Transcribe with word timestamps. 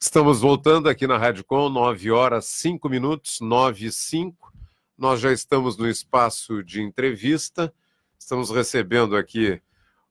Estamos 0.00 0.42
voltando 0.42 0.90
aqui 0.90 1.06
na 1.06 1.16
Rádio 1.16 1.42
Com, 1.42 1.70
9 1.70 2.10
horas 2.10 2.44
5 2.44 2.86
minutos, 2.88 3.38
9 3.40 3.86
e 3.86 3.92
5. 3.92 4.52
Nós 4.98 5.20
já 5.20 5.32
estamos 5.32 5.78
no 5.78 5.88
espaço 5.88 6.62
de 6.62 6.82
entrevista. 6.82 7.72
Estamos 8.18 8.50
recebendo 8.50 9.16
aqui 9.16 9.58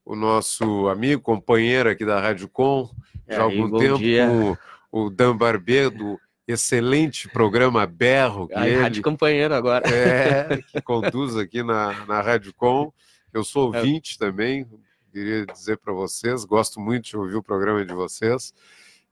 o 0.03 0.15
nosso 0.15 0.87
amigo, 0.87 1.21
companheiro 1.21 1.87
aqui 1.87 2.03
da 2.03 2.19
Rádio 2.19 2.49
Com, 2.49 2.89
já 3.29 3.41
há 3.41 3.43
algum 3.43 3.77
tempo, 3.77 4.57
o, 4.91 5.05
o 5.05 5.09
Dan 5.11 5.37
Barber, 5.37 5.91
do 5.91 6.19
excelente 6.47 7.29
programa 7.29 7.85
Berro. 7.85 8.47
Que 8.47 8.55
ele, 8.55 8.81
Rádio 8.81 9.03
Companheiro 9.03 9.53
agora. 9.53 9.87
É, 9.87 10.57
que 10.63 10.81
conduz 10.81 11.37
aqui 11.37 11.61
na, 11.61 12.07
na 12.07 12.21
Rádio 12.21 12.53
Com. 12.55 12.91
Eu 13.31 13.43
sou 13.43 13.71
é. 13.73 13.77
ouvinte 13.77 14.15
é. 14.15 14.25
também, 14.25 14.67
queria 15.11 15.45
dizer 15.45 15.77
para 15.77 15.93
vocês, 15.93 16.45
gosto 16.45 16.79
muito 16.79 17.05
de 17.05 17.17
ouvir 17.17 17.35
o 17.35 17.43
programa 17.43 17.85
de 17.85 17.93
vocês. 17.93 18.53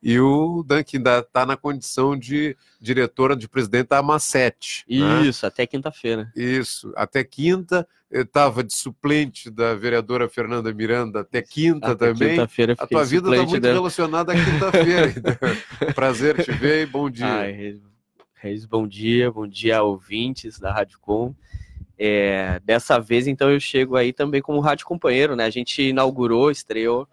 E 0.02 0.18
o 0.18 0.64
Dan, 0.66 0.82
que 0.82 0.96
ainda 0.96 1.20
está 1.20 1.46
na 1.46 1.58
condição 1.58 2.18
de 2.18 2.56
diretora 2.80 3.36
de 3.36 3.50
presidente 3.50 3.90
da 3.90 3.98
Amacete. 3.98 4.86
Né? 4.88 5.28
Isso, 5.28 5.46
né? 5.46 5.48
até 5.48 5.68
quinta-feira. 5.68 6.32
Isso, 6.36 6.94
até 6.96 7.24
quinta. 7.24 7.86
Estava 8.10 8.64
de 8.64 8.74
suplente 8.74 9.52
da 9.52 9.76
vereadora 9.76 10.28
Fernanda 10.28 10.74
Miranda 10.74 11.20
até 11.20 11.44
quinta 11.44 11.92
até 11.92 12.08
também. 12.08 12.30
Quinta-feira 12.30 12.76
A 12.80 12.88
tua 12.88 13.04
vida 13.04 13.30
está 13.30 13.44
muito 13.44 13.62
dela. 13.62 13.76
relacionada 13.76 14.34
à 14.34 14.36
quinta-feira. 14.36 15.14
Então. 15.80 15.94
Prazer 15.94 16.44
te 16.44 16.52
ver 16.52 16.84
e 16.84 16.86
bom 16.86 17.10
dia. 17.10 17.28
Ai, 17.28 17.80
Reis, 18.34 18.66
bom 18.66 18.88
dia, 18.88 19.30
bom 19.30 19.46
dia 19.46 19.84
ouvintes 19.84 20.58
da 20.58 20.72
Rádio 20.72 20.98
Com. 21.02 21.36
É, 22.02 22.62
dessa 22.64 22.98
vez, 22.98 23.28
então, 23.28 23.52
eu 23.52 23.60
chego 23.60 23.98
aí 23.98 24.14
também 24.14 24.42
como 24.42 24.62
rádio 24.62 24.86
companheiro, 24.86 25.36
né? 25.36 25.44
A 25.44 25.50
gente 25.50 25.82
inaugurou, 25.82 26.50
estreou 26.50 27.08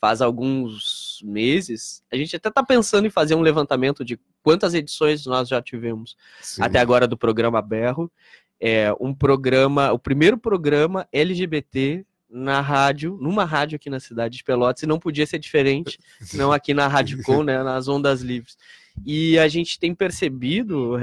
faz 0.00 0.22
alguns 0.22 1.20
meses. 1.24 2.02
A 2.10 2.16
gente 2.16 2.34
até 2.34 2.48
está 2.48 2.62
pensando 2.62 3.06
em 3.06 3.10
fazer 3.10 3.34
um 3.34 3.40
levantamento 3.40 4.04
de 4.04 4.18
quantas 4.42 4.74
edições 4.74 5.26
nós 5.26 5.48
já 5.48 5.60
tivemos 5.60 6.16
Sim. 6.40 6.62
até 6.62 6.78
agora 6.78 7.06
do 7.06 7.16
programa 7.16 7.60
Berro. 7.60 8.10
É 8.60 8.92
um 9.00 9.14
programa, 9.14 9.92
o 9.92 9.98
primeiro 9.98 10.38
programa 10.38 11.06
LGBT 11.12 12.04
na 12.30 12.60
rádio, 12.60 13.16
numa 13.20 13.44
rádio 13.44 13.76
aqui 13.76 13.88
na 13.88 14.00
cidade 14.00 14.36
de 14.36 14.44
Pelotas, 14.44 14.82
e 14.82 14.86
não 14.86 14.98
podia 14.98 15.26
ser 15.26 15.38
diferente, 15.38 15.98
não 16.34 16.52
aqui 16.52 16.74
na 16.74 16.86
Rádio 16.86 17.22
Com, 17.24 17.42
né, 17.42 17.62
nas 17.62 17.88
ondas 17.88 18.20
livres. 18.20 18.56
E 19.06 19.38
a 19.38 19.48
gente 19.48 19.78
tem 19.78 19.94
percebido, 19.94 20.94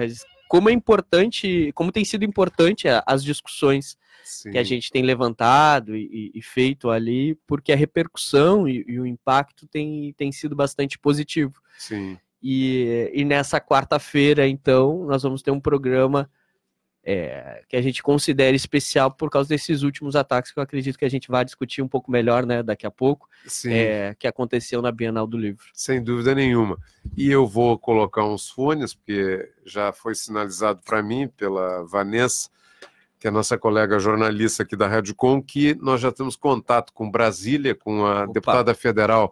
como 0.48 0.70
é 0.70 0.74
importante, 0.74 1.72
como 1.74 1.92
tem 1.92 2.06
sido 2.06 2.24
importante 2.24 2.88
as 3.06 3.24
discussões 3.24 3.98
Sim. 4.24 4.52
que 4.52 4.58
a 4.58 4.64
gente 4.64 4.92
tem 4.92 5.04
levantado 5.04 5.96
e, 5.96 6.32
e, 6.34 6.42
feito 6.42 6.90
ali, 6.90 7.36
porque 7.46 7.72
a 7.72 7.76
repercussão 7.76 8.68
e, 8.68 8.84
e, 8.88 9.00
o 9.00 9.06
impacto 9.06 9.68
tem, 9.68 10.14
tem 10.18 10.32
sido 10.32 10.56
bastante 10.56 10.98
positivo. 10.98 11.62
Sim. 11.78 12.18
E, 12.42 13.12
e 13.14 13.24
nessa 13.24 13.60
quarta-feira, 13.60 14.48
então, 14.48 15.06
nós 15.06 15.24
vamos 15.24 15.42
ter 15.42 15.52
um 15.52 15.60
programa 15.60 16.30
é, 17.06 17.62
que 17.70 17.78
a 17.78 17.82
gente 17.82 18.02
considera 18.02 18.56
especial 18.56 19.12
por 19.12 19.30
causa 19.30 19.48
desses 19.48 19.84
últimos 19.84 20.16
ataques 20.16 20.52
que 20.52 20.58
eu 20.58 20.64
acredito 20.64 20.98
que 20.98 21.06
a 21.06 21.10
gente 21.10 21.30
vai 21.30 21.46
discutir 21.46 21.84
um 21.84 21.88
pouco 21.88 22.10
melhor, 22.10 22.46
né, 22.48 22.64
daqui 22.64 22.88
a 22.88 22.92
pouco, 22.92 23.30
é, 23.68 24.16
que 24.18 24.28
aconteceu 24.28 24.82
na 24.82 24.92
Bienal 24.92 25.28
do 25.28 25.38
Livro. 25.38 25.66
Sem 25.72 26.04
dúvida 26.04 26.34
nenhuma. 26.34 26.80
E 27.16 27.30
eu 27.30 27.46
vou 27.46 27.78
colocar 27.78 28.26
uns 28.26 28.50
fones, 28.50 28.96
porque 28.96 29.52
já 29.64 29.94
foi 29.94 30.16
sinalizado 30.16 30.82
para 30.84 31.04
mim 31.04 31.28
pela 31.28 31.84
Vanessa, 31.84 32.50
que 33.20 33.28
é 33.28 33.30
a 33.30 33.34
nossa 33.34 33.56
colega 33.56 34.00
jornalista 34.00 34.64
aqui 34.64 34.76
da 34.76 34.88
Rádio 34.88 35.14
Com, 35.14 35.42
que 35.42 35.76
nós 35.76 36.02
já 36.02 36.12
temos 36.12 36.36
contato 36.36 36.92
com 36.92 37.10
Brasília, 37.10 37.76
com 37.76 38.04
a 38.04 38.24
Opa. 38.24 38.34
deputada 38.34 38.74
federal 38.74 39.32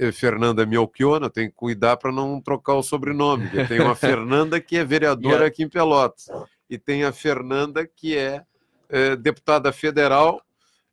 eh, 0.00 0.10
Fernanda 0.10 0.66
Melchiona, 0.66 1.30
tem 1.30 1.48
que 1.48 1.54
cuidar 1.54 1.96
para 1.96 2.10
não 2.10 2.40
trocar 2.40 2.74
o 2.74 2.82
sobrenome. 2.82 3.48
Tem 3.68 3.80
uma 3.80 3.94
Fernanda 3.96 4.60
que 4.60 4.76
é 4.76 4.84
vereadora 4.84 5.46
aqui 5.46 5.62
em 5.62 5.68
Pelotas 5.68 6.28
e 6.68 6.78
tem 6.78 7.04
a 7.04 7.12
Fernanda, 7.12 7.86
que 7.86 8.16
é, 8.16 8.42
é 8.88 9.16
deputada 9.16 9.72
federal 9.72 10.42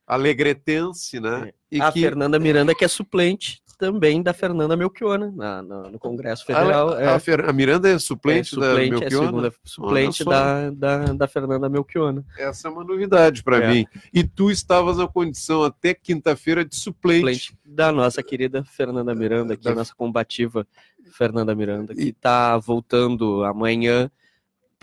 alegretense, 0.08 1.20
né? 1.20 1.52
É. 1.72 1.80
a 1.80 1.92
que... 1.92 2.02
Fernanda 2.02 2.38
Miranda, 2.40 2.76
que 2.76 2.86
é 2.86 2.88
suplente 2.88 3.64
também 3.78 4.22
da 4.22 4.34
Fernanda 4.34 4.76
Melchiona 4.76 5.32
na, 5.36 5.62
na, 5.62 5.90
no 5.90 6.00
Congresso 6.00 6.46
Federal. 6.46 6.94
A, 6.94 7.02
é, 7.02 7.08
a, 7.10 7.20
Fer, 7.20 7.48
a 7.48 7.54
Miranda 7.54 7.90
é 7.90 8.00
suplente, 8.00 8.56
é, 8.56 8.62
suplente 8.62 8.92
da 8.92 9.00
Melchiona? 9.00 9.26
É 9.26 9.28
segunda 9.28 9.54
suplente 9.64 10.24
da, 10.24 10.70
da, 10.70 10.98
da, 11.14 11.28
Fernanda 11.28 11.68
Melchiona. 11.68 12.24
Essa 12.38 12.68
é 12.68 12.72
uma 12.72 12.84
novidade 12.84 13.44
para 13.44 13.58
é. 13.58 13.72
mim. 13.72 13.88
E 14.14 14.24
tu 14.24 14.50
estavas 14.50 14.98
na 14.98 15.08
condição 15.08 15.64
até 15.64 15.94
quinta-feira 15.94 16.64
de 16.64 16.76
suplente. 16.76 17.20
suplente. 17.20 17.58
Da 17.66 17.92
nossa 17.92 18.24
querida 18.24 18.64
Fernanda 18.64 19.14
Miranda, 19.14 19.58
que 19.58 19.68
é 19.68 19.72
a 19.72 19.76
nossa 19.76 19.94
combativa 19.94 20.66
Fernanda 21.12 21.54
Miranda, 21.54 21.94
que 21.94 22.10
está 22.10 22.58
voltando 22.58 23.44
amanhã 23.44 24.10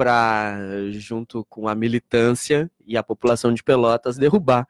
para, 0.03 0.59
junto 0.91 1.45
com 1.45 1.69
a 1.69 1.77
militância 1.77 2.69
e 2.85 2.97
a 2.97 3.05
população 3.05 3.55
de 3.55 3.63
Pelotas, 3.63 4.19
derrubar 4.19 4.67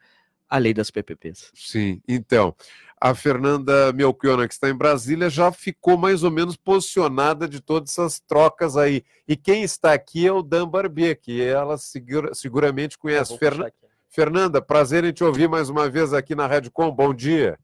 a 0.47 0.59
lei 0.59 0.75
das 0.75 0.91
PPPs. 0.91 1.51
Sim, 1.55 1.99
então, 2.07 2.55
a 3.01 3.15
Fernanda 3.15 3.91
Melchiona, 3.93 4.47
que 4.47 4.53
está 4.53 4.69
em 4.69 4.77
Brasília, 4.77 5.31
já 5.31 5.51
ficou 5.51 5.97
mais 5.97 6.23
ou 6.23 6.29
menos 6.29 6.55
posicionada 6.55 7.47
de 7.47 7.59
todas 7.59 7.89
essas 7.89 8.19
trocas 8.19 8.77
aí. 8.77 9.03
E 9.27 9.35
quem 9.35 9.63
está 9.63 9.93
aqui 9.93 10.27
é 10.27 10.31
o 10.31 10.43
Dan 10.43 10.67
Barbier, 10.67 11.19
que 11.19 11.41
ela 11.41 11.79
segura, 11.79 12.35
seguramente 12.35 12.95
conhece. 12.95 13.35
Fer... 13.39 13.73
Fernanda, 14.07 14.61
prazer 14.61 15.03
em 15.03 15.11
te 15.11 15.23
ouvir 15.23 15.49
mais 15.49 15.67
uma 15.67 15.89
vez 15.89 16.13
aqui 16.13 16.35
na 16.35 16.45
Rádio 16.45 16.71
Com. 16.71 16.91
Bom 16.91 17.11
dia. 17.11 17.57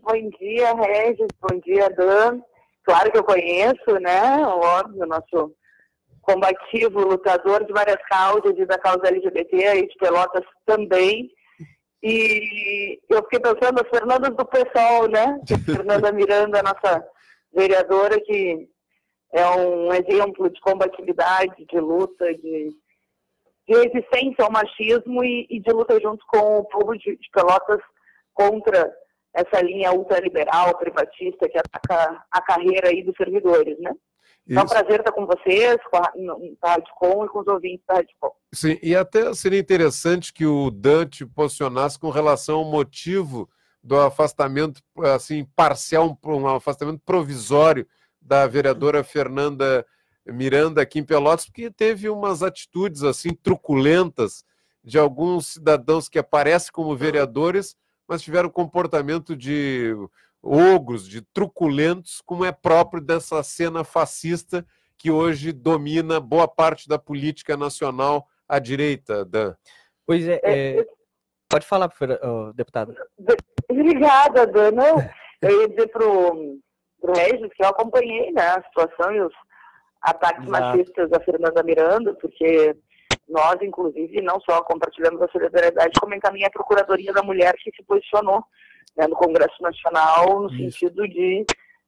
Bom 0.00 0.30
dia, 0.40 0.72
Regis. 0.74 1.28
Bom 1.42 1.60
dia, 1.60 1.90
Dan. 1.90 2.40
Claro 2.84 3.12
que 3.12 3.18
eu 3.18 3.24
conheço, 3.24 4.00
né? 4.00 4.46
Óbvio, 4.46 5.04
nosso 5.04 5.54
combativo, 6.26 7.00
lutador 7.00 7.64
de 7.64 7.72
várias 7.72 8.02
causas 8.08 8.58
e 8.58 8.66
da 8.66 8.76
causa 8.78 9.06
LGBT 9.06 9.76
e 9.76 9.86
de 9.86 9.94
Pelotas 9.96 10.44
também. 10.66 11.30
E 12.02 12.98
eu 13.08 13.22
fiquei 13.22 13.40
pensando, 13.40 13.80
as 13.80 13.88
Fernandas 13.88 14.36
do 14.36 14.44
PSOL, 14.44 15.08
né? 15.08 15.40
Fernanda 15.64 16.12
Miranda, 16.12 16.62
nossa 16.62 17.06
vereadora, 17.52 18.20
que 18.20 18.68
é 19.32 19.46
um 19.50 19.92
exemplo 19.92 20.50
de 20.50 20.60
combatividade, 20.60 21.64
de 21.64 21.80
luta, 21.80 22.34
de, 22.34 22.70
de 23.68 23.74
resistência 23.74 24.44
ao 24.44 24.52
machismo 24.52 25.24
e, 25.24 25.46
e, 25.48 25.60
de 25.60 25.72
luta 25.72 25.98
junto 26.00 26.24
com 26.26 26.58
o 26.58 26.64
povo 26.64 26.96
de, 26.98 27.16
de 27.16 27.30
Pelotas 27.32 27.80
contra 28.34 28.92
essa 29.34 29.62
linha 29.62 29.92
ultraliberal, 29.92 30.76
privatista, 30.78 31.48
que 31.48 31.58
ataca 31.58 32.24
a 32.30 32.40
carreira 32.42 32.88
aí 32.88 33.02
dos 33.02 33.16
servidores, 33.16 33.78
né? 33.78 33.92
É 34.48 34.60
um 34.60 34.66
prazer 34.66 35.00
estar 35.00 35.10
com 35.10 35.26
vocês, 35.26 35.76
com 35.90 35.96
a, 35.96 36.12
Com 36.98 37.24
e 37.24 37.28
com 37.28 37.40
os 37.40 37.46
ouvintes 37.48 37.84
da 37.86 37.94
Rádio 37.94 38.14
Com. 38.20 38.32
Sim, 38.54 38.78
e 38.80 38.94
até 38.94 39.34
seria 39.34 39.58
interessante 39.58 40.32
que 40.32 40.46
o 40.46 40.70
Dante 40.70 41.26
posicionasse 41.26 41.98
com 41.98 42.10
relação 42.10 42.58
ao 42.58 42.64
motivo 42.64 43.48
do 43.82 43.98
afastamento 43.98 44.80
assim 44.98 45.44
parcial, 45.56 46.16
um 46.24 46.46
afastamento 46.48 47.00
provisório 47.04 47.86
da 48.20 48.46
vereadora 48.46 49.02
Fernanda 49.02 49.84
Miranda 50.26 50.82
aqui 50.82 50.98
em 50.98 51.04
Pelotas, 51.04 51.46
porque 51.46 51.70
teve 51.70 52.08
umas 52.08 52.42
atitudes 52.42 53.02
assim 53.02 53.30
truculentas 53.30 54.44
de 54.82 54.98
alguns 54.98 55.54
cidadãos 55.54 56.08
que 56.08 56.18
aparecem 56.18 56.72
como 56.72 56.96
vereadores, 56.96 57.76
mas 58.06 58.22
tiveram 58.22 58.48
comportamento 58.48 59.36
de 59.36 59.92
ogros, 60.46 61.08
de 61.08 61.20
truculentos, 61.20 62.20
como 62.24 62.44
é 62.44 62.52
próprio 62.52 63.02
dessa 63.02 63.42
cena 63.42 63.84
fascista 63.84 64.64
que 64.96 65.10
hoje 65.10 65.52
domina 65.52 66.20
boa 66.20 66.48
parte 66.48 66.88
da 66.88 66.98
política 66.98 67.56
nacional 67.56 68.26
à 68.48 68.58
direita, 68.58 69.24
Dan. 69.24 69.54
Pois 70.06 70.26
é, 70.26 70.40
é... 70.42 70.78
é 70.80 70.86
pode 71.48 71.66
falar, 71.66 71.90
deputado. 72.54 72.94
Obrigada, 73.68 74.46
Dan. 74.46 74.70
Não, 74.72 74.96
eu 75.42 75.62
ia 75.62 75.68
dizer 75.68 75.88
para 75.88 76.06
o 76.06 76.60
Regis 77.14 77.52
que 77.54 77.62
eu 77.62 77.68
acompanhei 77.68 78.32
né, 78.32 78.42
a 78.42 78.62
situação 78.62 79.12
e 79.12 79.20
os 79.20 79.34
ataques 80.00 80.46
Exato. 80.46 80.50
machistas 80.50 81.10
da 81.10 81.20
Fernanda 81.20 81.62
Miranda, 81.62 82.14
porque 82.14 82.76
nós, 83.28 83.60
inclusive, 83.60 84.22
não 84.22 84.40
só 84.40 84.62
compartilhamos 84.62 85.20
a 85.20 85.28
solidariedade, 85.28 85.98
como 86.00 86.14
encaminha 86.14 86.46
a 86.46 86.50
Procuradoria 86.50 87.12
da 87.12 87.22
Mulher 87.22 87.54
que 87.58 87.70
se 87.74 87.82
posicionou 87.82 88.44
né, 88.96 89.06
no 89.06 89.16
Congresso 89.16 89.62
Nacional, 89.62 90.42
no 90.42 90.50
Isso. 90.50 90.78
sentido 90.78 91.08
de 91.08 91.46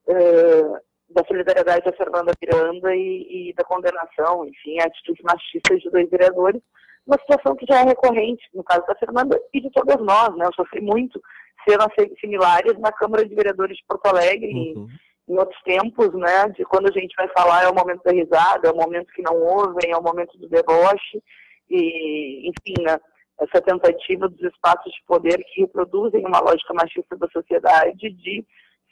uh, 0.08 0.78
da 1.10 1.24
solidariedade 1.26 1.84
da 1.84 1.92
Fernanda 1.92 2.32
Miranda 2.40 2.94
e, 2.94 3.50
e, 3.50 3.54
da 3.54 3.64
condenação, 3.64 4.46
enfim, 4.46 4.78
a 4.80 4.84
atitude 4.84 5.22
machista 5.22 5.76
de 5.76 5.90
dois 5.90 6.08
vereadores, 6.10 6.60
uma 7.06 7.18
situação 7.18 7.56
que 7.56 7.64
já 7.66 7.80
é 7.80 7.84
recorrente, 7.84 8.46
no 8.52 8.62
caso 8.62 8.86
da 8.86 8.94
Fernanda 8.94 9.40
e 9.54 9.60
de 9.60 9.70
todas 9.70 9.96
nós, 9.98 10.36
né? 10.36 10.44
Eu 10.44 10.52
sofri 10.54 10.82
muito 10.82 11.20
cenas 11.66 11.88
similares 12.20 12.78
na 12.78 12.92
Câmara 12.92 13.26
de 13.26 13.34
Vereadores 13.34 13.78
de 13.78 13.84
Porto 13.88 14.06
Alegre 14.06 14.52
uhum. 14.52 14.86
em, 15.26 15.32
em 15.32 15.38
outros 15.38 15.60
tempos, 15.62 16.12
né? 16.12 16.48
De 16.50 16.64
quando 16.66 16.88
a 16.88 16.92
gente 16.92 17.14
vai 17.16 17.28
falar 17.28 17.64
é 17.64 17.68
o 17.68 17.74
momento 17.74 18.02
da 18.02 18.12
risada, 18.12 18.68
é 18.68 18.70
o 18.70 18.76
momento 18.76 19.12
que 19.14 19.22
não 19.22 19.40
ouvem, 19.40 19.90
é 19.90 19.96
o 19.96 20.02
momento 20.02 20.36
do 20.36 20.48
deboche, 20.48 21.22
e, 21.70 22.50
enfim, 22.50 22.82
né? 22.82 22.98
Essa 23.40 23.60
tentativa 23.62 24.28
dos 24.28 24.40
espaços 24.40 24.92
de 24.92 25.02
poder 25.06 25.38
que 25.44 25.62
reproduzem 25.62 26.26
uma 26.26 26.40
lógica 26.40 26.74
machista 26.74 27.16
da 27.16 27.28
sociedade 27.28 28.10
de 28.10 28.44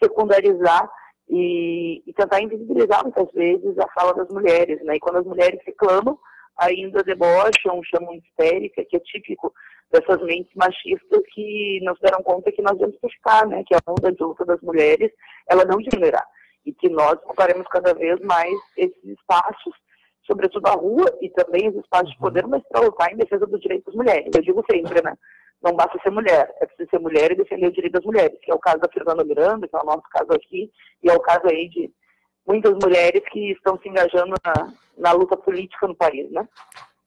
secundarizar 0.03 0.89
e, 1.29 2.03
e, 2.07 2.13
tentar 2.13 2.41
invisibilizar 2.41 3.03
muitas 3.03 3.31
vezes 3.33 3.77
a 3.79 3.89
fala 3.89 4.15
das 4.15 4.29
mulheres, 4.29 4.83
né? 4.85 4.97
E 4.97 5.01
quando 5.01 5.17
as 5.17 5.27
mulheres 5.27 5.61
reclamam, 5.67 6.17
ainda 6.57 7.03
debocham, 7.03 7.83
chamam 7.85 8.15
histérica, 8.15 8.85
que 8.85 8.97
é 8.97 9.01
típico 9.01 9.53
dessas 9.91 10.23
mentes 10.23 10.53
machistas 10.55 11.23
que 11.33 11.81
não 11.83 11.95
se 11.97 12.03
deram 12.03 12.23
conta 12.23 12.53
que 12.53 12.63
nós 12.63 12.79
vamos 12.79 12.97
buscar, 13.01 13.47
né? 13.47 13.65
Que 13.67 13.75
a 13.75 13.81
onda 13.87 14.13
de 14.13 14.23
luta 14.23 14.45
das 14.45 14.61
mulheres, 14.61 15.11
ela 15.49 15.65
não 15.65 15.79
diminuirá. 15.79 16.25
E 16.65 16.73
que 16.73 16.89
nós 16.89 17.15
ocuparemos 17.15 17.67
cada 17.69 17.93
vez 17.95 18.21
mais 18.21 18.55
esses 18.77 19.05
espaços, 19.05 19.75
sobretudo 20.27 20.67
a 20.67 20.73
rua 20.73 21.07
e 21.21 21.31
também 21.31 21.69
os 21.69 21.77
espaços 21.77 22.11
de 22.11 22.19
poder, 22.19 22.47
mas 22.47 22.63
para 22.69 22.85
lutar 22.85 23.13
em 23.13 23.17
defesa 23.17 23.47
dos 23.47 23.61
direitos 23.61 23.87
das 23.87 23.95
mulheres. 23.95 24.31
Eu 24.35 24.43
digo 24.43 24.65
sempre, 24.71 25.03
né? 25.03 25.17
Não 25.63 25.73
basta 25.73 25.99
ser 26.03 26.11
mulher, 26.11 26.55
é 26.61 26.67
preciso 26.67 26.91
ser 26.91 26.99
mulher 26.99 27.33
e 27.33 27.37
defender 27.37 27.69
o 27.69 27.73
direito 27.73 27.95
das 27.95 28.05
mulheres, 28.05 28.39
que 28.43 28.51
é 28.51 28.55
o 28.55 28.59
caso 28.59 28.79
da 28.79 28.89
Fernanda 28.89 29.25
Miranda, 29.25 29.67
que 29.67 29.75
é 29.75 29.79
o 29.79 29.85
nosso 29.85 30.05
caso 30.11 30.33
aqui, 30.33 30.71
e 31.03 31.11
é 31.11 31.15
o 31.15 31.21
caso 31.21 31.47
aí 31.47 31.69
de 31.69 31.91
muitas 32.47 32.73
mulheres 32.75 33.23
que 33.31 33.53
estão 33.53 33.79
se 33.81 33.89
engajando 33.89 34.35
na, 34.45 34.73
na 34.97 35.13
luta 35.13 35.37
política 35.37 35.87
no 35.89 35.95
país, 35.95 36.31
né? 36.31 36.47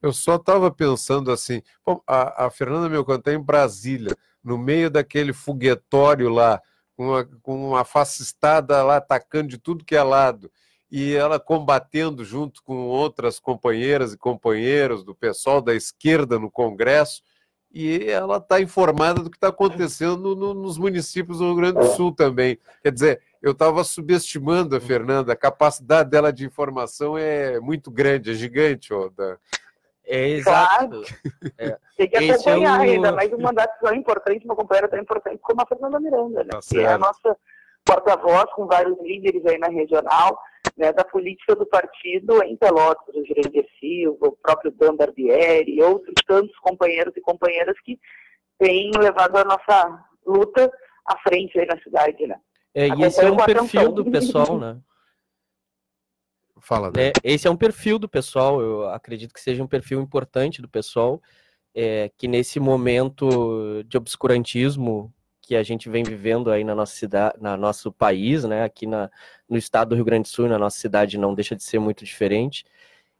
Eu 0.02 0.12
só 0.12 0.36
estava 0.36 0.70
pensando 0.70 1.30
assim, 1.30 1.62
bom, 1.84 2.00
a, 2.06 2.46
a 2.46 2.50
Fernanda 2.50 3.14
está 3.14 3.32
em 3.32 3.40
Brasília, 3.40 4.16
no 4.42 4.56
meio 4.56 4.90
daquele 4.90 5.32
foguetório 5.32 6.28
lá, 6.30 6.60
com 6.96 7.08
uma, 7.08 7.24
com 7.42 7.68
uma 7.68 7.84
fascistada 7.84 8.82
lá 8.82 8.96
atacando 8.96 9.48
de 9.48 9.58
tudo 9.58 9.84
que 9.84 9.94
é 9.94 10.02
lado, 10.02 10.50
e 10.90 11.14
ela 11.14 11.38
combatendo 11.38 12.24
junto 12.24 12.62
com 12.62 12.88
outras 12.88 13.38
companheiras 13.38 14.12
e 14.12 14.18
companheiros 14.18 15.04
do 15.04 15.14
pessoal 15.14 15.60
da 15.60 15.74
esquerda 15.74 16.38
no 16.38 16.50
Congresso, 16.50 17.22
e 17.72 18.10
ela 18.10 18.38
está 18.38 18.60
informada 18.60 19.22
do 19.22 19.30
que 19.30 19.36
está 19.36 19.48
acontecendo 19.48 20.34
no, 20.34 20.52
nos 20.52 20.76
municípios 20.76 21.38
do 21.38 21.44
Rio 21.44 21.54
Grande 21.54 21.78
do 21.78 21.86
Sul 21.94 22.12
também. 22.12 22.58
Quer 22.82 22.90
dizer, 22.90 23.22
eu 23.40 23.52
estava 23.52 23.84
subestimando 23.84 24.76
a 24.76 24.80
Fernanda, 24.80 25.32
a 25.32 25.36
capacidade 25.36 26.10
dela 26.10 26.32
de 26.32 26.44
informação 26.44 27.16
é 27.16 27.60
muito 27.60 27.88
grande, 27.88 28.32
é 28.32 28.34
gigante. 28.34 28.92
Ó, 28.92 29.08
da... 29.08 29.36
É 30.04 30.30
exato. 30.30 30.88
Claro. 30.88 31.04
É. 31.56 31.78
Tem 31.96 32.10
que 32.10 32.16
Esse 32.16 32.32
acompanhar 32.32 32.84
é 32.84 32.88
o... 32.88 32.92
ainda 32.92 33.12
mais 33.12 33.32
um 33.32 33.38
mandato 33.38 33.78
tão 33.80 33.94
importante, 33.94 34.44
uma 34.44 34.56
companheira 34.56 34.88
tão 34.88 34.98
importante 34.98 35.38
como 35.40 35.62
a 35.62 35.66
Fernanda 35.66 36.00
Miranda, 36.00 36.42
né? 36.42 36.50
Tá 36.50 36.60
que 36.68 36.80
é 36.80 36.92
a 36.92 36.98
nossa 36.98 37.36
porta-voz 37.84 38.46
com 38.54 38.66
vários 38.66 38.98
líderes 39.00 39.44
aí 39.46 39.58
na 39.58 39.68
regional, 39.68 40.38
né, 40.76 40.92
da 40.92 41.04
política 41.04 41.54
do 41.54 41.66
partido 41.66 42.42
em 42.42 42.56
Pelotas, 42.56 43.14
o 43.14 43.24
Jurandir 43.24 43.66
Silva, 43.78 44.28
o 44.28 44.36
próprio 44.36 44.70
Dan 44.72 44.96
Barbieri 44.96 45.76
e 45.76 45.82
outros 45.82 46.14
tantos 46.26 46.56
companheiros 46.58 47.16
e 47.16 47.20
companheiras 47.20 47.76
que 47.84 47.98
têm 48.58 48.90
levado 48.98 49.36
a 49.36 49.44
nossa 49.44 50.04
luta 50.26 50.70
à 51.06 51.18
frente 51.18 51.58
aí 51.58 51.66
na 51.66 51.80
cidade, 51.80 52.26
né? 52.26 52.38
É, 52.74 52.88
e 52.88 53.02
esse 53.02 53.20
é 53.20 53.30
um 53.30 53.36
perfil 53.36 53.92
do 53.92 54.04
pessoal, 54.10 54.58
né? 54.58 54.78
Fala, 56.60 56.90
né? 56.94 57.08
É, 57.08 57.12
esse 57.24 57.48
é 57.48 57.50
um 57.50 57.56
perfil 57.56 57.98
do 57.98 58.08
pessoal, 58.08 58.60
eu 58.60 58.88
acredito 58.90 59.32
que 59.32 59.40
seja 59.40 59.62
um 59.62 59.66
perfil 59.66 60.00
importante 60.00 60.60
do 60.60 60.68
pessoal, 60.68 61.20
é, 61.74 62.10
que 62.16 62.28
nesse 62.28 62.60
momento 62.60 63.82
de 63.84 63.96
obscurantismo 63.96 65.12
que 65.50 65.56
a 65.56 65.64
gente 65.64 65.90
vem 65.90 66.04
vivendo 66.04 66.48
aí 66.48 66.62
na 66.62 66.76
nossa 66.76 66.94
cidade, 66.94 67.36
na 67.40 67.56
nosso 67.56 67.90
país, 67.90 68.44
né, 68.44 68.62
aqui 68.62 68.86
na, 68.86 69.10
no 69.48 69.58
estado 69.58 69.88
do 69.88 69.94
Rio 69.96 70.04
Grande 70.04 70.28
do 70.28 70.32
Sul, 70.32 70.46
na 70.46 70.56
nossa 70.56 70.78
cidade 70.78 71.18
não 71.18 71.34
deixa 71.34 71.56
de 71.56 71.64
ser 71.64 71.80
muito 71.80 72.04
diferente, 72.04 72.64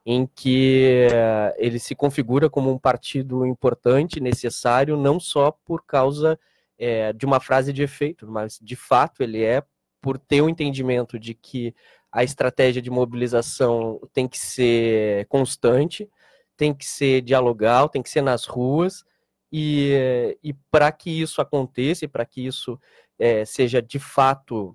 em 0.06 0.28
que 0.32 1.08
uh, 1.10 1.52
ele 1.58 1.80
se 1.80 1.92
configura 1.92 2.48
como 2.48 2.70
um 2.70 2.78
partido 2.78 3.44
importante, 3.44 4.20
necessário, 4.20 4.96
não 4.96 5.18
só 5.18 5.50
por 5.50 5.84
causa 5.84 6.38
é, 6.78 7.12
de 7.12 7.26
uma 7.26 7.40
frase 7.40 7.72
de 7.72 7.82
efeito, 7.82 8.28
mas 8.28 8.60
de 8.62 8.76
fato 8.76 9.24
ele 9.24 9.42
é 9.42 9.64
por 10.00 10.16
ter 10.16 10.40
o 10.40 10.44
um 10.44 10.48
entendimento 10.48 11.18
de 11.18 11.34
que 11.34 11.74
a 12.12 12.22
estratégia 12.22 12.80
de 12.80 12.90
mobilização 12.90 14.00
tem 14.12 14.28
que 14.28 14.38
ser 14.38 15.26
constante, 15.26 16.08
tem 16.56 16.72
que 16.72 16.86
ser 16.86 17.22
dialogal, 17.22 17.88
tem 17.88 18.00
que 18.00 18.08
ser 18.08 18.22
nas 18.22 18.44
ruas, 18.44 19.04
e, 19.52 20.36
e 20.42 20.52
para 20.70 20.90
que 20.92 21.10
isso 21.10 21.40
aconteça, 21.40 22.04
e 22.04 22.08
para 22.08 22.24
que 22.24 22.46
isso 22.46 22.78
é, 23.18 23.44
seja 23.44 23.82
de 23.82 23.98
fato 23.98 24.74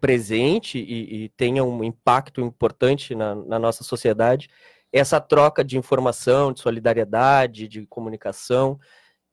presente 0.00 0.78
e, 0.78 1.24
e, 1.24 1.28
tenha 1.30 1.64
um 1.64 1.82
impacto 1.82 2.40
importante 2.40 3.14
na, 3.14 3.34
na 3.34 3.58
nossa 3.58 3.82
sociedade, 3.82 4.48
essa 4.92 5.20
troca 5.20 5.64
de 5.64 5.76
informação, 5.76 6.52
de 6.52 6.60
solidariedade, 6.60 7.66
de 7.68 7.86
comunicação, 7.86 8.78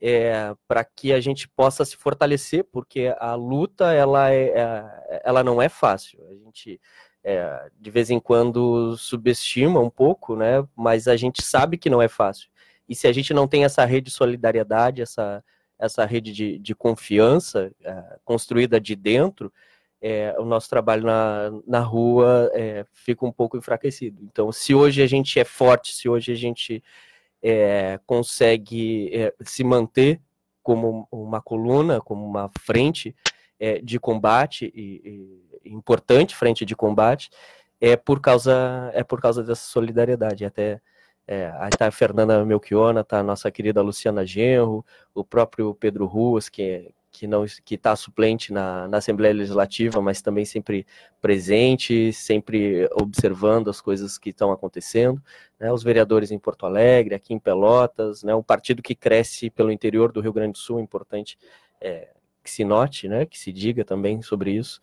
é, 0.02 0.54
para 0.68 0.84
que 0.84 1.14
a 1.14 1.20
gente 1.20 1.48
possa 1.48 1.86
se 1.86 1.96
fortalecer, 1.96 2.66
porque 2.72 3.14
a 3.20 3.36
luta 3.36 3.94
ela, 3.94 4.32
é, 4.32 4.50
é, 4.50 5.22
ela 5.24 5.44
não 5.44 5.62
é 5.62 5.70
fácil. 5.70 6.22
A 6.30 6.34
gente 6.34 6.80
é, 7.24 7.70
de 7.80 7.90
vez 7.90 8.10
em 8.10 8.20
quando 8.20 8.98
subestima 8.98 9.80
um 9.80 9.90
pouco, 9.90 10.36
né? 10.36 10.68
Mas 10.76 11.08
a 11.08 11.16
gente 11.16 11.42
sabe 11.42 11.78
que 11.78 11.90
não 11.90 12.02
é 12.02 12.10
fácil. 12.10 12.50
E 12.88 12.96
se 12.96 13.08
a 13.08 13.12
gente 13.12 13.34
não 13.34 13.48
tem 13.48 13.64
essa 13.64 13.86
rede 13.86 14.06
de 14.06 14.12
solidariedade, 14.12 15.02
essa, 15.02 15.44
essa 15.80 16.06
rede 16.06 16.32
de, 16.34 16.60
de 16.60 16.76
confiança 16.76 17.72
é, 17.84 18.18
construída 18.24 18.80
de 18.80 18.96
dentro, 18.96 19.52
é, 20.02 20.36
o 20.38 20.44
nosso 20.44 20.70
trabalho 20.70 21.04
na, 21.04 21.52
na 21.66 21.80
rua 21.80 22.52
é, 22.54 22.86
fica 22.92 23.26
um 23.26 23.32
pouco 23.32 23.58
enfraquecido. 23.58 24.22
Então, 24.24 24.52
se 24.52 24.76
hoje 24.76 25.02
a 25.02 25.08
gente 25.08 25.40
é 25.40 25.46
forte, 25.46 25.94
se 25.94 26.10
hoje 26.10 26.32
a 26.32 26.36
gente 26.36 26.84
consegue 28.06 29.12
se 29.42 29.66
manter 29.66 30.22
como 30.62 31.06
uma 31.12 31.42
coluna, 31.42 32.00
como 32.00 32.26
uma 32.26 32.50
frente 32.58 33.14
de 33.84 34.00
combate 34.00 34.72
e, 34.74 35.42
e, 35.66 35.70
importante 35.70 36.38
frente 36.38 36.64
de 36.64 36.74
combate, 36.74 37.30
é 37.82 37.98
por 37.98 38.22
causa 38.22 38.90
é 38.94 39.04
por 39.04 39.20
causa 39.20 39.44
dessa 39.44 39.66
solidariedade. 39.66 40.46
Até 40.46 40.82
é, 41.28 41.52
aí 41.58 41.70
está 41.70 41.88
a 41.88 41.92
Fernanda 41.92 42.44
Melchiona, 42.46 43.02
está 43.02 43.20
a 43.20 43.24
nossa 43.24 43.50
querida 43.50 43.82
Luciana 43.82 44.26
Genro, 44.26 44.86
o 45.14 45.24
próprio 45.24 45.74
Pedro 45.74 46.06
Ruas, 46.06 46.50
que, 46.50 46.94
que 47.12 47.26
não 47.28 47.46
que 47.64 47.76
está 47.76 47.96
suplente 47.96 48.52
na, 48.52 48.88
na 48.90 48.98
Assembleia 48.98 49.34
Legislativa, 49.34 50.02
mas 50.02 50.22
também 50.22 50.44
sempre 50.44 50.86
presente, 51.22 52.12
sempre 52.12 52.90
observando 52.94 53.70
as 53.70 53.80
coisas 53.80 54.18
que 54.18 54.32
estão 54.32 54.52
acontecendo. 54.52 55.22
Né, 55.58 55.72
os 55.72 55.84
vereadores 55.84 56.30
em 56.30 56.40
Porto 56.40 56.66
Alegre, 56.66 57.16
aqui 57.16 57.34
em 57.34 57.40
Pelotas, 57.40 58.22
né, 58.24 58.36
um 58.36 58.44
partido 58.44 58.82
que 58.82 58.94
cresce 58.94 59.50
pelo 59.50 59.72
interior 59.72 60.12
do 60.12 60.20
Rio 60.20 60.34
Grande 60.34 60.54
do 60.54 60.58
Sul, 60.58 60.80
importante 60.80 61.38
é, 61.80 62.10
que 62.44 62.52
se 62.52 62.66
note, 62.66 63.08
né, 63.08 63.26
que 63.26 63.40
se 63.40 63.52
diga 63.54 63.86
também 63.86 64.22
sobre 64.22 64.52
isso 64.52 64.82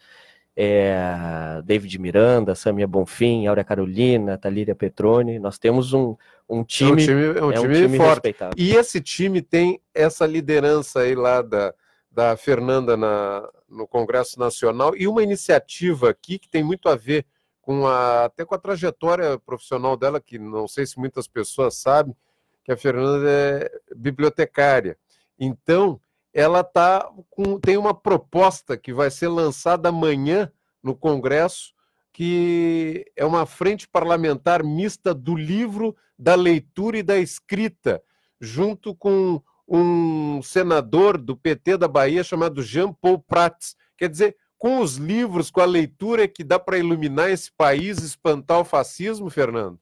é, 0.62 1.62
David 1.64 1.98
Miranda, 1.98 2.54
Samia 2.54 2.86
Bonfim, 2.86 3.46
Áurea 3.46 3.64
Carolina, 3.64 4.36
Talíria 4.36 4.74
Petrone. 4.74 5.38
Nós 5.38 5.58
temos 5.58 5.94
um, 5.94 6.14
um 6.46 6.62
time, 6.62 6.90
é 6.90 6.92
um 6.92 6.96
time, 7.06 7.38
é 7.38 7.42
um 7.42 7.50
é 7.50 7.54
time, 7.54 7.74
time 7.74 7.96
forte. 7.96 8.10
Respeitável. 8.10 8.54
E 8.58 8.76
esse 8.76 9.00
time 9.00 9.40
tem 9.40 9.80
essa 9.94 10.26
liderança 10.26 11.00
aí 11.00 11.14
lá 11.14 11.40
da, 11.40 11.72
da 12.10 12.36
Fernanda 12.36 12.94
na, 12.94 13.48
no 13.66 13.88
Congresso 13.88 14.38
Nacional 14.38 14.94
e 14.94 15.08
uma 15.08 15.22
iniciativa 15.22 16.10
aqui 16.10 16.38
que 16.38 16.50
tem 16.50 16.62
muito 16.62 16.90
a 16.90 16.94
ver 16.94 17.24
com 17.62 17.86
a, 17.86 18.26
até 18.26 18.44
com 18.44 18.54
a 18.54 18.58
trajetória 18.58 19.38
profissional 19.38 19.96
dela, 19.96 20.20
que 20.20 20.38
não 20.38 20.68
sei 20.68 20.84
se 20.84 20.98
muitas 20.98 21.26
pessoas 21.26 21.76
sabem, 21.76 22.14
que 22.62 22.70
a 22.70 22.76
Fernanda 22.76 23.30
é 23.30 23.70
bibliotecária. 23.96 24.94
Então, 25.38 25.98
ela 26.32 26.62
tá 26.62 27.10
com, 27.28 27.58
tem 27.58 27.76
uma 27.76 27.94
proposta 27.94 28.76
que 28.76 28.92
vai 28.92 29.10
ser 29.10 29.28
lançada 29.28 29.88
amanhã 29.88 30.50
no 30.82 30.94
Congresso, 30.94 31.74
que 32.12 33.04
é 33.16 33.24
uma 33.24 33.46
frente 33.46 33.88
parlamentar 33.88 34.62
mista 34.64 35.14
do 35.14 35.34
livro, 35.34 35.96
da 36.18 36.34
leitura 36.34 36.98
e 36.98 37.02
da 37.02 37.18
escrita, 37.18 38.02
junto 38.40 38.94
com 38.94 39.42
um 39.66 40.42
senador 40.42 41.16
do 41.16 41.36
PT 41.36 41.76
da 41.76 41.86
Bahia 41.86 42.24
chamado 42.24 42.62
Jean 42.62 42.92
Paul 42.92 43.18
Prats. 43.20 43.76
Quer 43.96 44.08
dizer, 44.08 44.36
com 44.58 44.80
os 44.80 44.96
livros, 44.96 45.50
com 45.50 45.60
a 45.60 45.64
leitura 45.64 46.26
que 46.28 46.44
dá 46.44 46.58
para 46.58 46.78
iluminar 46.78 47.30
esse 47.30 47.50
país, 47.52 47.98
espantar 48.02 48.60
o 48.60 48.64
fascismo, 48.64 49.30
Fernando? 49.30 49.78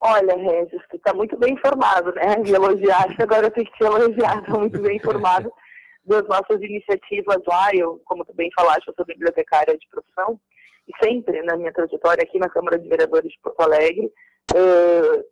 Olha, 0.00 0.36
Regis, 0.36 0.80
tu 0.90 0.96
está 0.96 1.12
muito 1.12 1.36
bem 1.36 1.54
informado, 1.54 2.12
né? 2.14 2.36
Me 2.36 2.52
elogiaste, 2.52 3.20
agora 3.20 3.46
eu 3.46 3.50
tenho 3.50 3.66
que 3.66 3.76
te 3.76 3.84
elogiar, 3.84 4.38
está 4.38 4.56
muito 4.56 4.80
bem 4.80 4.96
informado 4.96 5.52
das 6.04 6.22
nossas 6.28 6.62
iniciativas 6.62 7.38
lá. 7.46 7.70
Eu, 7.74 8.00
como 8.04 8.24
tu 8.24 8.32
bem 8.32 8.48
falaste, 8.54 8.86
eu 8.86 8.94
sou 8.94 9.04
bibliotecária 9.04 9.76
de 9.76 9.88
profissão 9.88 10.40
e 10.86 11.04
sempre 11.04 11.42
na 11.42 11.56
minha 11.56 11.72
trajetória 11.72 12.22
aqui 12.22 12.38
na 12.38 12.48
Câmara 12.48 12.78
de 12.78 12.88
Vereadores 12.88 13.30
de 13.30 13.38
Porto 13.42 13.60
Alegre, 13.60 14.06
uh, 14.54 15.24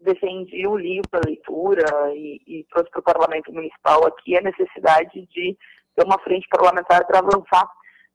defendi 0.00 0.66
um 0.66 0.76
livro 0.76 1.08
para 1.10 1.26
leitura 1.26 1.84
e, 2.14 2.40
e 2.46 2.66
trouxe 2.70 2.90
para 2.90 3.00
o 3.00 3.04
Parlamento 3.04 3.52
Municipal 3.52 4.06
aqui 4.06 4.36
a 4.36 4.42
necessidade 4.42 5.26
de 5.26 5.58
ter 5.96 6.04
uma 6.04 6.18
frente 6.20 6.46
parlamentar 6.48 7.04
para 7.06 7.18
avançar 7.18 7.68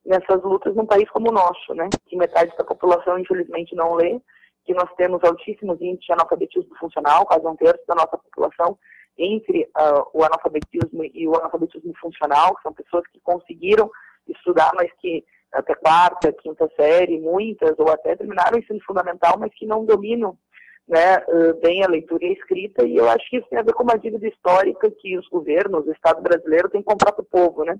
nessas 0.05 0.41
lutas 0.43 0.75
num 0.75 0.85
país 0.85 1.09
como 1.09 1.29
o 1.29 1.33
nosso, 1.33 1.73
né? 1.73 1.89
Que 2.07 2.15
metade 2.15 2.55
da 2.57 2.63
população, 2.63 3.19
infelizmente, 3.19 3.75
não 3.75 3.93
lê 3.95 4.19
que 4.69 4.73
nós 4.75 4.93
temos 4.97 5.19
altíssimos 5.23 5.81
índices 5.81 6.05
de 6.05 6.13
analfabetismo 6.13 6.75
funcional, 6.75 7.25
quase 7.25 7.43
um 7.47 7.55
terço 7.55 7.81
da 7.87 7.95
nossa 7.95 8.19
população 8.19 8.77
entre 9.17 9.63
uh, 9.63 10.05
o 10.13 10.23
analfabetismo 10.23 11.03
e 11.11 11.27
o 11.27 11.35
analfabetismo 11.35 11.91
funcional, 11.99 12.55
que 12.55 12.61
são 12.61 12.71
pessoas 12.71 13.03
que 13.07 13.19
conseguiram 13.21 13.89
estudar, 14.27 14.69
mas 14.75 14.91
que 15.01 15.25
até 15.51 15.73
quarta, 15.73 16.31
quinta 16.33 16.69
série, 16.79 17.19
muitas, 17.19 17.79
ou 17.79 17.89
até 17.89 18.15
terminaram 18.15 18.57
o 18.57 18.59
ensino 18.59 18.79
fundamental, 18.85 19.39
mas 19.39 19.51
que 19.55 19.65
não 19.65 19.83
dominam 19.83 20.37
né, 20.87 21.17
bem 21.63 21.83
a 21.83 21.87
leitura 21.87 22.23
e 22.23 22.29
a 22.29 22.33
escrita, 22.33 22.85
e 22.85 22.95
eu 22.95 23.09
acho 23.09 23.27
que 23.27 23.37
isso 23.37 23.49
tem 23.49 23.57
a 23.57 23.63
ver 23.63 23.73
com 23.73 23.81
uma 23.81 23.97
dívida 23.97 24.27
histórica 24.27 24.91
que 24.91 25.17
os 25.17 25.27
governos, 25.29 25.87
o 25.87 25.91
Estado 25.91 26.21
brasileiro, 26.21 26.69
comprado 26.83 27.15
para 27.15 27.23
o 27.23 27.25
povo, 27.25 27.65
né? 27.65 27.75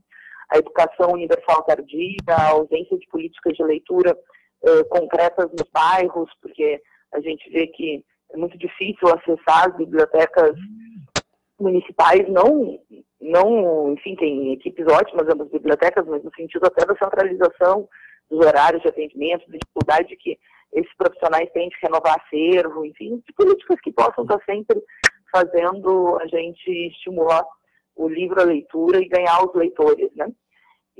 A 0.49 0.57
educação 0.57 1.11
universal 1.11 1.61
tardia, 1.61 2.17
a 2.29 2.49
ausência 2.49 2.97
de 2.97 3.07
políticas 3.09 3.53
de 3.55 3.63
leitura 3.63 4.17
uh, 4.63 4.85
concretas 4.89 5.49
nos 5.51 5.69
bairros, 5.71 6.29
porque 6.41 6.81
a 7.13 7.19
gente 7.19 7.49
vê 7.51 7.67
que 7.67 8.03
é 8.31 8.37
muito 8.37 8.57
difícil 8.57 9.07
acessar 9.07 9.69
as 9.69 9.77
bibliotecas 9.77 10.55
municipais, 11.59 12.27
não, 12.29 12.79
não, 13.19 13.93
enfim, 13.93 14.15
tem 14.15 14.53
equipes 14.53 14.85
ótimas 14.87 15.27
nas 15.27 15.49
bibliotecas, 15.49 16.05
mas 16.07 16.23
no 16.23 16.31
sentido 16.35 16.65
até 16.65 16.85
da 16.85 16.95
centralização 16.95 17.87
dos 18.29 18.45
horários 18.45 18.81
de 18.81 18.87
atendimento, 18.87 19.49
da 19.49 19.57
dificuldade 19.57 20.15
que 20.17 20.37
esses 20.73 20.95
profissionais 20.95 21.49
têm 21.51 21.67
de 21.69 21.75
renovar 21.81 22.15
acervo, 22.19 22.85
enfim, 22.85 23.21
de 23.25 23.33
políticas 23.33 23.79
que 23.81 23.91
possam 23.91 24.23
estar 24.23 24.39
sempre 24.45 24.81
fazendo 25.31 26.17
a 26.21 26.27
gente 26.27 26.69
estimular 26.87 27.43
o 27.95 28.07
livro, 28.07 28.39
a 28.39 28.45
leitura 28.45 28.99
e 28.99 29.07
ganhar 29.09 29.43
os 29.43 29.53
leitores, 29.53 30.09
né? 30.15 30.27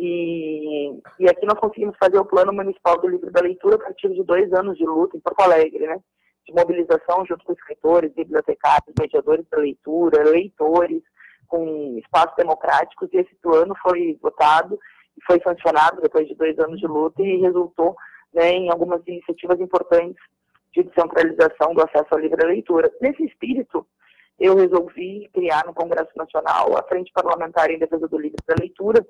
E, 0.02 0.98
e 1.20 1.30
aqui 1.30 1.46
nós 1.46 1.60
conseguimos 1.60 1.98
fazer 2.02 2.18
o 2.18 2.26
plano 2.26 2.54
municipal 2.54 2.98
do 3.02 3.10
livro 3.10 3.30
da 3.32 3.42
leitura 3.42 3.76
a 3.76 3.80
partir 3.80 4.08
de 4.14 4.24
dois 4.24 4.52
anos 4.54 4.78
de 4.78 4.86
luta 4.86 5.18
em 5.18 5.20
Porto 5.20 5.42
Alegre, 5.42 5.86
né? 5.86 6.00
De 6.48 6.54
mobilização 6.54 7.26
junto 7.26 7.44
com 7.44 7.52
escritores, 7.52 8.14
bibliotecários, 8.14 8.96
mediadores 8.98 9.46
da 9.52 9.58
leitura, 9.58 10.24
leitores, 10.24 11.04
com 11.50 11.98
espaços 11.98 12.36
democráticos, 12.38 13.10
e 13.12 13.18
esse 13.18 13.36
plano 13.42 13.76
foi 13.84 14.18
votado 14.22 14.80
e 15.18 15.26
foi 15.26 15.42
sancionado 15.42 16.02
depois 16.02 16.26
de 16.30 16.36
dois 16.36 16.58
anos 16.60 16.80
de 16.80 16.88
luta 16.88 17.22
e 17.22 17.42
resultou 17.42 17.94
né, 18.34 18.52
em 18.52 18.72
algumas 18.72 19.02
iniciativas 19.06 19.60
importantes 19.60 20.24
de 20.74 20.84
descentralização 20.84 21.74
do 21.74 21.84
acesso 21.84 22.16
à 22.16 22.18
livre 22.18 22.46
leitura. 22.46 22.90
Nesse 23.02 23.26
espírito, 23.26 23.86
eu 24.40 24.56
resolvi 24.56 25.30
criar 25.34 25.66
no 25.66 25.74
Congresso 25.74 26.12
Nacional 26.16 26.78
a 26.78 26.84
Frente 26.84 27.12
Parlamentar 27.12 27.70
em 27.70 27.78
Defesa 27.78 28.08
do 28.08 28.18
Livro 28.18 28.38
da 28.48 28.56
Leitura, 28.60 29.06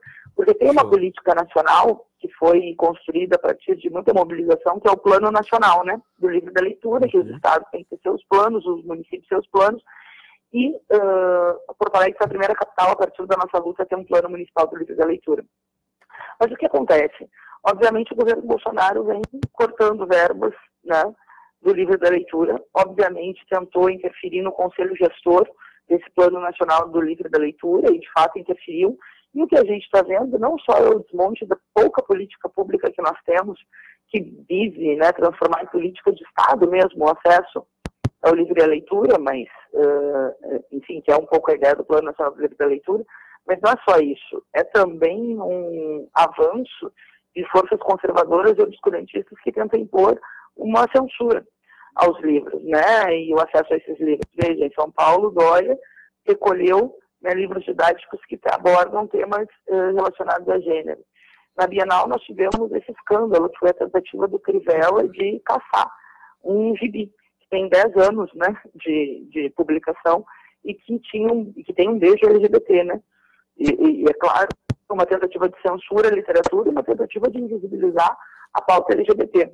porque 0.50 0.54
tem 0.56 0.72
uma 0.72 0.90
política 0.90 1.36
nacional 1.36 2.08
que 2.20 2.28
foi 2.34 2.74
construída 2.76 3.36
a 3.36 3.40
partir 3.40 3.76
de 3.76 3.90
muita 3.90 4.14
mobilização, 4.14 4.80
que 4.80 4.88
é 4.88 4.92
o 4.92 4.98
Plano 4.98 5.32
Nacional 5.32 5.86
né, 5.86 6.02
do 6.18 6.28
Livro 6.28 6.52
da 6.52 6.62
Leitura, 6.62 7.08
que 7.08 7.18
os 7.18 7.26
uhum. 7.26 7.36
estados 7.36 7.70
têm 7.72 7.84
que 7.84 7.92
ter 7.92 8.02
seus 8.02 8.24
planos, 8.26 8.66
os 8.66 8.84
municípios 8.84 9.28
seus 9.28 9.48
planos, 9.48 9.82
e 10.52 10.72
uh, 10.72 11.76
Porto 11.78 11.96
Alegre 11.96 12.18
foi 12.18 12.26
a 12.26 12.30
primeira 12.30 12.56
capital, 12.56 12.92
a 12.92 12.96
partir 12.96 13.26
da 13.28 13.38
nossa 13.38 13.64
luta, 13.64 13.84
a 13.84 13.86
ter 13.86 13.96
um 13.96 14.04
Plano 14.04 14.30
Municipal 14.30 14.68
do 14.68 14.78
Livro 14.78 14.96
da 14.96 15.06
Leitura. 15.06 15.46
Mas 16.40 16.52
o 16.52 16.56
que 16.56 16.66
acontece? 16.66 17.30
Obviamente, 17.64 18.14
o 18.14 18.18
governo 18.18 18.42
Bolsonaro 18.42 19.04
vem 19.04 19.22
cortando 19.52 20.08
verbas, 20.08 20.54
né, 20.84 21.04
do 21.62 21.74
livro 21.74 21.98
da 21.98 22.10
leitura. 22.10 22.60
Obviamente, 22.74 23.46
tentou 23.50 23.90
interferir 23.90 24.42
no 24.42 24.52
conselho 24.52 24.96
gestor 24.96 25.48
desse 25.88 26.10
Plano 26.16 26.40
Nacional 26.40 26.90
do 26.90 27.02
Livro 27.02 27.30
da 27.30 27.38
Leitura 27.38 27.94
e, 27.94 28.00
de 28.00 28.12
fato, 28.12 28.40
interferiu. 28.40 28.98
E 29.34 29.44
o 29.44 29.48
que 29.48 29.58
a 29.58 29.64
gente 29.64 29.84
está 29.84 30.02
vendo 30.02 30.40
não 30.40 30.58
só 30.60 30.78
é 30.78 30.90
o 30.90 31.00
desmonte 31.00 31.46
da 31.46 31.58
pouca 31.74 32.02
política 32.02 32.50
pública 32.50 32.92
que 32.92 33.02
nós 33.02 33.18
temos, 33.26 33.60
que 34.10 34.22
vise 34.50 34.96
né, 34.96 35.12
transformar 35.12 35.64
em 35.64 35.68
política 35.68 36.12
de 36.12 36.24
Estado 36.24 36.70
mesmo 36.70 37.06
o 37.06 37.10
acesso 37.10 37.66
ao 38.24 38.34
livro 38.36 38.58
e 38.58 38.64
à 38.64 38.66
leitura, 38.66 39.18
mas, 39.20 39.48
uh, 39.74 40.64
enfim, 40.72 41.02
que 41.02 41.12
é 41.12 41.16
um 41.16 41.26
pouco 41.26 41.52
a 41.52 41.56
ideia 41.56 41.76
do 41.76 41.86
Plano 41.86 42.08
Nacional 42.08 42.34
do 42.34 42.42
Livro 42.42 42.58
da 42.58 42.66
Leitura, 42.66 43.06
mas 43.48 43.60
não 43.62 43.72
é 43.72 43.76
só 43.88 44.00
isso, 44.00 44.44
é 44.54 44.64
também 44.64 45.40
um 45.40 46.08
avanço 46.14 46.92
de 47.36 47.44
forças 47.50 47.80
conservadoras 47.80 48.58
e 48.58 48.62
obscurantistas 48.62 49.40
que 49.42 49.52
tentam 49.52 49.80
impor 49.80 50.20
uma 50.58 50.86
censura 50.94 51.46
aos 51.96 52.20
livros, 52.22 52.62
né, 52.64 53.16
e 53.16 53.34
o 53.34 53.40
acesso 53.40 53.74
a 53.74 53.78
esses 53.78 54.00
livros. 54.00 54.28
Veja, 54.36 54.66
em 54.66 54.74
São 54.74 54.92
Paulo, 54.92 55.32
Dória 55.32 55.78
recolheu 56.28 56.94
né, 57.22 57.34
livros 57.34 57.64
didáticos 57.64 58.20
que 58.26 58.40
abordam 58.52 59.08
temas 59.08 59.48
uh, 59.68 59.94
relacionados 59.96 60.48
a 60.48 60.60
gênero. 60.60 61.02
Na 61.58 61.68
Bienal, 61.68 62.08
nós 62.08 62.22
tivemos 62.24 62.72
esse 62.72 62.92
escândalo, 62.92 63.50
que 63.50 63.60
foi 63.60 63.70
a 63.70 63.74
tentativa 63.74 64.28
do 64.28 64.40
Crivella 64.40 65.08
de 65.08 65.42
caçar 65.46 65.92
um 66.44 66.76
gibi, 66.78 67.08
que 67.40 67.50
tem 67.50 67.68
10 67.68 67.98
anos 67.98 68.34
né, 68.34 68.56
de, 68.76 69.28
de 69.32 69.50
publicação 69.52 70.26
e 70.64 70.74
que, 70.74 71.00
tinha 71.00 71.32
um, 71.32 71.52
que 71.52 71.74
tem 71.74 71.90
um 71.90 72.00
beijo 72.00 72.26
LGBT, 72.26 72.84
né? 72.84 73.02
E, 73.58 73.70
e, 73.70 74.06
é 74.10 74.14
claro, 74.14 74.48
uma 74.90 75.06
tentativa 75.06 75.50
de 75.50 75.62
censura 75.62 76.08
à 76.08 76.12
literatura 76.12 76.70
e 76.70 76.72
uma 76.72 76.84
tentativa 76.84 77.30
de 77.30 77.40
invisibilizar 77.40 78.18
a 78.54 78.62
pauta 78.62 78.94
LGBT 78.94 79.52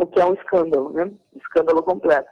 o 0.00 0.06
que 0.06 0.20
é 0.20 0.24
um 0.24 0.34
escândalo, 0.34 0.92
né? 0.92 1.10
escândalo 1.36 1.82
completo. 1.82 2.28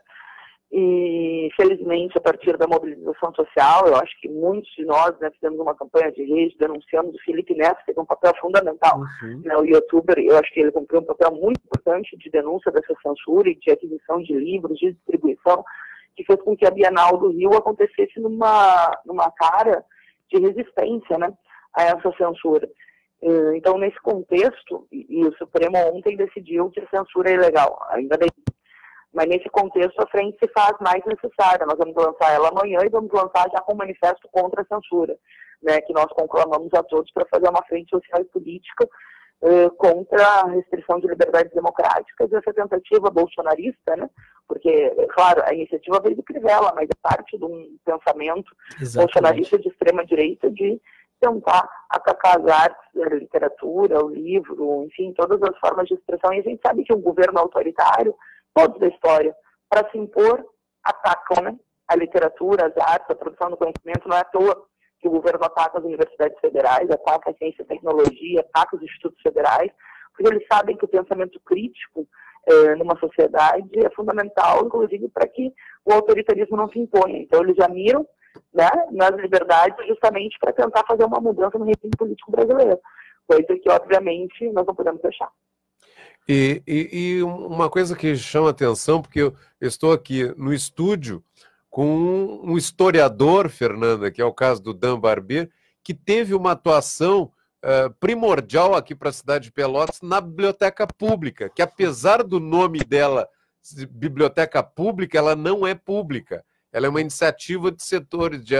E, 0.70 1.48
felizmente, 1.56 2.18
a 2.18 2.20
partir 2.20 2.56
da 2.58 2.66
mobilização 2.66 3.32
social, 3.34 3.86
eu 3.86 3.96
acho 3.96 4.20
que 4.20 4.28
muitos 4.28 4.70
de 4.76 4.84
nós 4.84 5.18
né, 5.18 5.30
fizemos 5.30 5.58
uma 5.58 5.74
campanha 5.74 6.12
de 6.12 6.22
rede, 6.22 6.58
denunciamos 6.58 7.14
o 7.14 7.24
Felipe 7.24 7.54
Neto, 7.54 7.78
que 7.78 7.86
teve 7.86 8.00
um 8.00 8.04
papel 8.04 8.34
fundamental. 8.38 8.98
Uhum. 9.22 9.40
Né, 9.44 9.56
o 9.56 9.64
youtuber, 9.64 10.18
eu 10.18 10.36
acho 10.36 10.52
que 10.52 10.60
ele 10.60 10.70
cumpriu 10.70 11.00
um 11.00 11.06
papel 11.06 11.32
muito 11.32 11.60
importante 11.64 12.16
de 12.18 12.30
denúncia 12.30 12.70
dessa 12.70 12.94
censura 13.02 13.48
e 13.48 13.54
de 13.54 13.70
aquisição 13.70 14.20
de 14.22 14.34
livros, 14.34 14.78
de 14.78 14.92
distribuição, 14.92 15.64
que 16.14 16.24
fez 16.24 16.40
com 16.42 16.54
que 16.54 16.66
a 16.66 16.70
Bienal 16.70 17.16
do 17.16 17.30
Rio 17.30 17.56
acontecesse 17.56 18.20
numa, 18.20 18.90
numa 19.06 19.30
cara 19.30 19.82
de 20.30 20.38
resistência 20.38 21.16
né, 21.16 21.32
a 21.72 21.84
essa 21.84 22.12
censura. 22.18 22.68
Eh, 23.22 23.56
então, 23.56 23.78
nesse 23.78 23.98
contexto, 24.00 24.86
e 24.92 25.24
o 25.24 25.32
Supremo 25.36 25.78
ontem 25.94 26.16
decidiu 26.16 26.70
que 26.70 26.80
a 26.80 26.88
censura 26.88 27.30
é 27.30 27.34
ilegal, 27.34 27.78
ainda 27.90 28.16
bem. 28.16 28.28
Mas 29.12 29.26
nesse 29.26 29.48
contexto, 29.48 29.98
a 30.00 30.06
frente 30.08 30.38
se 30.38 30.48
faz 30.52 30.76
mais 30.80 31.02
necessária. 31.06 31.66
Nós 31.66 31.78
vamos 31.78 31.96
lançar 31.96 32.32
ela 32.32 32.48
amanhã 32.48 32.80
e 32.84 32.90
vamos 32.90 33.10
lançar 33.12 33.48
já 33.50 33.60
com 33.60 33.72
um 33.72 33.76
manifesto 33.76 34.28
contra 34.30 34.62
a 34.62 34.66
censura, 34.66 35.16
né, 35.62 35.80
que 35.80 35.92
nós 35.92 36.06
conclamamos 36.12 36.72
a 36.74 36.82
todos 36.82 37.10
para 37.12 37.26
fazer 37.30 37.48
uma 37.48 37.64
frente 37.64 37.90
social 37.90 38.20
e 38.20 38.24
política 38.26 38.88
eh, 39.42 39.70
contra 39.76 40.22
a 40.22 40.48
restrição 40.48 41.00
de 41.00 41.08
liberdades 41.08 41.52
democráticas 41.52 42.30
e 42.30 42.36
essa 42.36 42.52
tentativa 42.52 43.10
bolsonarista, 43.10 43.96
né, 43.96 44.10
porque, 44.46 44.90
claro, 45.14 45.42
a 45.44 45.54
iniciativa 45.54 46.00
veio 46.00 46.16
do 46.16 46.22
Crivella, 46.22 46.72
mas 46.74 46.88
é 46.88 46.98
parte 47.02 47.36
de 47.36 47.44
um 47.44 47.76
pensamento 47.84 48.50
Exatamente. 48.80 48.96
bolsonarista 48.96 49.58
de 49.58 49.68
extrema-direita 49.68 50.50
de 50.50 50.80
tentar 51.20 51.68
atacar 51.90 52.38
as 52.38 52.46
artes, 52.46 53.02
a 53.02 53.14
literatura, 53.14 54.04
o 54.04 54.08
livro, 54.08 54.84
enfim, 54.86 55.12
todas 55.12 55.40
as 55.42 55.58
formas 55.58 55.86
de 55.86 55.94
expressão. 55.94 56.32
E 56.32 56.38
a 56.38 56.42
gente 56.42 56.60
sabe 56.64 56.84
que 56.84 56.94
um 56.94 57.00
governo 57.00 57.38
autoritário, 57.38 58.14
todos 58.54 58.78
da 58.80 58.88
história, 58.88 59.34
para 59.68 59.88
se 59.90 59.98
impor, 59.98 60.44
atacam 60.82 61.42
né? 61.42 61.56
a 61.86 61.96
literatura, 61.96 62.66
as 62.66 62.76
artes, 62.76 63.10
a 63.10 63.14
produção 63.14 63.50
do 63.50 63.56
conhecimento. 63.56 64.08
Não 64.08 64.16
é 64.16 64.20
à 64.20 64.24
toa 64.24 64.66
que 65.00 65.08
o 65.08 65.12
governo 65.12 65.44
ataca 65.44 65.78
as 65.78 65.84
universidades 65.84 66.38
federais, 66.40 66.90
ataca 66.90 67.30
a 67.30 67.34
ciência 67.34 67.62
e 67.62 67.66
tecnologia, 67.66 68.40
ataca 68.40 68.76
os 68.76 68.82
institutos 68.82 69.20
federais, 69.22 69.70
porque 70.12 70.32
eles 70.32 70.46
sabem 70.52 70.76
que 70.76 70.84
o 70.84 70.88
pensamento 70.88 71.40
crítico 71.40 72.06
eh, 72.46 72.74
numa 72.74 72.98
sociedade 72.98 73.68
é 73.78 73.90
fundamental, 73.90 74.64
inclusive, 74.64 75.08
para 75.08 75.28
que 75.28 75.52
o 75.84 75.92
autoritarismo 75.92 76.56
não 76.56 76.68
se 76.68 76.78
imponha. 76.78 77.18
Então, 77.18 77.42
eles 77.42 77.56
já 77.56 77.68
miram 77.68 78.06
né, 78.52 78.70
nas 78.90 79.14
liberdades 79.16 79.86
justamente 79.86 80.36
para 80.40 80.52
tentar 80.52 80.84
fazer 80.86 81.04
uma 81.04 81.20
mudança 81.20 81.58
no 81.58 81.64
regime 81.64 81.90
político 81.96 82.30
brasileiro, 82.30 82.80
coisa 83.26 83.58
que, 83.60 83.70
obviamente, 83.70 84.50
nós 84.52 84.66
não 84.66 84.74
podemos 84.74 85.00
deixar. 85.00 85.30
E, 86.28 86.62
e, 86.66 86.88
e 86.92 87.22
uma 87.22 87.70
coisa 87.70 87.96
que 87.96 88.14
chama 88.16 88.50
atenção, 88.50 89.00
porque 89.00 89.20
eu 89.20 89.34
estou 89.60 89.92
aqui 89.92 90.32
no 90.36 90.52
estúdio 90.52 91.24
com 91.70 92.40
um 92.44 92.58
historiador, 92.58 93.48
Fernanda, 93.48 94.10
que 94.10 94.20
é 94.20 94.24
o 94.24 94.32
caso 94.32 94.62
do 94.62 94.74
Dan 94.74 95.00
Barbier, 95.00 95.48
que 95.82 95.94
teve 95.94 96.34
uma 96.34 96.52
atuação 96.52 97.32
uh, 97.64 97.90
primordial 97.98 98.74
aqui 98.74 98.94
para 98.94 99.08
a 99.08 99.12
cidade 99.12 99.44
de 99.44 99.52
Pelotas 99.52 100.00
na 100.02 100.20
biblioteca 100.20 100.86
pública, 100.86 101.48
que 101.48 101.62
apesar 101.62 102.22
do 102.22 102.38
nome 102.38 102.80
dela, 102.80 103.26
biblioteca 103.90 104.62
pública, 104.62 105.16
ela 105.16 105.34
não 105.34 105.66
é 105.66 105.74
pública. 105.74 106.44
Ela 106.72 106.86
é 106.86 106.90
uma 106.90 107.00
iniciativa 107.00 107.70
de 107.72 107.82
setores, 107.82 108.44
de 108.44 108.54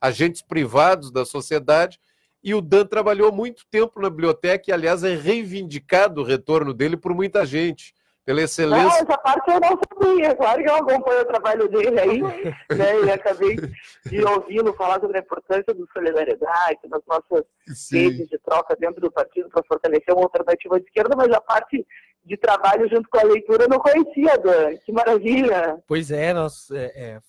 agentes 0.00 0.42
privados 0.42 1.10
da 1.10 1.24
sociedade. 1.24 1.98
E 2.44 2.54
o 2.54 2.60
Dan 2.60 2.84
trabalhou 2.84 3.32
muito 3.32 3.64
tempo 3.70 3.98
na 3.98 4.10
biblioteca 4.10 4.64
e, 4.68 4.72
aliás, 4.72 5.02
é 5.02 5.14
reivindicado 5.14 6.20
o 6.20 6.24
retorno 6.24 6.74
dele 6.74 6.94
por 6.94 7.14
muita 7.14 7.46
gente, 7.46 7.94
pela 8.22 8.42
excelência. 8.42 8.84
Não, 8.84 8.96
essa 8.96 9.16
parte 9.16 9.50
eu 9.50 9.58
não 9.58 9.80
sabia. 9.88 10.34
Claro 10.34 10.62
que 10.62 10.68
eu 10.68 10.74
acompanho 10.76 11.22
o 11.22 11.24
trabalho 11.24 11.68
dele 11.70 11.98
aí, 11.98 12.20
né? 12.76 13.00
E 13.06 13.10
acabei 13.10 13.56
de 13.56 14.22
ouvi-lo 14.22 14.74
falar 14.74 15.00
sobre 15.00 15.16
a 15.16 15.22
importância 15.22 15.72
do 15.72 15.88
solidariedade, 15.90 16.80
das 16.86 17.00
nossas 17.06 17.46
Sim. 17.74 18.10
redes 18.10 18.28
de 18.28 18.38
troca 18.40 18.76
dentro 18.76 19.00
do 19.00 19.10
partido 19.10 19.48
para 19.48 19.64
fortalecer 19.66 20.12
uma 20.14 20.24
alternativa 20.24 20.78
de 20.78 20.84
esquerda, 20.84 21.16
mas 21.16 21.32
a 21.32 21.40
parte 21.40 21.86
de 22.26 22.36
trabalho 22.36 22.86
junto 22.90 23.08
com 23.08 23.20
a 23.20 23.24
leitura 23.24 23.64
eu 23.64 23.68
não 23.70 23.78
conhecia, 23.78 24.36
Dan. 24.36 24.76
Que 24.84 24.92
maravilha! 24.92 25.78
Pois 25.86 26.10
é, 26.10 26.34
nós 26.34 26.70
é, 26.70 26.92
é 26.94 27.20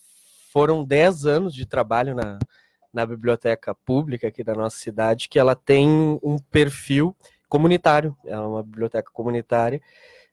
foram 0.52 0.84
10 0.84 1.26
anos 1.26 1.54
de 1.54 1.66
trabalho 1.66 2.14
na, 2.16 2.38
na 2.96 3.06
biblioteca 3.06 3.76
pública 3.76 4.30
aqui 4.30 4.42
da 4.42 4.56
nossa 4.56 4.78
cidade, 4.78 5.28
que 5.28 5.38
ela 5.38 5.54
tem 5.54 6.18
um 6.24 6.38
perfil 6.50 7.14
comunitário, 7.50 8.16
é 8.26 8.40
uma 8.40 8.64
biblioteca 8.64 9.12
comunitária, 9.12 9.82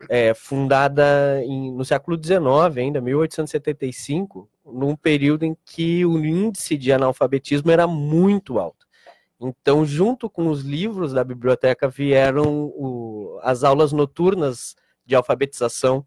é, 0.08 0.32
fundada 0.32 1.42
em, 1.44 1.72
no 1.72 1.84
século 1.84 2.16
XIX, 2.16 2.76
ainda 2.76 3.00
1875, 3.00 4.48
num 4.64 4.94
período 4.94 5.44
em 5.44 5.56
que 5.64 6.06
o 6.06 6.24
índice 6.24 6.76
de 6.76 6.92
analfabetismo 6.92 7.68
era 7.70 7.86
muito 7.88 8.60
alto. 8.60 8.86
Então, 9.40 9.84
junto 9.84 10.30
com 10.30 10.46
os 10.46 10.62
livros 10.62 11.12
da 11.12 11.24
biblioteca, 11.24 11.88
vieram 11.88 12.66
o, 12.76 13.40
as 13.42 13.64
aulas 13.64 13.92
noturnas 13.92 14.76
de 15.04 15.16
alfabetização. 15.16 16.06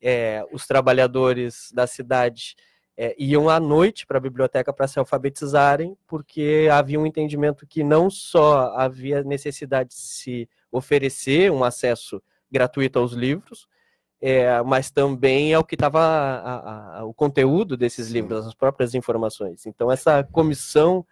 É, 0.00 0.44
os 0.52 0.64
trabalhadores 0.64 1.72
da 1.74 1.88
cidade 1.88 2.54
é, 3.00 3.14
iam 3.16 3.48
à 3.48 3.60
noite 3.60 4.04
para 4.04 4.18
a 4.18 4.20
biblioteca 4.20 4.72
para 4.72 4.88
se 4.88 4.98
alfabetizarem, 4.98 5.96
porque 6.04 6.68
havia 6.72 6.98
um 6.98 7.06
entendimento 7.06 7.64
que 7.64 7.84
não 7.84 8.10
só 8.10 8.76
havia 8.76 9.22
necessidade 9.22 9.90
de 9.90 9.94
se 9.94 10.48
oferecer 10.72 11.52
um 11.52 11.62
acesso 11.62 12.20
gratuito 12.50 12.98
aos 12.98 13.12
livros, 13.12 13.68
é, 14.20 14.60
mas 14.62 14.90
também 14.90 15.52
é 15.52 15.58
o 15.58 15.62
que 15.62 15.76
estava 15.76 17.04
o 17.04 17.14
conteúdo 17.14 17.76
desses 17.76 18.08
livros, 18.10 18.48
as 18.48 18.54
próprias 18.54 18.92
informações. 18.96 19.64
Então, 19.64 19.92
essa 19.92 20.24
comissão 20.24 21.06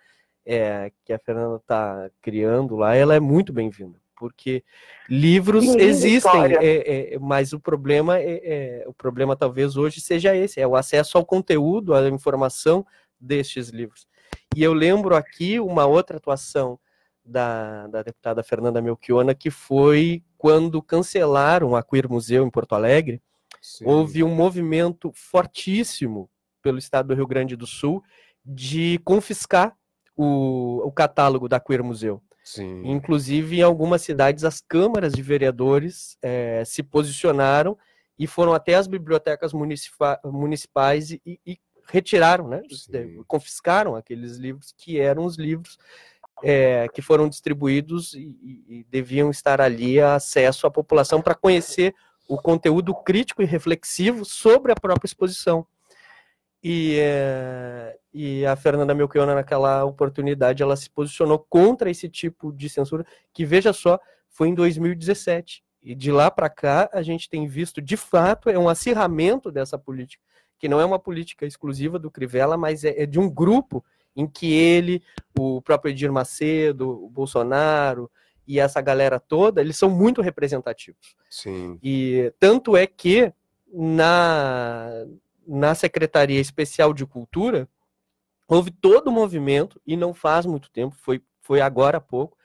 é, 0.44 0.90
que 1.04 1.12
a 1.12 1.18
Fernanda 1.20 1.58
está 1.58 2.10
criando 2.20 2.74
lá, 2.74 2.96
ela 2.96 3.14
é 3.14 3.20
muito 3.20 3.52
bem-vinda, 3.52 4.00
porque 4.16 4.64
livros 5.08 5.64
Sim, 5.64 5.80
existem, 5.80 6.56
é, 6.60 7.14
é, 7.14 7.18
mas 7.18 7.52
o 7.52 7.60
problema 7.60 8.18
é, 8.18 8.40
é, 8.82 8.84
o 8.86 8.94
problema 8.94 9.36
talvez 9.36 9.76
hoje 9.76 10.00
seja 10.00 10.34
esse, 10.34 10.60
é 10.60 10.66
o 10.66 10.74
acesso 10.74 11.18
ao 11.18 11.24
conteúdo, 11.24 11.94
à 11.94 12.08
informação 12.08 12.84
destes 13.20 13.68
livros. 13.68 14.06
E 14.54 14.62
eu 14.62 14.72
lembro 14.72 15.14
aqui 15.14 15.60
uma 15.60 15.86
outra 15.86 16.16
atuação 16.16 16.78
da, 17.24 17.86
da 17.88 18.02
deputada 18.02 18.42
Fernanda 18.42 18.80
Melchiona, 18.80 19.34
que 19.34 19.50
foi 19.50 20.22
quando 20.38 20.82
cancelaram 20.82 21.74
a 21.74 21.82
Queer 21.82 22.08
Museu 22.08 22.46
em 22.46 22.50
Porto 22.50 22.74
Alegre, 22.74 23.20
Sim. 23.60 23.84
houve 23.86 24.22
um 24.22 24.34
movimento 24.34 25.12
fortíssimo 25.14 26.30
pelo 26.62 26.78
estado 26.78 27.08
do 27.08 27.14
Rio 27.14 27.26
Grande 27.26 27.56
do 27.56 27.66
Sul 27.66 28.02
de 28.44 28.98
confiscar 29.04 29.76
o, 30.16 30.82
o 30.86 30.92
catálogo 30.92 31.48
da 31.48 31.60
Queer 31.60 31.82
Museu. 31.82 32.22
Sim. 32.46 32.82
Inclusive, 32.84 33.58
em 33.58 33.62
algumas 33.62 34.02
cidades, 34.02 34.44
as 34.44 34.60
câmaras 34.60 35.12
de 35.12 35.20
vereadores 35.20 36.16
é, 36.22 36.62
se 36.64 36.80
posicionaram 36.80 37.76
e 38.16 38.24
foram 38.24 38.54
até 38.54 38.76
as 38.76 38.86
bibliotecas 38.86 39.52
municipais 39.52 41.10
e, 41.10 41.20
e 41.44 41.58
retiraram, 41.88 42.46
né, 42.46 42.62
Sim. 42.70 43.24
confiscaram 43.26 43.96
aqueles 43.96 44.36
livros 44.36 44.72
que 44.78 45.00
eram 45.00 45.24
os 45.24 45.36
livros 45.36 45.76
é, 46.40 46.86
que 46.94 47.02
foram 47.02 47.28
distribuídos 47.28 48.14
e, 48.14 48.64
e, 48.68 48.86
deviam 48.88 49.28
estar 49.28 49.60
ali 49.60 50.00
a 50.00 50.14
acesso 50.14 50.68
à 50.68 50.70
população 50.70 51.20
para 51.20 51.34
conhecer 51.34 51.96
o 52.28 52.36
conteúdo 52.36 52.94
crítico 52.94 53.42
e 53.42 53.46
reflexivo 53.46 54.24
sobre 54.24 54.70
a 54.70 54.76
própria 54.76 55.08
exposição. 55.08 55.66
E, 56.68 56.98
é, 56.98 57.96
e 58.12 58.44
a 58.44 58.56
Fernanda 58.56 58.92
Melchiona, 58.92 59.36
naquela 59.36 59.84
oportunidade, 59.84 60.64
ela 60.64 60.74
se 60.74 60.90
posicionou 60.90 61.38
contra 61.48 61.88
esse 61.88 62.08
tipo 62.08 62.52
de 62.52 62.68
censura, 62.68 63.06
que, 63.32 63.44
veja 63.44 63.72
só, 63.72 64.00
foi 64.28 64.48
em 64.48 64.54
2017. 64.54 65.62
E 65.80 65.94
de 65.94 66.10
lá 66.10 66.28
para 66.28 66.50
cá, 66.50 66.90
a 66.92 67.02
gente 67.02 67.30
tem 67.30 67.46
visto, 67.46 67.80
de 67.80 67.96
fato, 67.96 68.50
é 68.50 68.58
um 68.58 68.68
acirramento 68.68 69.52
dessa 69.52 69.78
política, 69.78 70.20
que 70.58 70.68
não 70.68 70.80
é 70.80 70.84
uma 70.84 70.98
política 70.98 71.46
exclusiva 71.46 72.00
do 72.00 72.10
Crivella, 72.10 72.56
mas 72.56 72.82
é, 72.82 73.00
é 73.00 73.06
de 73.06 73.20
um 73.20 73.30
grupo 73.30 73.84
em 74.16 74.26
que 74.26 74.52
ele, 74.52 75.00
o 75.38 75.62
próprio 75.62 75.92
Edir 75.92 76.10
Macedo, 76.10 77.04
o 77.04 77.08
Bolsonaro 77.08 78.10
e 78.44 78.58
essa 78.58 78.80
galera 78.80 79.20
toda, 79.20 79.60
eles 79.60 79.78
são 79.78 79.88
muito 79.88 80.20
representativos. 80.20 81.14
Sim. 81.30 81.78
E 81.80 82.32
tanto 82.40 82.76
é 82.76 82.88
que 82.88 83.32
na, 83.72 85.06
na 85.46 85.74
Secretaria 85.74 86.40
Especial 86.40 86.92
de 86.92 87.06
Cultura 87.06 87.68
houve 88.48 88.70
todo 88.70 89.08
o 89.08 89.10
um 89.10 89.14
movimento, 89.14 89.80
e 89.86 89.96
não 89.96 90.14
faz 90.14 90.46
muito 90.46 90.70
tempo, 90.70 90.94
foi, 90.96 91.20
foi 91.40 91.60
agora 91.60 91.98
há 91.98 92.00
pouco, 92.00 92.36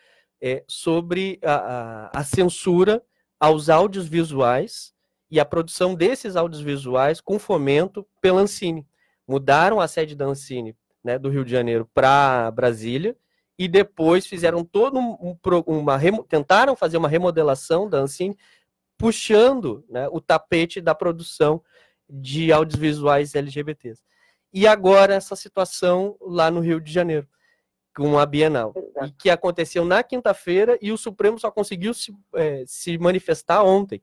é, 0.42 0.64
sobre 0.68 1.40
a, 1.44 1.54
a, 1.54 2.20
a 2.20 2.24
censura 2.24 3.04
aos 3.40 3.70
áudios 3.70 4.08
visuais 4.08 4.94
e 5.30 5.40
a 5.40 5.46
produção 5.46 5.96
desses 5.96 6.36
áudios 6.36 6.62
visuais 6.62 7.22
com 7.22 7.38
fomento 7.38 8.06
pela 8.20 8.42
Ancine. 8.42 8.88
Mudaram 9.28 9.80
a 9.80 9.88
sede 9.88 10.16
da 10.16 10.26
Ancine 10.26 10.76
né, 11.04 11.18
do 11.18 11.30
Rio 11.30 11.46
de 11.46 11.52
Janeiro 11.52 11.90
para 11.94 12.52
Brasília 12.52 13.16
e 13.58 13.68
depois 13.68 14.26
fizeram 14.26 14.64
todo 14.64 15.00
um, 15.00 15.38
uma 15.68 16.00
tentaram 16.28 16.76
fazer 16.76 16.98
uma 16.98 17.08
remodelação 17.08 17.88
da 17.88 18.00
Ancine 18.00 18.38
puxando 18.98 19.86
né, 19.90 20.08
o 20.12 20.20
tapete 20.20 20.82
da 20.82 20.94
produção 20.94 21.64
de 22.12 22.52
audiovisuais 22.52 23.34
LGBTs. 23.34 24.02
E 24.54 24.68
agora 24.68 25.14
essa 25.14 25.36
situação 25.36 26.18
lá 26.20 26.52
no 26.52 26.60
Rio 26.60 26.82
de 26.82 26.92
Janeiro, 26.92 27.28
com 27.96 28.20
a 28.20 28.26
Bienal, 28.26 28.74
e 29.06 29.12
que 29.12 29.30
aconteceu 29.30 29.86
na 29.86 30.04
quinta-feira 30.04 30.78
e 30.82 30.92
o 30.92 30.98
Supremo 30.98 31.40
só 31.40 31.50
conseguiu 31.50 31.94
se, 31.94 32.14
é, 32.36 32.64
se 32.68 32.98
manifestar 32.98 33.64
ontem. 33.64 34.02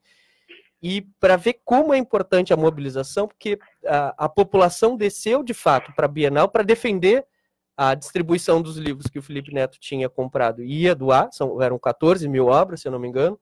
E 0.80 1.02
para 1.20 1.36
ver 1.36 1.60
como 1.64 1.92
é 1.92 1.98
importante 1.98 2.52
a 2.52 2.56
mobilização, 2.56 3.26
porque 3.26 3.58
a, 3.84 4.24
a 4.24 4.28
população 4.28 4.96
desceu 4.96 5.42
de 5.42 5.52
fato 5.52 5.92
para 5.94 6.06
a 6.06 6.08
Bienal 6.08 6.48
para 6.48 6.62
defender 6.62 7.26
a 7.76 7.94
distribuição 7.94 8.60
dos 8.62 8.76
livros 8.76 9.06
que 9.06 9.18
o 9.18 9.22
Felipe 9.22 9.52
Neto 9.52 9.78
tinha 9.78 10.08
comprado 10.08 10.62
e 10.62 10.82
ia 10.82 10.94
doar, 10.94 11.28
são, 11.32 11.62
eram 11.62 11.78
14 11.78 12.26
mil 12.28 12.46
obras, 12.46 12.80
se 12.80 12.88
eu 12.88 12.92
não 12.92 12.98
me 12.98 13.08
engano, 13.08 13.38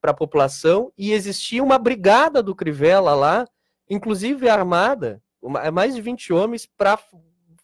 para 0.00 0.10
a 0.10 0.14
população, 0.14 0.92
e 0.96 1.12
existia 1.12 1.62
uma 1.62 1.78
brigada 1.78 2.42
do 2.42 2.54
Crivella 2.54 3.14
lá, 3.14 3.46
inclusive 3.88 4.48
armada, 4.48 5.22
uma, 5.40 5.70
mais 5.70 5.94
de 5.94 6.00
20 6.00 6.32
homens, 6.32 6.66
para 6.66 6.98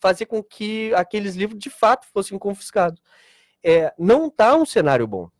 fazer 0.00 0.26
com 0.26 0.42
que 0.42 0.92
aqueles 0.94 1.34
livros 1.34 1.58
de 1.58 1.70
fato 1.70 2.06
fossem 2.12 2.38
confiscados. 2.38 3.00
É, 3.62 3.92
não 3.98 4.26
está 4.26 4.54
um 4.56 4.66
cenário 4.66 5.06
bom. 5.06 5.30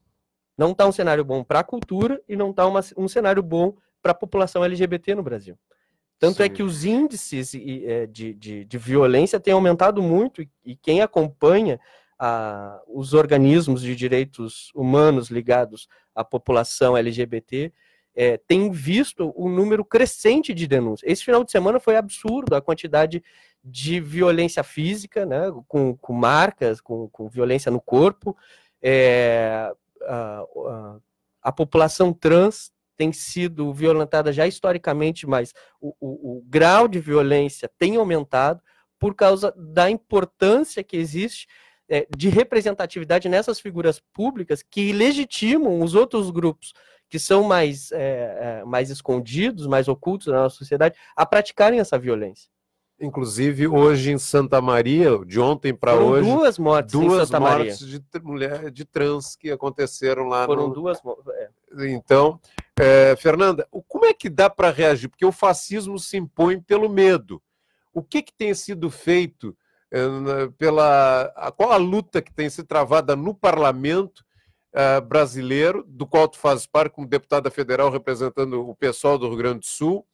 Não 0.57 0.71
está 0.71 0.87
um 0.87 0.93
cenário 0.93 1.25
bom 1.25 1.45
para 1.45 1.61
a 1.61 1.65
cultura 1.65 2.23
e 2.29 2.37
não 2.37 2.51
está 2.51 2.65
um 2.97 3.09
cenário 3.09 3.43
bom 3.43 3.77
para 4.01 4.13
a 4.13 4.15
população 4.15 4.65
LGBT 4.65 5.15
no 5.15 5.23
Brasil. 5.23 5.59
Tanto 6.19 6.43
é 6.43 6.47
Sim. 6.47 6.53
é 6.53 6.55
que 6.55 6.63
os 6.63 6.85
índices 6.85 7.55
é, 7.55 8.07
de, 8.07 8.33
de, 8.35 8.65
de, 8.65 8.79
violência 8.79 9.41
têm 9.41 9.53
aumentado 9.53 10.03
muito 10.03 10.41
e, 10.41 10.51
e 10.65 10.77
quem 10.77 11.03
acompanha 11.03 11.79
a, 12.19 12.81
os 12.87 13.13
organismos 13.13 13.83
de 13.83 13.95
direitos 13.97 14.71
humanos 14.75 15.29
ligados 15.29 15.89
à 16.15 16.25
população 16.25 16.97
LGBT 16.97 17.73
é, 18.15 18.37
tem 18.37 18.71
visto 18.71 19.33
um 19.37 19.49
número 19.49 19.85
crescente 19.85 20.55
de 20.55 20.67
denúncias. 20.67 21.11
Esse 21.11 21.25
final 21.25 21.43
de 21.43 21.51
semana 21.51 21.81
foi 21.81 21.97
absurdo 21.97 22.55
a 22.55 22.63
quantidade 22.63 23.23
de 23.65 23.99
violência 23.99 24.63
física, 24.63 25.25
né, 25.25 25.51
com, 25.67 25.97
com 25.97 26.13
marcas, 26.13 26.81
com, 26.81 27.09
com 27.09 27.29
violência 27.29 27.73
no 27.73 27.81
corpo, 27.81 28.37
é, 28.83 29.73
a, 30.03 30.41
a, 30.43 30.97
a 31.43 31.53
população 31.53 32.13
trans 32.13 32.71
tem 32.97 33.13
sido 33.13 33.73
violentada 33.73 34.33
já 34.33 34.47
historicamente, 34.47 35.27
mas 35.27 35.53
o, 35.81 35.95
o, 35.99 36.39
o, 36.39 36.43
grau 36.47 36.87
de 36.87 37.01
violência 37.01 37.69
tem 37.79 37.97
aumentado 37.97 38.63
por 38.99 39.15
causa 39.15 39.53
da 39.57 39.91
importância 39.91 40.85
que 40.85 40.97
existe 40.97 41.49
é, 41.89 42.07
de 42.17 42.29
representatividade 42.29 43.29
nessas 43.29 43.59
figuras 43.59 44.01
públicas 44.13 44.63
que 44.63 44.93
legitimam 44.93 45.81
os 45.81 45.95
outros 45.95 46.31
grupos 46.31 46.73
que 47.15 47.19
são 47.21 47.45
mais, 47.45 47.93
é, 47.93 48.59
é, 48.61 48.65
mais 48.65 48.91
escondidos, 48.91 49.69
mais 49.69 49.87
ocultos 49.87 50.27
na 50.27 50.43
nossa 50.43 50.57
sociedade, 50.57 50.97
a 51.15 51.25
praticarem 51.25 51.79
essa 51.79 51.97
violência. 51.97 52.51
Inclusive, 53.01 53.69
hoje 53.69 54.11
em 54.11 54.19
Santa 54.19 54.61
Maria, 54.61 55.17
de 55.25 55.39
ontem 55.39 55.73
para 55.73 55.95
hoje. 55.95 56.29
Duas 56.29 56.59
mortes 56.59 56.93
duas 56.93 57.31
mortes 57.31 57.79
de 57.79 58.03
mulher 58.21 58.69
de 58.69 58.85
trans 58.85 59.37
que 59.37 59.49
aconteceram 59.49 60.25
lá. 60.25 60.45
Foram 60.45 60.67
no... 60.67 60.75
duas 60.75 61.01
é. 61.37 61.51
Então, 61.93 62.41
é, 62.77 63.15
Fernanda, 63.15 63.65
como 63.87 64.07
é 64.07 64.13
que 64.13 64.29
dá 64.29 64.51
para 64.51 64.73
reagir? 64.73 65.07
Porque 65.07 65.25
o 65.25 65.31
fascismo 65.31 66.01
se 66.01 66.17
impõe 66.17 66.61
pelo 66.61 66.89
medo. 66.89 67.41
O 67.93 68.03
que, 68.03 68.23
que 68.23 68.33
tem 68.33 68.53
sido 68.55 68.91
feito 68.91 69.57
é, 69.89 70.49
pela. 70.59 71.33
Qual 71.57 71.71
a 71.71 71.77
luta 71.77 72.21
que 72.21 72.35
tem 72.35 72.51
sido 72.51 72.67
travada 72.67 73.15
no 73.15 73.33
parlamento 73.33 74.25
é, 74.75 75.01
brasileiro, 75.01 75.85
do 75.87 76.05
qual 76.07 76.29
tu 76.29 76.37
fazes 76.37 76.67
parte 76.67 76.93
como 76.93 77.07
deputada 77.07 77.49
federal 77.51 77.91
representando 77.91 78.69
o 78.69 78.75
pessoal 78.75 79.17
do 79.17 79.29
Rio 79.29 79.37
Grande 79.37 79.61
do 79.61 79.67
Sul? 79.67 80.05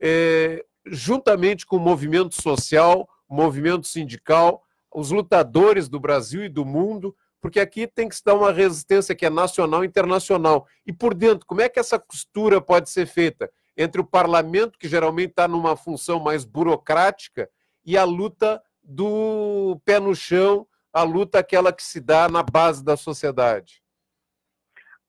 É, 0.00 0.64
juntamente 0.86 1.66
com 1.66 1.76
o 1.76 1.80
movimento 1.80 2.40
social, 2.40 3.08
o 3.28 3.34
movimento 3.34 3.86
sindical, 3.86 4.62
os 4.94 5.10
lutadores 5.10 5.88
do 5.88 5.98
Brasil 5.98 6.44
e 6.44 6.48
do 6.48 6.64
mundo, 6.64 7.16
porque 7.40 7.58
aqui 7.58 7.86
tem 7.86 8.08
que 8.08 8.16
se 8.16 8.24
dar 8.24 8.34
uma 8.34 8.52
resistência 8.52 9.14
que 9.14 9.26
é 9.26 9.30
nacional 9.30 9.82
e 9.82 9.88
internacional. 9.88 10.66
E 10.86 10.92
por 10.92 11.12
dentro, 11.12 11.44
como 11.44 11.60
é 11.60 11.68
que 11.68 11.80
essa 11.80 11.98
costura 11.98 12.60
pode 12.60 12.88
ser 12.88 13.06
feita 13.06 13.50
entre 13.76 14.00
o 14.00 14.04
parlamento, 14.04 14.78
que 14.78 14.88
geralmente 14.88 15.30
está 15.30 15.46
numa 15.46 15.76
função 15.76 16.18
mais 16.18 16.44
burocrática, 16.44 17.50
e 17.84 17.96
a 17.96 18.04
luta 18.04 18.62
do 18.82 19.80
pé 19.84 19.98
no 19.98 20.14
chão, 20.14 20.66
a 20.92 21.02
luta 21.02 21.40
aquela 21.40 21.72
que 21.72 21.82
se 21.82 22.00
dá 22.00 22.28
na 22.28 22.42
base 22.42 22.82
da 22.82 22.96
sociedade? 22.96 23.82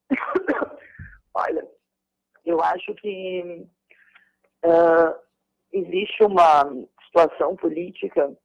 Olha, 1.34 1.68
eu 2.46 2.62
acho 2.62 2.94
que 2.96 3.66
uh, 4.66 5.16
existe 5.72 6.24
uma 6.24 6.64
situação 7.06 7.56
política 7.56 8.36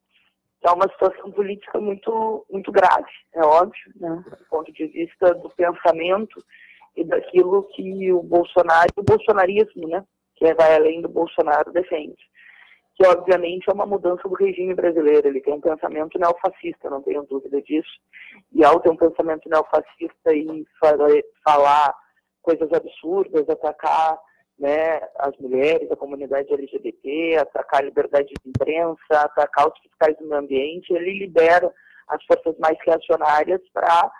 é 0.65 0.71
uma 0.71 0.89
situação 0.89 1.33
política 1.33 1.81
muito, 1.81 2.47
muito 2.49 2.71
grave, 2.71 3.11
é 3.35 3.45
óbvio, 3.45 3.93
né? 3.97 4.25
do 4.31 4.45
ponto 4.49 4.73
de 4.73 4.87
vista 4.87 5.35
do 5.35 5.51
pensamento 5.51 6.41
e 6.97 7.05
daquilo 7.05 7.65
que 7.75 8.13
o 8.13 8.23
Bolsonaro, 8.23 8.89
o 8.97 9.03
bolsonarismo, 9.03 9.89
né, 9.89 10.05
que 10.37 10.55
vai 10.55 10.77
além 10.77 11.03
do 11.03 11.09
Bolsonaro, 11.09 11.73
defende. 11.73 12.17
Que, 12.97 13.07
obviamente, 13.07 13.69
é 13.69 13.73
uma 13.73 13.87
mudança 13.87 14.29
do 14.29 14.35
regime 14.35 14.75
brasileiro. 14.75 15.29
Ele 15.29 15.41
tem 15.41 15.55
um 15.55 15.61
pensamento 15.61 16.19
neofascista, 16.19 16.91
não 16.91 17.03
tenho 17.03 17.23
dúvida 17.25 17.61
disso. 17.63 17.91
E 18.53 18.65
ao 18.65 18.81
ter 18.81 18.91
um 18.91 18.97
pensamento 18.97 19.49
neofascista 19.49 20.35
e 20.35 20.67
falar 21.45 21.95
coisas 22.43 22.71
absurdas, 22.73 23.49
atacar 23.49 24.19
né, 24.59 25.01
as 25.19 25.37
mulheres, 25.39 25.91
a 25.91 25.97
comunidade 25.97 26.53
LGBT, 26.53 27.39
atacar 27.39 27.81
a 27.81 27.85
liberdade 27.85 28.29
de 28.29 28.49
imprensa, 28.49 28.97
atacar 29.11 29.69
os 29.69 29.79
fiscais 29.81 30.17
do 30.19 30.27
meio 30.27 30.41
ambiente, 30.41 30.93
ele 30.93 31.19
libera 31.19 31.73
as 32.09 32.23
forças 32.25 32.57
mais 32.59 32.77
reacionárias 32.85 33.61
para, 33.73 34.11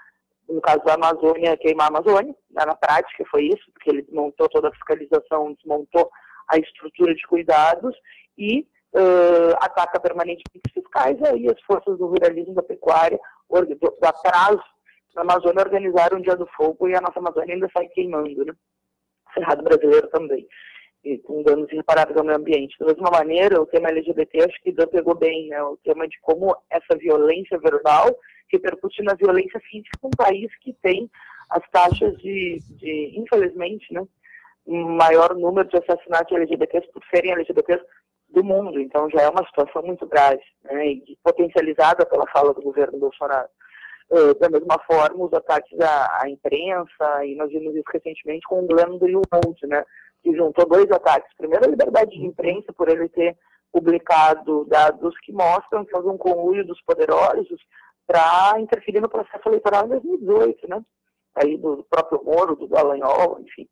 no 0.49 0.61
caso 0.61 0.83
da 0.85 0.95
Amazônia, 0.95 1.57
queimar 1.57 1.87
a 1.87 1.99
Amazônia. 1.99 2.35
Né, 2.51 2.65
na 2.65 2.75
prática 2.75 3.25
foi 3.31 3.45
isso, 3.45 3.71
porque 3.73 3.91
ele 3.91 4.03
desmontou 4.03 4.49
toda 4.49 4.69
a 4.69 4.73
fiscalização, 4.73 5.53
desmontou 5.55 6.11
a 6.49 6.59
estrutura 6.59 7.15
de 7.15 7.27
cuidados 7.27 7.95
e 8.37 8.67
uh, 8.95 9.55
ataca 9.61 10.01
permanentemente 10.01 10.61
os 10.67 10.73
fiscais, 10.73 11.23
aí 11.23 11.49
as 11.49 11.61
forças 11.63 11.99
do 11.99 12.07
ruralismo 12.07 12.55
da 12.55 12.63
pecuária, 12.63 13.19
do, 13.51 13.65
do 13.65 14.07
atraso 14.07 14.63
na 15.15 15.23
Amazônia 15.23 15.63
organizaram 15.63 16.19
o 16.19 16.23
Dia 16.23 16.37
do 16.37 16.47
Fogo 16.57 16.89
e 16.89 16.95
a 16.95 17.01
nossa 17.01 17.19
Amazônia 17.19 17.55
ainda 17.55 17.69
sai 17.73 17.87
queimando, 17.89 18.45
né? 18.45 18.53
Cerrado 19.35 19.63
brasileiro 19.63 20.09
também, 20.09 20.47
e 21.05 21.19
com 21.19 21.43
danos 21.43 21.71
irreparáveis 21.71 22.17
ao 22.17 22.25
meio 22.25 22.39
ambiente. 22.39 22.79
Da 22.79 22.87
mesma 22.87 23.11
maneira, 23.11 23.61
o 23.61 23.67
tema 23.67 23.89
LGBT 23.89 24.45
acho 24.45 24.61
que 24.63 24.73
Dan 24.73 24.87
pegou 24.87 25.15
bem, 25.15 25.49
né? 25.49 25.63
O 25.63 25.77
tema 25.79 26.07
de 26.09 26.19
como 26.21 26.57
essa 26.71 26.97
violência 26.99 27.59
verbal 27.59 28.17
repercute 28.51 29.03
na 29.03 29.15
violência 29.15 29.61
física 29.61 29.99
um 30.03 30.11
país 30.11 30.51
que 30.61 30.75
tem 30.83 31.11
as 31.51 31.69
taxas 31.71 32.17
de, 32.19 32.59
de 32.71 33.13
infelizmente, 33.17 33.93
né? 33.93 34.03
Maior 34.67 35.35
número 35.35 35.69
de 35.69 35.77
assassinatos 35.77 36.37
LGBTs 36.37 36.89
por 36.93 37.03
serem 37.13 37.33
LGBTs 37.33 37.85
do 38.33 38.43
mundo. 38.43 38.81
Então 38.81 39.09
já 39.11 39.23
é 39.23 39.29
uma 39.29 39.47
situação 39.47 39.83
muito 39.83 40.07
grave, 40.07 40.43
né? 40.65 40.87
E 40.87 41.19
potencializada 41.23 42.07
pela 42.07 42.27
fala 42.29 42.55
do 42.55 42.63
governo 42.63 42.99
Bolsonaro. 42.99 43.49
Uh, 44.11 44.39
da 44.39 44.51
mesma 44.51 44.79
forma, 44.87 45.25
os 45.25 45.33
ataques 45.33 45.81
à, 45.81 46.23
à, 46.23 46.29
imprensa, 46.29 47.25
e 47.25 47.35
nós 47.35 47.49
vimos 47.49 47.75
isso 47.75 47.89
recentemente 47.91 48.47
com 48.47 48.63
o 48.63 48.67
Glenn 48.67 48.99
Greenwald, 48.99 49.59
né, 49.63 49.83
que 50.23 50.37
juntou 50.37 50.69
dois 50.69 50.91
ataques. 50.91 51.33
Primeiro, 51.39 51.65
a 51.65 51.69
liberdade 51.69 52.11
de 52.11 52.27
imprensa, 52.27 52.75
por 52.75 52.91
ele 52.91 53.09
ter 53.09 53.35
publicado 53.73 54.67
dados 54.67 55.19
que 55.21 55.33
mostram 55.33 55.87
que 55.87 55.97
houve 55.97 56.09
um 56.09 56.19
conluio 56.19 56.63
dos 56.67 56.79
poderosos 56.83 57.59
para 58.07 58.61
interferir 58.61 59.01
no 59.01 59.09
processo 59.09 59.49
eleitoral 59.49 59.87
em 59.87 59.91
2018, 59.91 60.69
né, 60.69 60.83
aí 61.35 61.57
do 61.57 61.83
próprio 61.89 62.23
Moro, 62.23 62.55
do 62.55 62.69
Dallagnol, 62.69 63.41
enfim. 63.41 63.67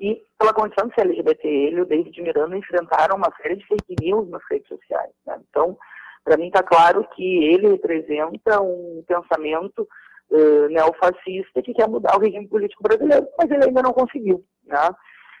E 0.00 0.22
pela 0.38 0.54
condição 0.54 0.88
de 0.88 0.94
ser 0.94 1.02
LGBT, 1.02 1.46
ele 1.46 1.82
o 1.82 1.86
David 1.86 2.22
Miranda 2.22 2.56
enfrentaram 2.56 3.16
uma 3.16 3.30
série 3.36 3.56
de 3.56 3.66
fake 3.66 3.96
news 4.00 4.30
nas 4.30 4.42
redes 4.50 4.66
sociais. 4.66 5.12
Né? 5.26 5.38
Então, 5.50 5.76
para 6.24 6.38
mim 6.38 6.46
está 6.46 6.62
claro 6.62 7.06
que 7.14 7.44
ele 7.44 7.68
representa 7.68 8.62
um 8.62 9.04
pensamento 9.06 9.86
uh, 10.30 10.68
neofascista 10.68 11.62
que 11.62 11.74
quer 11.74 11.86
mudar 11.86 12.16
o 12.16 12.20
regime 12.20 12.48
político 12.48 12.82
brasileiro, 12.82 13.28
mas 13.36 13.50
ele 13.50 13.64
ainda 13.64 13.82
não 13.82 13.92
conseguiu. 13.92 14.42
Né? 14.64 14.90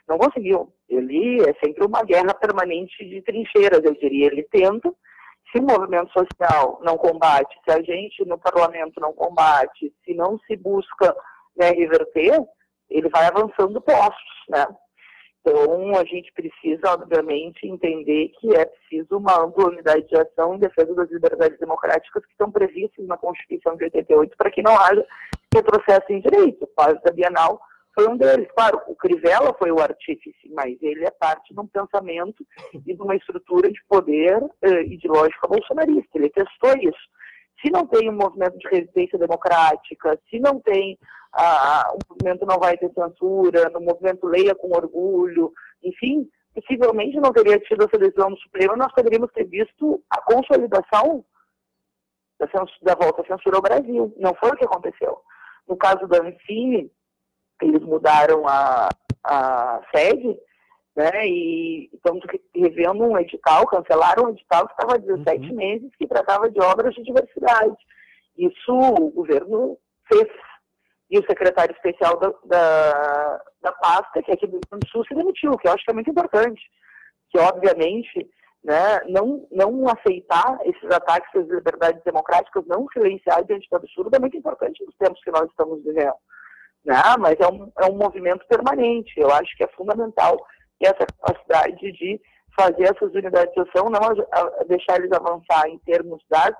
Não 0.06 0.18
conseguiu. 0.18 0.70
Ele 0.88 1.40
é 1.48 1.54
sempre 1.64 1.86
uma 1.86 2.02
guerra 2.02 2.34
permanente 2.34 3.02
de 3.08 3.22
trincheiras, 3.22 3.82
eu 3.82 3.94
diria. 3.94 4.26
Ele 4.26 4.42
tenta, 4.42 4.92
se 5.50 5.58
o 5.58 5.62
movimento 5.62 6.12
social 6.12 6.80
não 6.82 6.98
combate, 6.98 7.56
se 7.64 7.72
a 7.72 7.82
gente 7.82 8.26
no 8.26 8.38
parlamento 8.38 9.00
não 9.00 9.14
combate, 9.14 9.90
se 10.04 10.12
não 10.12 10.38
se 10.40 10.54
busca 10.54 11.16
né, 11.56 11.70
reverter, 11.70 12.38
ele 12.90 13.08
vai 13.08 13.26
avançando 13.26 13.80
postos, 13.80 14.44
né? 14.48 14.66
Então, 15.40 15.96
a 15.96 16.04
gente 16.04 16.30
precisa, 16.34 16.92
obviamente, 16.92 17.66
entender 17.66 18.28
que 18.38 18.54
é 18.54 18.66
preciso 18.66 19.16
uma 19.16 19.42
ampla 19.42 19.68
unidade 19.68 20.06
de 20.06 20.16
ação 20.16 20.54
em 20.54 20.58
defesa 20.58 20.94
das 20.94 21.10
liberdades 21.10 21.58
democráticas 21.58 22.24
que 22.26 22.32
estão 22.32 22.50
previstas 22.50 23.06
na 23.06 23.16
Constituição 23.16 23.74
de 23.76 23.84
88 23.84 24.36
para 24.36 24.50
que 24.50 24.62
não 24.62 24.78
haja 24.78 25.06
retrocesso 25.54 26.06
em 26.10 26.20
direito. 26.20 26.64
O 26.64 26.74
caso 26.76 27.00
da 27.02 27.10
Bienal 27.10 27.58
foi 27.94 28.06
um 28.06 28.16
deles. 28.16 28.48
Claro, 28.54 28.82
o 28.86 28.94
Crivella 28.94 29.54
foi 29.58 29.70
o 29.72 29.80
artífice, 29.80 30.48
mas 30.50 30.76
ele 30.82 31.06
é 31.06 31.10
parte 31.10 31.54
de 31.54 31.60
um 31.60 31.66
pensamento 31.66 32.44
e 32.74 32.94
de 32.94 33.02
uma 33.02 33.16
estrutura 33.16 33.70
de 33.70 33.82
poder 33.88 34.42
eh, 34.62 34.82
ideológica 34.84 35.48
bolsonarista. 35.48 36.18
Ele 36.18 36.30
testou 36.30 36.76
isso. 36.76 37.08
Se 37.62 37.70
não 37.70 37.86
tem 37.86 38.08
um 38.08 38.16
movimento 38.16 38.58
de 38.58 38.68
resistência 38.68 39.18
democrática, 39.18 40.18
se 40.28 40.38
não 40.38 40.60
tem 40.60 40.98
ah, 41.32 41.92
o 41.92 41.98
movimento 42.10 42.46
não 42.46 42.58
vai 42.58 42.76
ter 42.76 42.90
censura, 42.92 43.70
no 43.70 43.80
movimento 43.80 44.26
leia 44.26 44.54
com 44.54 44.68
orgulho, 44.68 45.52
enfim, 45.82 46.28
possivelmente 46.54 47.20
não 47.20 47.32
teria 47.32 47.58
tido 47.60 47.84
essa 47.84 47.98
decisão 47.98 48.30
no 48.30 48.38
Supremo, 48.38 48.76
nós 48.76 48.92
poderíamos 48.92 49.30
ter 49.32 49.44
visto 49.44 50.02
a 50.10 50.20
consolidação 50.22 51.24
da, 52.38 52.46
da 52.82 52.94
volta 52.94 53.22
à 53.22 53.26
censura 53.26 53.56
ao 53.56 53.62
Brasil. 53.62 54.14
Não 54.18 54.34
foi 54.34 54.50
o 54.50 54.56
que 54.56 54.64
aconteceu. 54.64 55.18
No 55.68 55.76
caso 55.76 56.06
da 56.08 56.18
Ancine, 56.18 56.90
eles 57.62 57.82
mudaram 57.82 58.46
a, 58.48 58.88
a 59.24 59.80
sede, 59.94 60.36
né, 60.96 61.26
e 61.26 61.90
estamos 61.92 62.24
revendo 62.54 63.04
um 63.04 63.18
edital, 63.18 63.66
cancelaram 63.66 64.24
um 64.24 64.30
edital 64.30 64.66
que 64.66 64.72
estava 64.72 64.94
há 64.94 64.98
17 64.98 65.48
uhum. 65.48 65.56
meses, 65.56 65.90
que 65.96 66.06
tratava 66.06 66.50
de 66.50 66.60
obras 66.60 66.94
de 66.94 67.02
diversidade. 67.02 67.76
Isso 68.36 68.72
o 68.72 69.10
governo 69.10 69.78
fez. 70.08 70.28
E 71.10 71.18
o 71.18 71.26
secretário 71.26 71.74
especial 71.74 72.16
da, 72.18 72.32
da, 72.44 73.42
da 73.62 73.72
pasta, 73.72 74.22
que 74.22 74.30
é 74.30 74.34
aqui 74.34 74.46
do 74.46 74.60
Rio 74.70 74.80
do 74.80 74.88
Sul, 74.88 75.04
se 75.04 75.14
demitiu, 75.14 75.56
que 75.58 75.66
eu 75.66 75.72
acho 75.72 75.84
que 75.84 75.90
é 75.90 75.94
muito 75.94 76.10
importante. 76.10 76.62
Que, 77.30 77.38
obviamente, 77.38 78.30
né, 78.62 79.00
não, 79.08 79.46
não 79.50 79.88
aceitar 79.88 80.58
esses 80.64 80.90
ataques 80.90 81.34
às 81.34 81.48
liberdades 81.48 82.02
democráticas, 82.04 82.64
não 82.66 82.86
silenciar 82.92 83.44
diante 83.44 83.68
do 83.68 83.76
absurdo, 83.76 84.14
é 84.14 84.20
muito 84.20 84.36
importante 84.36 84.84
nos 84.84 84.94
tempos 84.96 85.22
que 85.24 85.30
nós 85.30 85.48
estamos 85.50 85.82
vivendo. 85.82 86.14
Né? 86.84 86.94
Mas 87.18 87.36
é 87.40 87.48
um, 87.48 87.72
é 87.78 87.86
um 87.86 87.96
movimento 87.96 88.46
permanente. 88.46 89.12
Eu 89.16 89.30
acho 89.30 89.56
que 89.56 89.64
é 89.64 89.68
fundamental 89.68 90.36
essa 90.80 91.06
capacidade 91.06 91.92
de 91.92 92.20
fazer 92.56 92.84
essas 92.84 93.12
unidades 93.12 93.52
de 93.54 93.60
ação, 93.60 93.90
não 93.90 94.00
a, 94.00 94.60
a 94.60 94.64
deixar 94.64 94.96
eles 94.96 95.12
avançar 95.12 95.68
em 95.68 95.78
termos 95.80 96.22
das, 96.28 96.52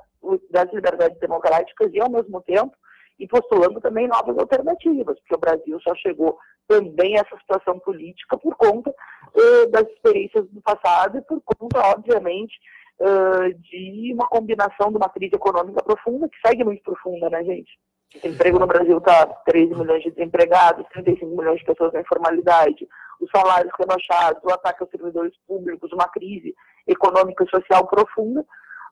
das 0.51 0.73
liberdades 0.73 1.19
democráticas 1.19 1.91
e, 1.93 2.01
ao 2.01 2.11
mesmo 2.11 2.41
tempo, 2.43 2.73
e 3.21 3.29
postulando 3.29 3.81
também 3.81 4.09
novas 4.09 4.37
alternativas, 4.39 5.19
porque 5.21 5.35
o 5.35 5.39
Brasil 5.39 5.79
só 5.81 5.95
chegou 5.95 6.39
também 6.67 7.17
a 7.17 7.21
essa 7.21 7.37
situação 7.39 7.79
política 7.79 8.39
por 8.39 8.57
conta 8.57 8.93
eh, 9.37 9.67
das 9.67 9.87
experiências 9.89 10.49
do 10.49 10.61
passado 10.63 11.19
e 11.19 11.23
por 11.23 11.41
conta, 11.43 11.79
obviamente, 11.95 12.55
eh, 12.99 13.51
de 13.59 14.13
uma 14.15 14.27
combinação 14.27 14.91
de 14.91 14.97
uma 14.97 15.11
crise 15.11 15.35
econômica 15.35 15.83
profunda, 15.83 16.29
que 16.31 16.49
segue 16.49 16.65
muito 16.65 16.83
profunda, 16.83 17.29
né, 17.29 17.45
gente? 17.45 17.71
O 18.15 18.21
desemprego 18.21 18.59
no 18.59 18.67
Brasil 18.67 18.97
está 18.97 19.27
13 19.27 19.75
milhões 19.75 20.03
de 20.03 20.11
desempregados, 20.11 20.87
35 20.93 21.37
milhões 21.37 21.61
de 21.61 21.67
pessoas 21.67 21.93
na 21.93 22.01
informalidade, 22.01 22.89
os 23.21 23.31
salários 23.31 23.73
rebaixados, 23.79 24.43
o 24.43 24.51
ataque 24.51 24.83
aos 24.83 24.91
servidores 24.91 25.35
públicos, 25.47 25.93
uma 25.93 26.09
crise 26.09 26.55
econômica 26.87 27.45
e 27.45 27.51
social 27.51 27.87
profunda, 27.87 28.45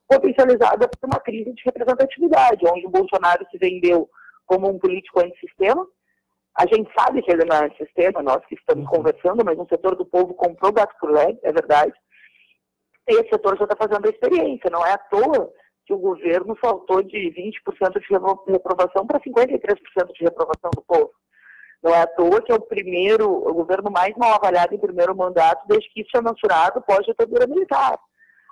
potencializada 0.09 0.89
por 0.89 1.07
uma 1.07 1.21
crise 1.21 1.53
de 1.53 1.63
representatividade, 1.65 2.67
onde 2.67 2.87
o 2.87 2.91
Bolsonaro 2.91 3.47
se 3.51 3.59
vendeu 3.59 4.09
como 4.47 4.69
um 4.69 4.79
político 4.79 5.21
antissistema. 5.21 5.87
A 6.57 6.67
gente 6.67 6.91
sabe 6.99 7.23
que 7.23 7.31
ele 7.31 7.45
não 7.45 7.57
é 7.57 7.67
antissistema, 7.67 8.23
nós 8.23 8.45
que 8.47 8.55
estamos 8.55 8.85
uhum. 8.87 8.91
conversando, 8.91 9.45
mas 9.45 9.59
um 9.59 9.67
setor 9.69 9.95
do 9.95 10.07
povo 10.07 10.35
comprou 10.35 10.73
gato 10.73 10.95
por 10.99 11.11
leve, 11.13 11.39
é 11.43 11.53
verdade. 11.53 11.93
E 13.09 13.13
esse 13.21 13.29
setor 13.29 13.57
já 13.57 13.65
está 13.65 13.77
fazendo 13.77 14.07
a 14.07 14.11
experiência, 14.11 14.71
não 14.71 14.85
é 14.85 14.93
à 14.93 14.99
toa 14.99 15.53
que 15.87 15.93
o 15.93 15.99
governo 15.99 16.57
saltou 16.63 17.03
de 17.03 17.17
20% 17.17 17.93
de 17.99 18.53
reprovação 18.53 19.07
para 19.07 19.21
53% 19.21 20.13
de 20.13 20.25
reprovação 20.25 20.71
do 20.75 20.83
povo. 20.83 21.13
Não 21.83 21.95
é 21.95 22.03
à 22.03 22.07
toa 22.07 22.43
que 22.43 22.51
é 22.51 22.55
o 22.55 22.61
primeiro, 22.61 23.31
o 23.31 23.55
governo 23.55 23.91
mais 23.91 24.15
mal 24.17 24.35
avaliado 24.35 24.75
em 24.75 24.79
primeiro 24.79 25.17
mandato 25.17 25.67
desde 25.67 25.89
que 25.91 26.01
isso 26.01 26.17
é 26.17 26.21
mensurado 26.21 26.83
pós-ditadura 26.83 27.47
militar. 27.47 27.99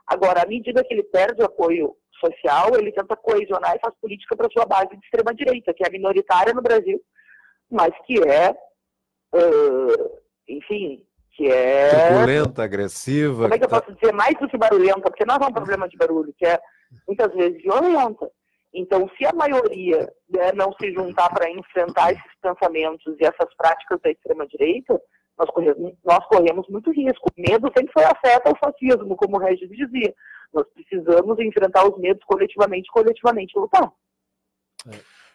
Agora, 0.07 0.43
à 0.43 0.47
medida 0.47 0.85
que 0.85 0.95
ele 0.95 1.03
perde 1.03 1.43
o 1.43 1.47
apoio 1.47 1.97
social, 2.21 2.77
ele 2.77 2.93
tenta 2.93 3.17
coesionar 3.17 3.77
e 3.77 3.81
faz 3.81 3.95
política 4.01 4.37
para 4.37 4.51
sua 4.51 4.65
base 4.65 4.89
de 4.91 5.05
extrema-direita, 5.05 5.75
que 5.75 5.85
é 5.87 5.91
minoritária 5.91 6.55
no 6.55 6.63
Brasil, 6.63 7.01
mas 7.71 7.93
que 8.07 8.21
é, 8.23 8.51
uh, 9.35 10.21
enfim, 10.49 11.05
que 11.33 11.51
é... 11.51 11.91
Truculenta, 11.91 12.63
agressiva. 12.63 13.43
Como 13.43 13.55
é 13.55 13.59
que 13.59 13.65
eu 13.65 13.69
tá- 13.69 13.81
posso 13.81 13.95
dizer 13.95 14.13
mais 14.13 14.35
do 14.39 14.49
que 14.49 14.57
barulhenta? 14.57 15.01
Porque 15.03 15.27
não 15.27 15.37
é 15.37 15.47
um 15.47 15.53
problema 15.53 15.89
de 15.89 15.97
barulho, 15.97 16.35
que 16.39 16.47
é 16.47 16.59
muitas 17.07 17.33
vezes 17.35 17.61
violenta. 17.63 18.31
Então, 18.73 19.11
se 19.17 19.25
a 19.27 19.33
maioria 19.33 20.13
né, 20.29 20.53
não 20.55 20.73
se 20.81 20.93
juntar 20.93 21.31
para 21.31 21.51
enfrentar 21.51 22.13
esses 22.13 22.41
pensamentos 22.41 23.17
e 23.19 23.25
essas 23.25 23.55
práticas 23.57 24.01
da 24.03 24.11
extrema-direita, 24.11 25.01
nós 25.39 25.51
corremos, 25.51 25.93
nós 26.05 26.27
corremos 26.27 26.67
muito 26.69 26.91
risco. 26.91 27.29
O 27.29 27.41
medo 27.41 27.71
sempre 27.77 27.93
foi 27.93 28.05
a 28.05 28.17
seta 28.25 28.49
ao 28.49 28.57
fascismo, 28.57 29.17
como 29.17 29.37
o 29.37 29.41
Regis 29.41 29.69
dizia. 29.69 30.15
Nós 30.53 30.67
precisamos 30.73 31.39
enfrentar 31.39 31.87
os 31.87 31.99
medos 31.99 32.25
coletivamente, 32.25 32.91
coletivamente 32.91 33.59
lutar. 33.59 33.93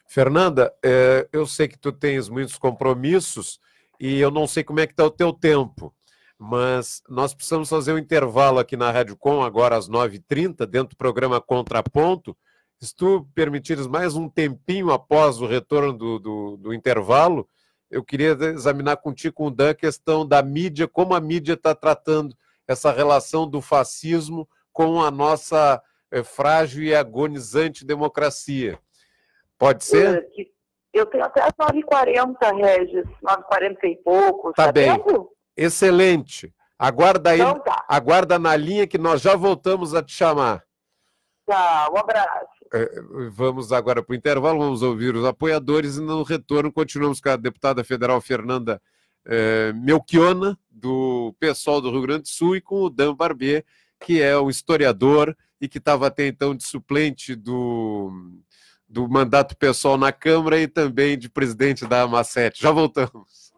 Fernanda, 0.07 0.73
é, 0.83 1.27
eu 1.31 1.45
sei 1.45 1.67
que 1.67 1.77
tu 1.77 1.91
tens 1.91 2.29
muitos 2.29 2.57
compromissos 2.57 3.59
e 3.99 4.19
eu 4.19 4.31
não 4.31 4.47
sei 4.47 4.63
como 4.63 4.79
é 4.79 4.87
que 4.87 4.93
está 4.93 5.05
o 5.05 5.11
teu 5.11 5.31
tempo, 5.31 5.93
mas 6.37 7.03
nós 7.07 7.33
precisamos 7.33 7.69
fazer 7.69 7.93
um 7.93 7.99
intervalo 7.99 8.57
aqui 8.57 8.75
na 8.75 8.91
Rádio 8.91 9.15
Com, 9.15 9.43
agora 9.43 9.77
às 9.77 9.87
9h30, 9.87 10.65
dentro 10.65 10.89
do 10.89 10.97
programa 10.97 11.39
Contraponto. 11.39 12.35
Se 12.79 12.95
tu 12.95 13.27
permitires 13.35 13.85
mais 13.85 14.15
um 14.15 14.27
tempinho 14.27 14.91
após 14.91 15.39
o 15.39 15.45
retorno 15.45 15.93
do, 15.93 16.17
do, 16.17 16.57
do 16.57 16.73
intervalo, 16.73 17.47
eu 17.91 18.03
queria 18.03 18.31
examinar 18.31 18.97
contigo 18.97 19.35
com 19.35 19.47
o 19.47 19.51
Dan 19.51 19.71
a 19.71 19.75
questão 19.75 20.25
da 20.25 20.41
mídia, 20.41 20.87
como 20.87 21.13
a 21.13 21.19
mídia 21.19 21.53
está 21.53 21.75
tratando 21.75 22.35
essa 22.67 22.91
relação 22.91 23.47
do 23.47 23.61
fascismo 23.61 24.47
com 24.71 25.01
a 25.01 25.11
nossa 25.11 25.81
é, 26.09 26.23
frágil 26.23 26.83
e 26.83 26.95
agonizante 26.95 27.85
democracia. 27.85 28.79
Pode 29.57 29.83
ser? 29.83 30.27
Eh, 30.37 30.45
Eu 30.93 31.05
tenho 31.05 31.23
até 31.23 31.41
as 31.41 31.51
9h40, 31.53 32.35
Regis, 32.55 33.05
9h40 33.23 33.77
e 33.83 33.95
pouco. 33.97 34.53
Tá 34.53 34.71
bem. 34.71 34.91
tempo? 34.91 35.29
Excelente. 35.55 36.53
Aguarda 36.79 37.29
aí, 37.31 37.41
Então 37.41 37.59
tá. 37.59 37.85
aguarda 37.87 38.39
na 38.39 38.55
linha 38.55 38.87
que 38.87 38.97
nós 38.97 39.21
já 39.21 39.35
voltamos 39.35 39.93
a 39.93 40.01
te 40.01 40.13
chamar. 40.13 40.63
Tá, 41.45 41.89
um 41.93 41.97
abraço. 41.97 42.60
É, 42.73 43.01
Vamos 43.31 43.71
agora 43.73 44.01
para 44.01 44.13
o 44.13 44.15
intervalo, 44.15 44.59
vamos 44.59 44.81
ouvir 44.81 45.15
os 45.15 45.25
apoiadores 45.25 45.97
e 45.97 46.01
no 46.01 46.23
retorno 46.23 46.71
continuamos 46.71 47.19
com 47.19 47.29
a 47.29 47.35
deputada 47.35 47.83
federal 47.83 48.21
Fernanda 48.21 48.81
eh, 49.25 49.73
Melchiona, 49.73 50.57
do 50.69 51.35
PSOL 51.39 51.81
do 51.81 51.91
Rio 51.91 52.01
Grande 52.01 52.23
do 52.23 52.29
Sul, 52.29 52.55
e 52.55 52.61
com 52.61 52.83
o 52.83 52.89
Dan 52.89 53.13
Barbier, 53.13 53.65
que 53.99 54.21
é 54.21 54.37
um 54.37 54.49
historiador 54.49 55.35
e 55.59 55.67
que 55.67 55.77
estava 55.77 56.07
até 56.07 56.27
então 56.27 56.55
de 56.55 56.63
suplente 56.63 57.35
do, 57.35 58.11
do 58.89 59.07
mandato 59.07 59.55
pessoal 59.55 59.97
na 59.97 60.11
Câmara 60.11 60.59
e 60.59 60.67
também 60.67 61.17
de 61.17 61.29
presidente 61.29 61.85
da 61.85 62.07
AMA7. 62.07 62.53
Já 62.55 62.71
voltamos. 62.71 63.51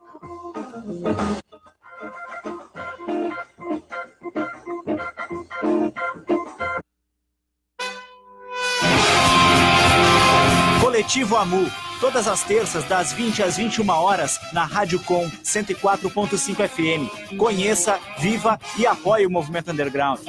Coletivo 11.04 11.36
Amu, 11.36 11.70
todas 12.00 12.30
as 12.30 12.44
terças 12.46 12.86
das 12.86 13.12
20 13.12 13.44
às 13.44 13.58
21 13.58 13.90
horas 13.90 14.40
na 14.54 14.64
Rádio 14.64 15.04
Com 15.04 15.30
104.5 15.30 16.66
FM. 16.66 17.36
Conheça, 17.38 18.00
viva 18.20 18.58
e 18.80 18.88
apoie 18.88 19.26
o 19.26 19.30
movimento 19.30 19.70
underground. 19.70 20.22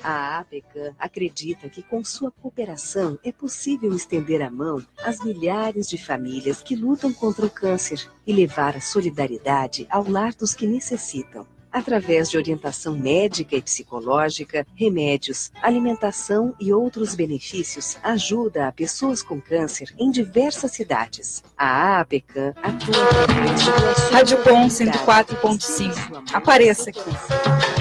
A 0.00 0.38
APECAM 0.38 0.94
acredita 1.00 1.68
que 1.68 1.82
com 1.82 2.04
sua 2.04 2.30
cooperação 2.30 3.18
é 3.24 3.32
possível 3.32 3.92
estender 3.92 4.40
a 4.40 4.50
mão 4.50 4.80
às 5.02 5.18
milhares 5.18 5.88
de 5.88 5.98
famílias 5.98 6.62
que 6.62 6.76
lutam 6.76 7.12
contra 7.12 7.44
o 7.44 7.50
câncer 7.50 8.08
e 8.24 8.32
levar 8.32 8.76
a 8.76 8.80
solidariedade 8.80 9.84
ao 9.90 10.08
lar 10.08 10.32
dos 10.32 10.54
que 10.54 10.64
necessitam. 10.64 11.44
Através 11.72 12.30
de 12.30 12.36
orientação 12.36 12.96
médica 12.96 13.56
e 13.56 13.62
psicológica, 13.62 14.66
remédios, 14.74 15.50
alimentação 15.62 16.54
e 16.60 16.72
outros 16.72 17.14
benefícios, 17.14 17.98
ajuda 18.02 18.68
a 18.68 18.72
pessoas 18.72 19.22
com 19.22 19.40
câncer 19.40 19.94
em 19.98 20.10
diversas 20.10 20.72
cidades. 20.72 21.42
A 21.56 22.00
APECAM 22.00 22.54
atua 22.62 23.08
Rádio 24.12 24.38
Com 24.42 24.50
humanitárias. 24.50 24.78
104.5. 24.78 26.22
Apareça 26.32 26.90
aqui. 26.90 27.77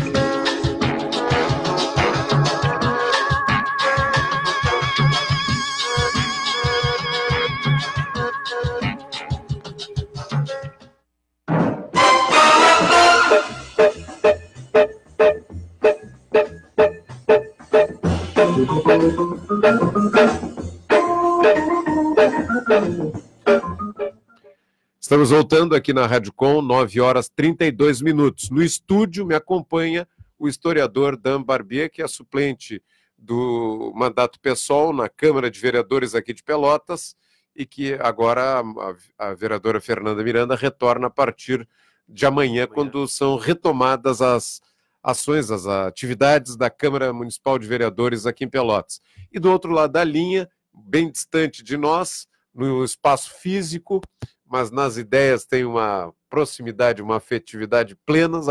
Estamos 25.07 25.29
voltando 25.29 25.73
aqui 25.73 25.93
na 25.93 26.05
Rádio 26.05 26.33
Com, 26.33 26.61
9 26.61 26.99
horas 26.99 27.29
32 27.29 28.01
minutos. 28.01 28.49
No 28.49 28.61
estúdio 28.61 29.25
me 29.25 29.33
acompanha 29.33 30.05
o 30.37 30.49
historiador 30.49 31.15
Dan 31.15 31.41
Barbier, 31.41 31.89
que 31.89 32.01
é 32.01 32.07
suplente 32.09 32.83
do 33.17 33.93
mandato 33.95 34.37
PSOL 34.37 34.91
na 34.91 35.07
Câmara 35.07 35.49
de 35.49 35.61
Vereadores 35.61 36.13
aqui 36.13 36.33
de 36.33 36.43
Pelotas 36.43 37.15
e 37.55 37.65
que 37.65 37.93
agora 38.01 38.59
a, 38.59 39.29
a 39.29 39.33
vereadora 39.33 39.79
Fernanda 39.79 40.21
Miranda 40.21 40.57
retorna 40.57 41.07
a 41.07 41.09
partir 41.09 41.65
de 42.05 42.25
amanhã, 42.25 42.67
quando 42.67 43.07
são 43.07 43.37
retomadas 43.37 44.21
as 44.21 44.59
ações, 45.01 45.49
as 45.49 45.65
atividades 45.65 46.57
da 46.57 46.69
Câmara 46.69 47.13
Municipal 47.13 47.57
de 47.57 47.65
Vereadores 47.65 48.25
aqui 48.25 48.43
em 48.43 48.49
Pelotas. 48.49 48.99
E 49.31 49.39
do 49.39 49.49
outro 49.49 49.71
lado 49.71 49.93
da 49.93 50.03
linha, 50.03 50.49
bem 50.73 51.09
distante 51.09 51.63
de 51.63 51.77
nós, 51.77 52.27
no 52.53 52.83
espaço 52.83 53.31
físico, 53.39 54.01
mas 54.49 54.71
nas 54.71 54.97
ideias 54.97 55.45
tem 55.45 55.65
uma 55.65 56.13
proximidade, 56.29 57.01
uma 57.01 57.17
afetividade 57.17 57.95
plenas, 58.05 58.47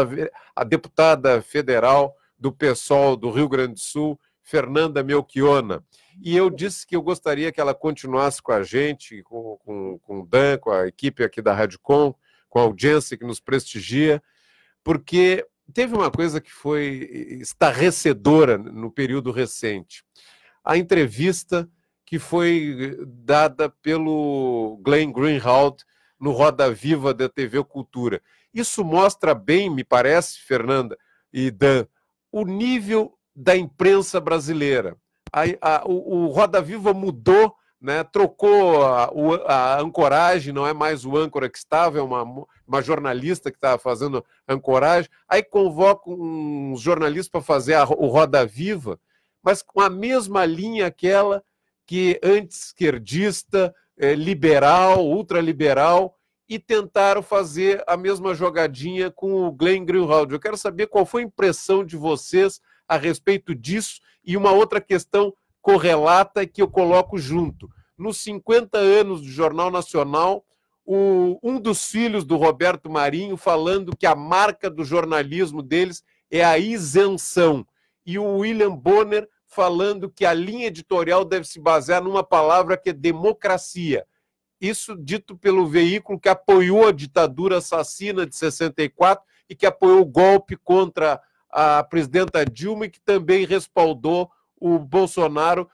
a, 0.54 0.64
deputada 0.64 1.40
federal 1.42 2.14
do 2.38 2.52
PSOL 2.52 3.16
do 3.16 3.30
Rio 3.30 3.48
Grande 3.48 3.74
do 3.74 3.80
Sul, 3.80 4.18
Fernanda 4.42 5.02
Melchiona. 5.02 5.82
E 6.22 6.36
eu 6.36 6.48
disse 6.48 6.86
que 6.86 6.94
eu 6.94 7.02
gostaria 7.02 7.50
que 7.50 7.60
ela 7.60 7.74
continuasse 7.74 8.40
com 8.40 8.52
a 8.52 8.62
gente, 8.62 9.22
com, 9.22 9.58
com, 9.64 9.98
com 9.98 10.20
o 10.20 10.26
Dan, 10.26 10.58
com 10.58 10.70
a 10.70 10.86
equipe 10.86 11.24
aqui 11.24 11.42
da 11.42 11.52
Rádio 11.52 11.78
Com, 11.82 12.14
com 12.48 12.58
a 12.58 12.62
audiência 12.62 13.16
que 13.16 13.24
nos 13.24 13.40
prestigia, 13.40 14.22
porque 14.84 15.46
teve 15.74 15.94
uma 15.94 16.10
coisa 16.10 16.40
que 16.40 16.52
foi 16.52 17.08
estarrecedora 17.40 18.56
no 18.56 18.90
período 18.90 19.32
recente. 19.32 20.04
A 20.64 20.76
entrevista 20.76 21.68
que 22.06 22.20
foi 22.20 22.96
dada 23.04 23.68
pelo 23.68 24.78
Glenn 24.80 25.12
Greenwald 25.12 25.84
no 26.18 26.30
Roda 26.30 26.70
Viva 26.70 27.12
da 27.12 27.28
TV 27.28 27.62
Cultura. 27.64 28.22
Isso 28.54 28.84
mostra 28.84 29.34
bem, 29.34 29.68
me 29.68 29.82
parece, 29.82 30.38
Fernanda 30.38 30.96
e 31.32 31.50
Dan, 31.50 31.84
o 32.30 32.44
nível 32.44 33.18
da 33.34 33.56
imprensa 33.56 34.20
brasileira. 34.20 34.96
A, 35.32 35.42
a, 35.60 35.84
o, 35.84 36.26
o 36.26 36.26
Roda 36.28 36.62
Viva 36.62 36.94
mudou, 36.94 37.54
né, 37.80 38.04
trocou 38.04 38.86
a, 38.86 39.10
a 39.46 39.80
ancoragem, 39.80 40.54
não 40.54 40.66
é 40.66 40.72
mais 40.72 41.04
o 41.04 41.16
âncora 41.16 41.50
que 41.50 41.58
estava, 41.58 41.98
é 41.98 42.02
uma, 42.02 42.46
uma 42.66 42.80
jornalista 42.80 43.50
que 43.50 43.58
estava 43.58 43.78
fazendo 43.78 44.24
ancoragem. 44.48 45.10
Aí 45.28 45.42
convoca 45.42 46.08
uns 46.08 46.80
jornalistas 46.80 47.28
para 47.28 47.42
fazer 47.42 47.76
o 47.98 48.06
Roda 48.06 48.46
Viva, 48.46 48.98
mas 49.42 49.60
com 49.60 49.80
a 49.80 49.90
mesma 49.90 50.46
linha 50.46 50.86
aquela 50.86 51.42
que 51.86 52.18
anti-esquerdista, 52.22 53.74
eh, 53.98 54.14
liberal, 54.14 55.06
ultraliberal, 55.06 56.14
e 56.48 56.58
tentaram 56.58 57.22
fazer 57.22 57.82
a 57.88 57.96
mesma 57.96 58.34
jogadinha 58.34 59.10
com 59.10 59.46
o 59.46 59.50
Glenn 59.52 59.84
Greenwald. 59.84 60.32
Eu 60.32 60.38
quero 60.38 60.56
saber 60.56 60.86
qual 60.86 61.04
foi 61.04 61.22
a 61.22 61.24
impressão 61.26 61.84
de 61.84 61.96
vocês 61.96 62.60
a 62.86 62.96
respeito 62.96 63.52
disso 63.54 64.00
e 64.24 64.36
uma 64.36 64.52
outra 64.52 64.80
questão 64.80 65.34
correlata 65.60 66.46
que 66.46 66.62
eu 66.62 66.68
coloco 66.68 67.18
junto. 67.18 67.68
Nos 67.98 68.18
50 68.18 68.78
anos 68.78 69.22
do 69.22 69.28
Jornal 69.28 69.72
Nacional, 69.72 70.44
o- 70.84 71.36
um 71.42 71.58
dos 71.58 71.90
filhos 71.90 72.24
do 72.24 72.36
Roberto 72.36 72.88
Marinho 72.88 73.36
falando 73.36 73.96
que 73.96 74.06
a 74.06 74.14
marca 74.14 74.70
do 74.70 74.84
jornalismo 74.84 75.60
deles 75.62 76.04
é 76.30 76.44
a 76.44 76.56
isenção. 76.58 77.66
E 78.04 78.20
o 78.20 78.36
William 78.38 78.70
Bonner 78.76 79.28
falando 79.56 80.10
que 80.10 80.26
a 80.26 80.34
linha 80.34 80.66
editorial 80.66 81.24
deve 81.24 81.46
se 81.46 81.58
basear 81.58 82.02
numa 82.02 82.22
palavra 82.22 82.76
que 82.76 82.90
é 82.90 82.92
democracia. 82.92 84.06
Isso 84.60 84.94
dito 84.94 85.34
pelo 85.34 85.66
veículo 85.66 86.20
que 86.20 86.28
apoiou 86.28 86.86
a 86.86 86.92
ditadura 86.92 87.56
assassina 87.56 88.26
de 88.26 88.36
64 88.36 89.24
e 89.48 89.54
que 89.54 89.64
apoiou 89.64 90.02
o 90.02 90.04
golpe 90.04 90.56
contra 90.56 91.18
a 91.48 91.82
presidenta 91.82 92.44
Dilma 92.44 92.84
e 92.84 92.90
que 92.90 93.00
também 93.00 93.46
respaldou 93.46 94.30
o 94.60 94.78
Bolsonaro 94.78 95.70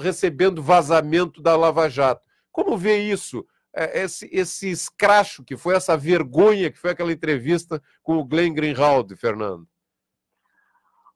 recebendo 0.00 0.62
vazamento 0.62 1.42
da 1.42 1.56
Lava 1.56 1.88
Jato. 1.88 2.22
Como 2.52 2.78
vê 2.78 2.98
isso, 2.98 3.44
é, 3.74 4.02
esse, 4.02 4.28
esse 4.30 4.70
escracho 4.70 5.42
que 5.42 5.56
foi 5.56 5.74
essa 5.74 5.96
vergonha 5.96 6.70
que 6.70 6.78
foi 6.78 6.90
aquela 6.90 7.12
entrevista 7.12 7.82
com 8.00 8.16
o 8.16 8.24
Glenn 8.24 8.54
Greenwald, 8.54 9.16
Fernando? 9.16 9.66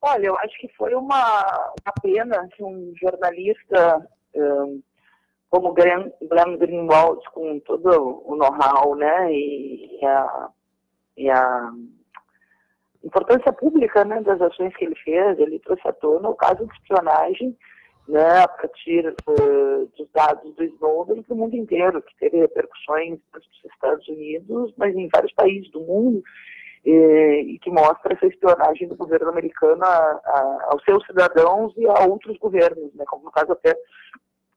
Olha, 0.03 0.27
eu 0.27 0.37
acho 0.39 0.59
que 0.59 0.69
foi 0.77 0.95
uma, 0.95 1.75
uma 1.85 1.93
pena 2.03 2.49
que 2.57 2.63
um 2.65 2.93
jornalista 3.01 4.05
um, 4.35 4.83
como 5.49 5.73
Glenn, 5.75 6.11
Glenn 6.23 6.57
Greenwald, 6.57 7.23
com 7.31 7.61
todo 7.61 8.23
o 8.27 8.35
know-how 8.35 8.97
né, 8.97 9.33
e, 9.33 10.01
a, 10.05 10.49
e 11.17 11.31
a 11.31 11.71
importância 13.05 13.53
pública 13.53 14.05
né, 14.05 14.21
das 14.23 14.41
ações 14.41 14.75
que 14.77 14.87
ele 14.87 14.97
fez, 14.97 15.39
ele 15.39 15.59
trouxe 15.61 15.87
à 15.87 15.93
tona 15.93 16.29
o 16.29 16.35
caso 16.35 16.67
de 16.67 16.73
espionagem 16.73 17.57
né, 18.09 18.41
a 18.41 18.49
partir 18.49 19.07
uh, 19.09 19.87
dos 19.97 20.09
dados 20.13 20.55
do 20.55 20.65
Snowden 20.65 21.23
para 21.23 21.35
o 21.35 21.37
mundo 21.37 21.55
inteiro, 21.55 22.03
que 22.03 22.17
teve 22.17 22.39
repercussões 22.39 23.21
nos 23.33 23.45
Estados 23.73 24.09
Unidos, 24.09 24.73
mas 24.77 24.95
em 24.97 25.09
vários 25.13 25.33
países 25.35 25.71
do 25.71 25.81
mundo, 25.81 26.21
e, 26.21 26.23
e 26.85 27.59
que 27.63 27.71
mostra 27.71 28.15
essa 28.15 28.27
espionagem 28.27 28.89
do 28.89 28.97
governo 28.97 29.29
americano 29.29 29.85
a, 29.85 29.89
a, 29.89 30.67
aos 30.71 30.83
seus 30.85 31.05
cidadãos 31.07 31.73
e 31.77 31.87
a 31.87 32.05
outros 32.07 32.37
governos, 32.39 32.93
né, 32.95 33.05
como 33.07 33.25
no 33.25 33.31
caso 33.31 33.53
até 33.53 33.77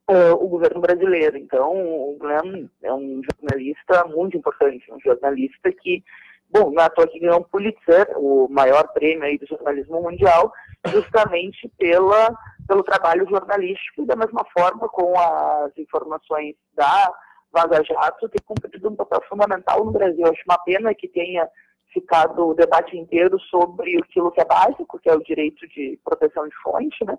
uh, 0.10 0.34
o 0.34 0.48
governo 0.48 0.82
brasileiro. 0.82 1.38
Então, 1.38 1.72
o 1.74 2.18
Glenn 2.20 2.68
é 2.84 2.94
um 2.94 3.22
jornalista 3.32 4.06
muito 4.06 4.38
importante, 4.38 4.92
um 4.92 5.00
jornalista 5.00 5.72
que, 5.72 6.04
bom, 6.50 6.72
na 6.72 6.90
toa 6.90 7.08
que 7.08 7.20
ganhou 7.20 7.40
um 7.40 7.44
Pulitzer, 7.44 8.08
o 8.16 8.48
maior 8.50 8.88
prêmio 8.94 9.24
aí 9.24 9.38
do 9.38 9.48
jornalismo 9.48 10.02
mundial, 10.02 10.52
justamente 10.88 11.70
pela, 11.78 12.36
pelo 12.68 12.84
trabalho 12.84 13.28
jornalístico 13.30 14.02
e 14.04 14.06
da 14.08 14.16
mesma 14.16 14.44
forma 14.58 14.88
com 14.90 15.14
as 15.20 15.78
informações 15.78 16.56
da 16.74 17.12
Vaza 17.52 17.84
Jato, 17.84 18.30
tem 18.30 18.44
cumprido 18.46 18.90
um 18.90 18.96
papel 18.96 19.22
fundamental 19.30 19.86
no 19.86 19.92
Brasil. 19.92 20.26
Acho 20.26 20.42
uma 20.48 20.58
pena 20.60 20.94
que 20.94 21.08
tenha 21.08 21.48
ficado 21.96 22.50
o 22.50 22.54
debate 22.54 22.98
inteiro 22.98 23.40
sobre 23.50 23.98
aquilo 23.98 24.32
que 24.32 24.42
é 24.42 24.46
básico, 24.46 25.00
que 25.00 25.10
é 25.10 25.14
o 25.14 25.24
direito 25.24 25.66
de 25.70 25.98
proteção 26.04 26.48
de 26.48 26.56
fonte, 26.62 27.06
né? 27.06 27.18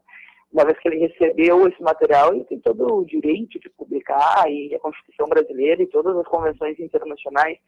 Uma 0.53 0.65
vez 0.65 0.79
que 0.79 0.89
ele 0.89 1.09
recebeu 1.09 1.67
esse 1.67 1.83
material, 1.83 2.33
ele 2.33 2.45
tem 2.45 2.61
todo 2.61 2.99
o 2.99 3.05
direito 3.05 3.59
de 3.59 3.71
publicar, 3.71 4.49
e 4.49 4.75
a 4.75 4.79
Constituição 4.79 5.29
brasileira 5.29 5.83
e 5.83 5.89
todas 5.89 6.17
as 6.17 6.27
convenções 6.29 6.79
internacionais 6.79 7.59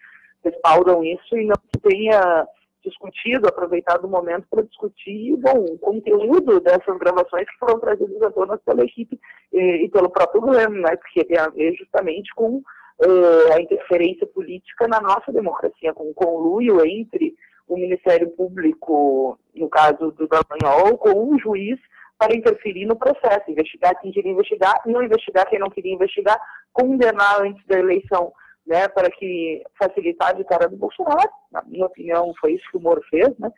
respaldam 0.44 1.03
isso, 1.03 1.37
e 1.37 1.47
não 1.47 1.57
se 1.57 1.81
tenha 1.83 2.47
discutido, 2.85 3.49
aproveitado 3.49 4.05
o 4.05 4.09
momento 4.09 4.47
para 4.49 4.62
discutir 4.62 5.37
bom, 5.37 5.64
o 5.64 5.79
conteúdo 5.79 6.61
dessas 6.61 6.97
gravações 6.99 7.51
que 7.51 7.59
foram 7.59 7.81
trazidas 7.81 8.23
à 8.23 8.31
tona 8.31 8.57
pela 8.59 8.85
equipe 8.85 9.18
e, 9.53 9.85
e 9.85 9.88
pelo 9.88 10.11
próprio 10.11 10.40
governo, 10.40 10.81
né, 10.81 10.97
porque 10.97 11.25
tem 11.25 11.38
a 11.38 11.49
ver 11.49 11.75
justamente 11.75 12.33
com 12.35 12.62
uh, 13.01 13.53
a 13.53 13.61
interferência 13.61 14.27
política 14.27 14.87
na 14.89 15.01
nossa 15.01 15.33
democracia, 15.33 15.93
com 15.93 16.11
o 16.11 16.15
conluio 16.15 16.85
entre 16.85 17.35
o 17.67 17.77
Ministério 17.77 18.31
Público, 18.31 19.39
no 19.55 19.69
caso 19.69 20.11
do 20.13 20.27
Dallagnol, 20.27 20.97
com 20.99 21.11
um 21.11 21.39
juiz 21.39 21.79
para 22.19 22.35
interferir 22.35 22.87
no 22.87 22.97
processo, 22.97 23.51
investigar 23.51 23.99
quem 24.01 24.11
queria 24.11 24.33
investigar, 24.33 24.83
não 24.87 25.03
investigar 25.03 25.49
quem 25.49 25.59
não 25.59 25.71
queria 25.71 25.95
investigar, 25.95 26.41
condenar 26.73 27.43
antes 27.43 27.65
da 27.67 27.79
eleição 27.79 28.33
né, 28.67 28.89
para 28.89 29.11
que 29.11 29.63
facilitar 29.79 30.31
a 30.31 30.37
vitória 30.37 30.69
do 30.69 30.77
Bolsonaro. 30.77 31.31
Na 31.53 31.63
minha 31.63 31.87
opinião, 31.87 32.35
foi 32.41 32.55
isso 32.55 32.71
que 32.71 32.77
o 32.77 32.81
Moro 32.81 33.03
fez, 33.09 33.37
né? 33.39 33.51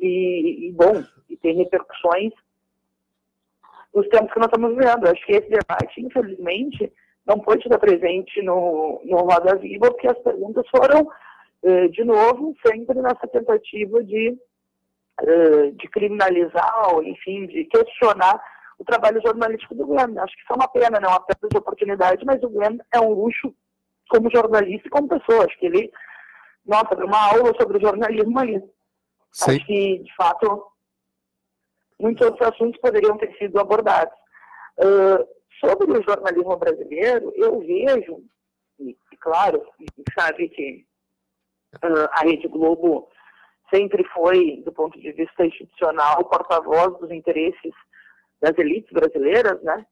E, 0.00 0.68
e 0.68 0.72
bom, 0.72 1.04
e 1.28 1.36
tem 1.36 1.56
repercussões 1.56 2.32
nos 3.94 4.08
tempos 4.08 4.32
que 4.32 4.38
nós 4.38 4.48
estamos 4.48 4.76
vivendo. 4.76 5.06
Acho 5.06 5.24
que 5.24 5.32
esse 5.32 5.48
debate, 5.48 6.00
infelizmente, 6.00 6.92
não 7.26 7.40
pôde 7.40 7.62
estar 7.64 7.78
presente 7.78 8.40
no, 8.42 9.00
no 9.04 9.16
Roda 9.18 9.56
Viva, 9.56 9.90
porque 9.90 10.08
as 10.08 10.18
perguntas 10.18 10.64
foram, 10.68 11.10
eh, 11.64 11.88
de 11.88 12.04
novo, 12.04 12.54
sempre 12.64 13.00
nessa 13.00 13.26
tentativa 13.26 14.02
de, 14.04 14.38
eh, 15.20 15.70
de 15.72 15.88
criminalizar, 15.88 16.94
ou 16.94 17.02
enfim, 17.02 17.46
de 17.46 17.64
questionar 17.64 18.40
o 18.78 18.84
trabalho 18.84 19.20
jornalístico 19.20 19.74
do 19.74 19.86
Glenn. 19.86 20.16
Acho 20.18 20.36
que 20.36 20.42
isso 20.42 20.52
é 20.52 20.56
uma 20.56 20.68
pena, 20.68 21.00
não 21.00 21.08
é 21.08 21.12
uma 21.12 21.20
perda 21.20 21.48
de 21.48 21.58
oportunidade, 21.58 22.24
mas 22.24 22.42
o 22.42 22.48
Glenn 22.48 22.78
é 22.92 23.00
um 23.00 23.12
luxo 23.12 23.52
como 24.08 24.30
jornalista 24.30 24.86
e 24.86 24.90
como 24.90 25.08
pessoa. 25.08 25.46
Acho 25.46 25.58
que 25.58 25.66
ele, 25.66 25.90
nossa, 26.64 26.94
deu 26.94 27.06
uma 27.06 27.32
aula 27.32 27.52
sobre 27.60 27.80
jornalismo 27.80 28.38
ali. 28.38 28.62
Sim. 29.32 29.56
Acho 29.56 29.66
que, 29.66 29.98
de 29.98 30.14
fato, 30.14 30.64
muitos 31.98 32.24
outros 32.24 32.48
assuntos 32.48 32.80
poderiam 32.80 33.18
ter 33.18 33.36
sido 33.36 33.58
abordados. 33.58 34.14
Uh, 34.78 35.26
sobre 35.60 35.98
o 35.98 36.02
jornalismo 36.02 36.56
brasileiro, 36.56 37.32
eu 37.36 37.58
vejo, 37.60 38.22
e, 38.78 38.96
claro, 39.20 39.62
sabe 40.18 40.48
que 40.48 40.84
uh, 41.84 42.08
a 42.12 42.20
Rede 42.20 42.48
Globo 42.48 43.08
sempre 43.72 44.04
foi, 44.14 44.62
do 44.64 44.72
ponto 44.72 44.98
de 45.00 45.12
vista 45.12 45.44
institucional, 45.44 46.24
porta-voz 46.24 46.98
dos 46.98 47.10
interesses 47.10 47.72
das 48.40 48.56
elites 48.58 48.92
brasileiras, 48.92 49.60
né? 49.62 49.84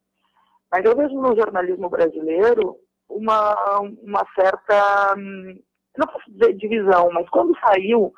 Mas 0.70 0.84
eu 0.84 0.96
vejo 0.96 1.14
no 1.14 1.36
jornalismo 1.36 1.88
brasileiro 1.88 2.76
uma, 3.08 3.80
uma 4.02 4.26
certa, 4.34 5.14
não 5.16 6.06
posso 6.06 6.30
dizer 6.30 6.54
divisão, 6.54 7.10
mas 7.12 7.28
quando 7.30 7.56
saiu 7.60 8.12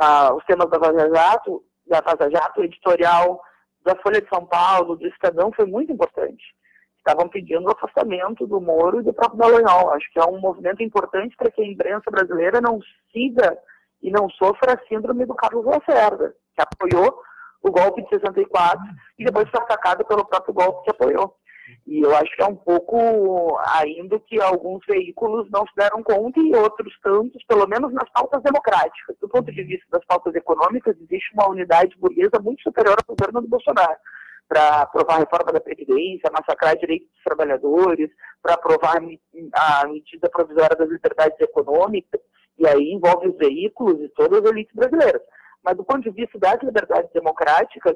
ah, 0.00 0.34
os 0.34 0.44
temas 0.44 0.68
da 0.70 0.78
Vaza 0.78 1.14
Jato, 1.14 1.64
da 1.86 2.00
Vaza 2.00 2.30
Jato, 2.30 2.60
o 2.60 2.64
editorial 2.64 3.40
da 3.84 3.96
Folha 3.96 4.20
de 4.20 4.28
São 4.28 4.46
Paulo, 4.46 4.96
do 4.96 5.06
Estadão, 5.08 5.52
foi 5.52 5.66
muito 5.66 5.92
importante. 5.92 6.42
Estavam 7.04 7.28
pedindo 7.28 7.66
o 7.66 7.72
afastamento 7.72 8.46
do 8.46 8.60
Moro 8.60 9.00
e 9.00 9.02
do 9.02 9.12
próprio 9.12 9.38
Dallagnol. 9.38 9.90
Acho 9.90 10.08
que 10.12 10.20
é 10.20 10.24
um 10.24 10.40
movimento 10.40 10.84
importante 10.84 11.34
para 11.36 11.50
que 11.50 11.60
a 11.60 11.66
imprensa 11.66 12.08
brasileira 12.08 12.60
não 12.60 12.78
siga 13.12 13.58
e 14.00 14.10
não 14.10 14.30
sofra 14.30 14.74
a 14.74 14.86
síndrome 14.86 15.26
do 15.26 15.34
Carlos 15.34 15.64
Lacerda, 15.64 16.32
que 16.54 16.62
apoiou 16.62 17.20
o 17.60 17.70
golpe 17.72 18.02
de 18.02 18.08
64 18.10 18.80
e 19.18 19.24
depois 19.24 19.48
foi 19.50 19.60
atacado 19.60 20.04
pelo 20.04 20.24
próprio 20.24 20.54
golpe 20.54 20.84
que 20.84 20.90
apoiou. 20.90 21.36
E 21.86 22.00
eu 22.00 22.14
acho 22.14 22.36
que 22.36 22.42
é 22.42 22.46
um 22.46 22.54
pouco 22.54 23.58
ainda 23.74 24.18
que 24.20 24.40
alguns 24.40 24.84
veículos 24.86 25.50
não 25.50 25.66
se 25.66 25.74
deram 25.76 26.02
conta 26.04 26.38
e 26.38 26.54
outros 26.54 26.92
tantos, 27.00 27.42
pelo 27.44 27.66
menos 27.66 27.92
nas 27.92 28.08
pautas 28.10 28.42
democráticas. 28.42 29.16
Do 29.20 29.28
ponto 29.28 29.50
de 29.50 29.62
vista 29.64 29.86
das 29.90 30.04
pautas 30.04 30.34
econômicas, 30.36 30.96
existe 31.00 31.34
uma 31.34 31.48
unidade 31.48 31.96
burguesa 31.98 32.40
muito 32.40 32.62
superior 32.62 32.96
ao 32.98 33.16
governo 33.16 33.40
do 33.40 33.48
Bolsonaro 33.48 33.98
para 34.52 34.82
aprovar 34.82 35.14
a 35.14 35.18
reforma 35.20 35.50
da 35.50 35.60
Previdência, 35.60 36.30
massacrar 36.30 36.76
direitos 36.76 37.08
dos 37.08 37.24
trabalhadores, 37.24 38.10
para 38.42 38.52
aprovar 38.52 38.98
a 38.98 39.86
medida 39.88 40.28
provisória 40.28 40.76
das 40.76 40.90
liberdades 40.90 41.40
econômicas, 41.40 42.20
e 42.58 42.68
aí 42.68 42.92
envolve 42.92 43.28
os 43.28 43.36
veículos 43.38 43.98
e 44.02 44.10
todas 44.10 44.42
as 44.42 44.50
elites 44.50 44.74
brasileiras. 44.74 45.22
Mas 45.64 45.74
do 45.74 45.84
ponto 45.84 46.02
de 46.02 46.10
vista 46.10 46.38
das 46.38 46.62
liberdades 46.62 47.10
democráticas, 47.14 47.94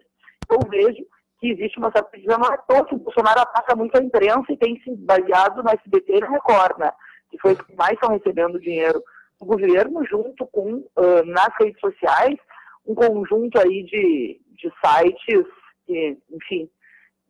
eu 0.50 0.58
vejo 0.70 1.04
que 1.38 1.50
existe 1.50 1.78
uma 1.78 1.92
certa 1.92 2.08
é 2.16 2.84
que 2.84 2.94
o 2.94 2.98
Bolsonaro 2.98 3.40
ataca 3.40 3.76
muito 3.76 3.94
a 3.98 4.02
imprensa 4.02 4.46
e 4.48 4.56
tem 4.56 4.80
se 4.80 4.96
baseado 4.96 5.62
no 5.62 5.68
SBT 5.68 6.16
e 6.16 6.20
no 6.20 6.32
Record, 6.32 6.78
né? 6.78 6.90
Que 7.30 7.38
foi 7.38 7.54
que 7.54 7.76
mais 7.76 7.92
estão 7.92 8.14
recebendo 8.14 8.58
dinheiro 8.58 9.02
do 9.38 9.44
governo, 9.44 10.02
junto 10.06 10.46
com, 10.46 10.76
uh, 10.76 11.24
nas 11.26 11.50
redes 11.60 11.78
sociais, 11.80 12.38
um 12.86 12.94
conjunto 12.94 13.60
aí 13.60 13.82
de, 13.82 14.40
de 14.52 14.72
sites, 14.80 15.44
enfim, 15.88 16.68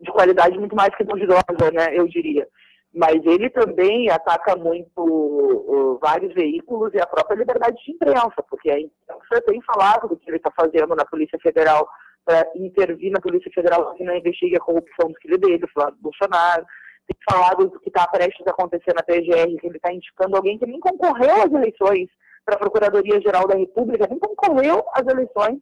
de 0.00 0.10
qualidade 0.10 0.58
muito 0.58 0.76
mais 0.76 0.94
que 0.94 1.04
duvidosa, 1.04 1.70
né, 1.72 1.88
eu 1.92 2.06
diria. 2.06 2.46
Mas 2.94 3.24
ele 3.26 3.50
também 3.50 4.10
ataca 4.10 4.56
muito 4.56 5.02
uh, 5.02 5.98
vários 6.00 6.32
veículos 6.34 6.94
e 6.94 7.00
a 7.00 7.06
própria 7.06 7.36
liberdade 7.36 7.76
de 7.84 7.92
imprensa, 7.92 8.42
porque 8.48 8.70
a 8.70 8.80
imprensa 8.80 9.42
tem 9.46 9.60
falado 9.62 10.08
do 10.08 10.16
que 10.16 10.30
ele 10.30 10.38
está 10.38 10.50
fazendo 10.50 10.94
na 10.94 11.04
Polícia 11.04 11.38
Federal 11.40 11.86
para 12.24 12.44
intervir 12.56 13.12
na 13.12 13.20
Polícia 13.20 13.50
Federal 13.54 13.94
que 13.94 14.02
não 14.02 14.16
investigue 14.16 14.56
a 14.56 14.60
corrupção 14.60 15.08
dos 15.08 15.18
filhos 15.20 15.38
dele, 15.38 15.58
do 15.58 15.66
do 15.66 15.96
Bolsonaro. 16.00 16.64
Tem 17.06 17.16
falado 17.30 17.68
do 17.68 17.78
que 17.78 17.88
está 17.88 18.06
prestes 18.08 18.44
a 18.46 18.50
acontecer 18.50 18.92
na 18.94 19.02
PGR, 19.02 19.60
que 19.60 19.66
ele 19.66 19.76
está 19.76 19.92
indicando 19.92 20.36
alguém 20.36 20.58
que 20.58 20.66
nem 20.66 20.80
concorreu 20.80 21.42
às 21.42 21.52
eleições 21.52 22.08
para 22.44 22.56
a 22.56 22.58
Procuradoria-Geral 22.58 23.46
da 23.46 23.56
República, 23.56 24.08
nem 24.08 24.18
concorreu 24.18 24.84
às 24.92 25.06
eleições. 25.06 25.60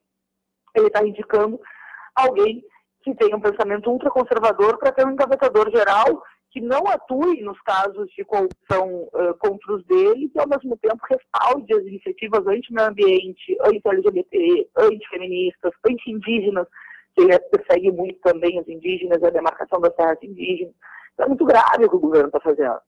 Ele 0.74 0.86
está 0.86 1.06
indicando 1.06 1.60
alguém 2.14 2.64
que 3.04 3.14
tem 3.14 3.34
um 3.34 3.40
pensamento 3.40 3.90
ultraconservador 3.90 4.78
para 4.78 4.90
ter 4.90 5.06
um 5.06 5.12
encabeçador 5.12 5.70
geral 5.70 6.22
que 6.50 6.60
não 6.60 6.86
atue 6.86 7.42
nos 7.42 7.60
casos 7.62 8.08
de 8.16 8.24
corrupção 8.24 9.08
uh, 9.12 9.34
contra 9.38 9.74
os 9.74 9.84
deles 9.86 10.30
e, 10.34 10.38
ao 10.38 10.48
mesmo 10.48 10.76
tempo, 10.78 10.98
respalde 11.10 11.74
as 11.74 11.82
iniciativas 11.82 12.46
anti-meio 12.46 12.88
ambiente, 12.88 13.58
anti-LGBT, 13.60 14.70
anti-feministas, 14.76 15.72
anti-indígenas, 15.84 16.66
que 17.14 17.22
ele 17.22 17.38
persegue 17.40 17.90
muito 17.90 18.18
também 18.20 18.58
os 18.60 18.68
indígenas, 18.68 19.22
a 19.22 19.30
demarcação 19.30 19.80
das 19.80 19.94
terras 19.96 20.18
indígenas. 20.22 20.72
Então, 21.12 21.26
é 21.26 21.28
muito 21.28 21.44
grave 21.44 21.84
o 21.84 21.90
que 21.90 21.96
o 21.96 22.00
governo 22.00 22.28
está 22.28 22.40
fazendo. 22.40 22.78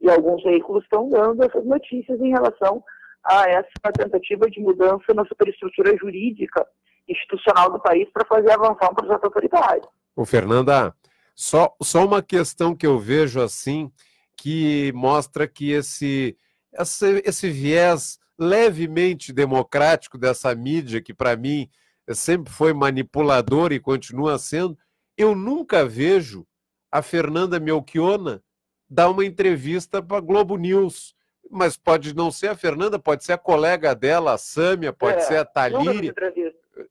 E 0.00 0.10
alguns 0.10 0.42
veículos 0.42 0.84
estão 0.84 1.08
dando 1.08 1.42
essas 1.42 1.64
notícias 1.64 2.20
em 2.20 2.30
relação 2.30 2.84
a 3.24 3.48
essa 3.48 3.92
tentativa 3.96 4.50
de 4.50 4.60
mudança 4.60 5.14
na 5.14 5.24
superestrutura 5.24 5.96
jurídica 5.96 6.64
institucional 7.08 7.70
do 7.70 7.80
país 7.80 8.08
para 8.12 8.24
fazer 8.26 8.52
avançar 8.52 8.90
um 8.90 8.94
projeto 8.94 9.24
autoritário. 9.24 9.88
O 10.16 10.24
Fernanda, 10.24 10.94
só, 11.34 11.74
só 11.82 12.04
uma 12.04 12.22
questão 12.22 12.74
que 12.74 12.86
eu 12.86 12.98
vejo 12.98 13.40
assim, 13.40 13.90
que 14.36 14.92
mostra 14.94 15.46
que 15.46 15.70
esse, 15.70 16.36
esse, 16.72 17.22
esse 17.24 17.50
viés 17.50 18.18
levemente 18.38 19.32
democrático 19.32 20.18
dessa 20.18 20.54
mídia, 20.54 21.00
que 21.00 21.14
para 21.14 21.36
mim 21.36 21.68
sempre 22.12 22.52
foi 22.52 22.72
manipulador 22.72 23.72
e 23.72 23.80
continua 23.80 24.38
sendo, 24.38 24.76
eu 25.16 25.34
nunca 25.34 25.86
vejo 25.86 26.46
a 26.90 27.00
Fernanda 27.02 27.58
Melchiona 27.58 28.42
dar 28.88 29.08
uma 29.08 29.24
entrevista 29.24 30.02
para 30.02 30.20
Globo 30.20 30.56
News. 30.56 31.14
Mas 31.50 31.76
pode 31.76 32.14
não 32.14 32.30
ser 32.30 32.48
a 32.48 32.56
Fernanda, 32.56 32.98
pode 32.98 33.24
ser 33.24 33.32
a 33.32 33.38
colega 33.38 33.94
dela, 33.94 34.34
a 34.34 34.38
Sâmia, 34.38 34.92
pode 34.92 35.18
é, 35.18 35.20
ser 35.20 35.36
a 35.36 35.44
Thalíria. 35.44 36.14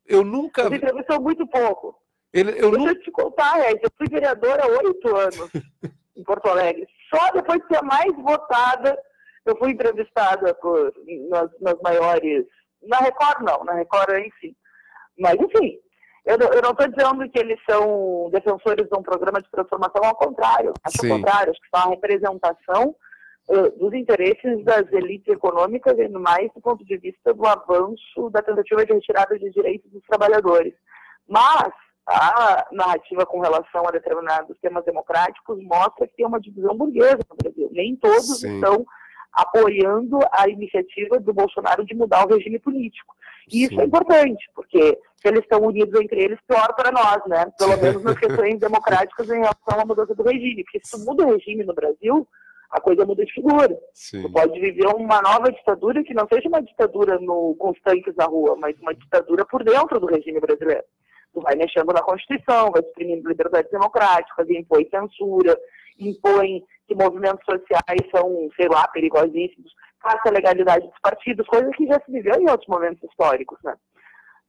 Eu 0.05 0.23
nunca. 0.23 0.63
Você 0.63 0.75
entrevistou 0.75 1.21
muito 1.21 1.47
pouco. 1.47 1.97
Ele, 2.33 2.51
eu 2.59 2.71
Deixa 2.71 2.89
eu 2.89 2.99
te 3.01 3.11
contar, 3.11 3.59
é, 3.59 3.73
eu 3.73 3.89
fui 3.95 4.07
vereadora 4.09 4.63
há 4.63 4.67
oito 4.67 5.15
anos 5.15 5.51
em 6.17 6.23
Porto 6.23 6.49
Alegre. 6.49 6.87
Só 7.13 7.31
depois 7.31 7.59
de 7.61 7.67
ser 7.67 7.83
mais 7.83 8.11
votada, 8.15 8.97
eu 9.45 9.55
fui 9.57 9.71
entrevistada 9.71 10.53
por, 10.55 10.91
nas, 11.29 11.51
nas 11.61 11.79
maiores. 11.81 12.45
Na 12.81 12.97
Record, 12.97 13.41
não, 13.41 13.63
na 13.63 13.73
Record, 13.73 14.17
enfim. 14.25 14.55
Mas, 15.17 15.35
enfim, 15.35 15.79
eu, 16.25 16.37
eu 16.37 16.61
não 16.61 16.71
estou 16.71 16.87
dizendo 16.87 17.29
que 17.29 17.39
eles 17.39 17.59
são 17.69 18.29
defensores 18.31 18.89
de 18.89 18.97
um 18.97 19.03
programa 19.03 19.41
de 19.41 19.49
transformação, 19.51 20.03
ao 20.03 20.15
contrário. 20.15 20.73
Acho 20.83 20.97
Sim. 21.01 21.11
ao 21.11 21.17
contrário, 21.17 21.51
acho 21.51 21.61
que 21.61 21.69
são 21.77 21.87
a 21.87 21.89
representação 21.91 22.95
dos 23.77 23.93
interesses 23.93 24.63
das 24.63 24.91
elites 24.91 25.27
econômicas, 25.27 25.97
e 25.97 26.07
mais 26.07 26.51
do 26.53 26.61
ponto 26.61 26.83
de 26.85 26.97
vista 26.97 27.33
do 27.33 27.45
avanço 27.45 28.29
da 28.31 28.41
tentativa 28.41 28.85
de 28.85 28.93
retirada 28.93 29.37
de 29.37 29.49
direitos 29.51 29.91
dos 29.91 30.03
trabalhadores. 30.03 30.73
Mas 31.27 31.71
a 32.07 32.67
narrativa 32.71 33.25
com 33.25 33.39
relação 33.39 33.87
a 33.87 33.91
determinados 33.91 34.57
temas 34.59 34.83
democráticos 34.85 35.61
mostra 35.63 36.07
que 36.07 36.15
tem 36.15 36.25
uma 36.25 36.39
divisão 36.39 36.75
burguesa 36.75 37.19
no 37.29 37.35
Brasil. 37.35 37.69
Nem 37.71 37.95
todos 37.95 38.39
Sim. 38.39 38.55
estão 38.55 38.85
apoiando 39.31 40.19
a 40.31 40.47
iniciativa 40.47 41.19
do 41.19 41.33
Bolsonaro 41.33 41.85
de 41.85 41.95
mudar 41.95 42.25
o 42.25 42.29
regime 42.29 42.59
político. 42.59 43.15
E 43.51 43.63
isso 43.63 43.79
é 43.81 43.85
importante, 43.85 44.49
porque 44.55 44.97
se 45.15 45.27
eles 45.27 45.41
estão 45.41 45.59
unidos 45.61 45.99
entre 45.99 46.21
eles, 46.21 46.39
pior 46.47 46.73
para 46.75 46.91
nós, 46.91 47.25
né? 47.27 47.51
Pelo 47.57 47.77
menos 47.77 48.03
nas 48.03 48.17
questões 48.17 48.57
democráticas 48.59 49.27
em 49.29 49.39
relação 49.39 49.79
à 49.81 49.85
mudança 49.85 50.13
do 50.15 50.23
regime. 50.23 50.63
Porque 50.63 50.79
se 50.83 51.03
muda 51.03 51.25
o 51.25 51.31
regime 51.31 51.63
no 51.63 51.73
Brasil, 51.73 52.27
a 52.73 52.81
coisa 52.81 53.05
muda 53.05 53.23
de 53.23 53.31
figura. 53.31 53.77
Sim. 53.93 54.23
Tu 54.23 54.31
pode 54.31 54.59
viver 54.59 54.87
uma 54.87 55.21
nova 55.21 55.51
ditadura 55.51 56.03
que 56.03 56.13
não 56.13 56.27
seja 56.27 56.49
uma 56.49 56.61
ditadura 56.61 57.19
no, 57.19 57.55
com 57.55 57.69
os 57.69 57.79
tanques 57.81 58.15
na 58.15 58.25
rua, 58.25 58.57
mas 58.59 58.75
uma 58.79 58.95
ditadura 58.95 59.45
por 59.45 59.63
dentro 59.63 59.99
do 59.99 60.07
regime 60.07 60.39
brasileiro. 60.39 60.83
Tu 61.33 61.41
vai 61.41 61.55
mexendo 61.55 61.93
na 61.93 62.01
Constituição, 62.01 62.71
vai 62.71 62.81
suprimindo 62.81 63.29
liberdades 63.29 63.71
democráticas, 63.71 64.49
impõe 64.49 64.89
censura, 64.89 65.55
impõe 65.99 66.63
que 66.87 66.95
movimentos 66.95 67.45
sociais 67.45 68.01
são, 68.13 68.49
sei 68.55 68.67
lá, 68.67 68.87
perigosíssimos, 68.87 69.71
faça 70.01 70.29
a 70.29 70.31
legalidade 70.31 70.87
dos 70.87 70.99
partidos, 70.99 71.45
coisas 71.47 71.75
que 71.75 71.85
já 71.85 72.01
se 72.03 72.11
viveu 72.11 72.35
em 72.41 72.49
outros 72.49 72.67
momentos 72.67 73.03
históricos, 73.03 73.59
né? 73.63 73.75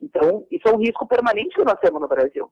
Então, 0.00 0.46
isso 0.50 0.66
é 0.66 0.72
um 0.72 0.78
risco 0.78 1.06
permanente 1.06 1.54
que 1.54 1.64
nós 1.64 1.78
temos 1.80 2.00
no 2.00 2.08
Brasil. 2.08 2.50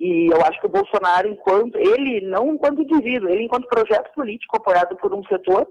E 0.00 0.32
eu 0.32 0.40
acho 0.46 0.58
que 0.58 0.66
o 0.66 0.70
Bolsonaro, 0.70 1.28
enquanto 1.28 1.76
ele, 1.76 2.22
não 2.22 2.54
enquanto 2.54 2.80
indivíduo, 2.80 3.28
ele 3.28 3.44
enquanto 3.44 3.68
projeto 3.68 4.10
político 4.14 4.56
apoiado 4.56 4.96
por 4.96 5.12
um 5.12 5.22
setor 5.24 5.68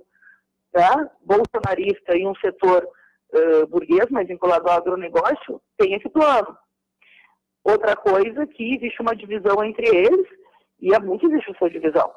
né, 0.71 1.09
bolsonarista 1.25 2.15
e 2.15 2.27
um 2.27 2.35
setor 2.35 2.87
uh, 3.33 3.67
burguês, 3.67 4.05
mas 4.11 4.27
vinculado 4.27 4.69
ao 4.69 4.77
agronegócio, 4.77 5.59
tem 5.75 5.95
esse 5.95 6.07
plano. 6.09 6.55
Outra 7.63 7.95
coisa 7.95 8.45
que 8.45 8.75
existe 8.75 9.01
uma 9.01 9.15
divisão 9.15 9.63
entre 9.63 9.87
eles, 9.87 10.27
e 10.79 10.93
é 10.93 10.99
muito 10.99 11.27
difícil 11.27 11.55
essa 11.55 11.69
divisão 11.69 12.11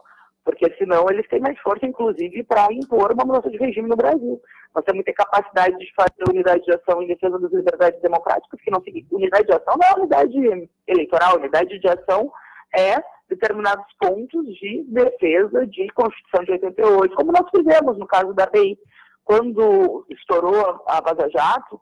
porque 0.44 0.72
senão 0.76 1.06
eles 1.08 1.28
têm 1.28 1.40
mais 1.40 1.58
força, 1.60 1.86
inclusive, 1.86 2.42
para 2.42 2.72
impor 2.72 3.12
uma 3.12 3.24
mudança 3.24 3.50
de 3.50 3.56
regime 3.56 3.88
no 3.88 3.96
Brasil. 3.96 4.40
Nós 4.74 4.84
temos 4.84 5.00
que 5.00 5.12
ter 5.12 5.24
capacidade 5.24 5.76
de 5.78 5.92
fazer 5.94 6.28
unidade 6.28 6.64
de 6.64 6.72
ação 6.72 7.02
em 7.02 7.06
defesa 7.06 7.38
das 7.38 7.52
liberdades 7.52 8.00
democráticas, 8.00 8.60
que 8.60 8.70
não 8.70 8.82
unidade 9.12 9.46
de 9.46 9.52
ação 9.52 9.76
não 9.80 9.88
é 9.88 10.00
unidade 10.00 10.68
eleitoral, 10.86 11.36
unidade 11.36 11.78
de 11.78 11.88
ação 11.88 12.32
é 12.74 13.02
determinados 13.28 13.86
pontos 13.98 14.46
de 14.58 14.84
defesa 14.88 15.66
de 15.66 15.88
Constituição 15.90 16.44
de 16.44 16.52
88, 16.52 17.14
como 17.14 17.32
nós 17.32 17.48
fizemos 17.54 17.98
no 17.98 18.06
caso 18.06 18.34
da 18.34 18.46
BI, 18.46 18.78
quando 19.24 20.04
estourou 20.10 20.82
a 20.86 21.00
Vaza 21.00 21.28
Jato, 21.30 21.80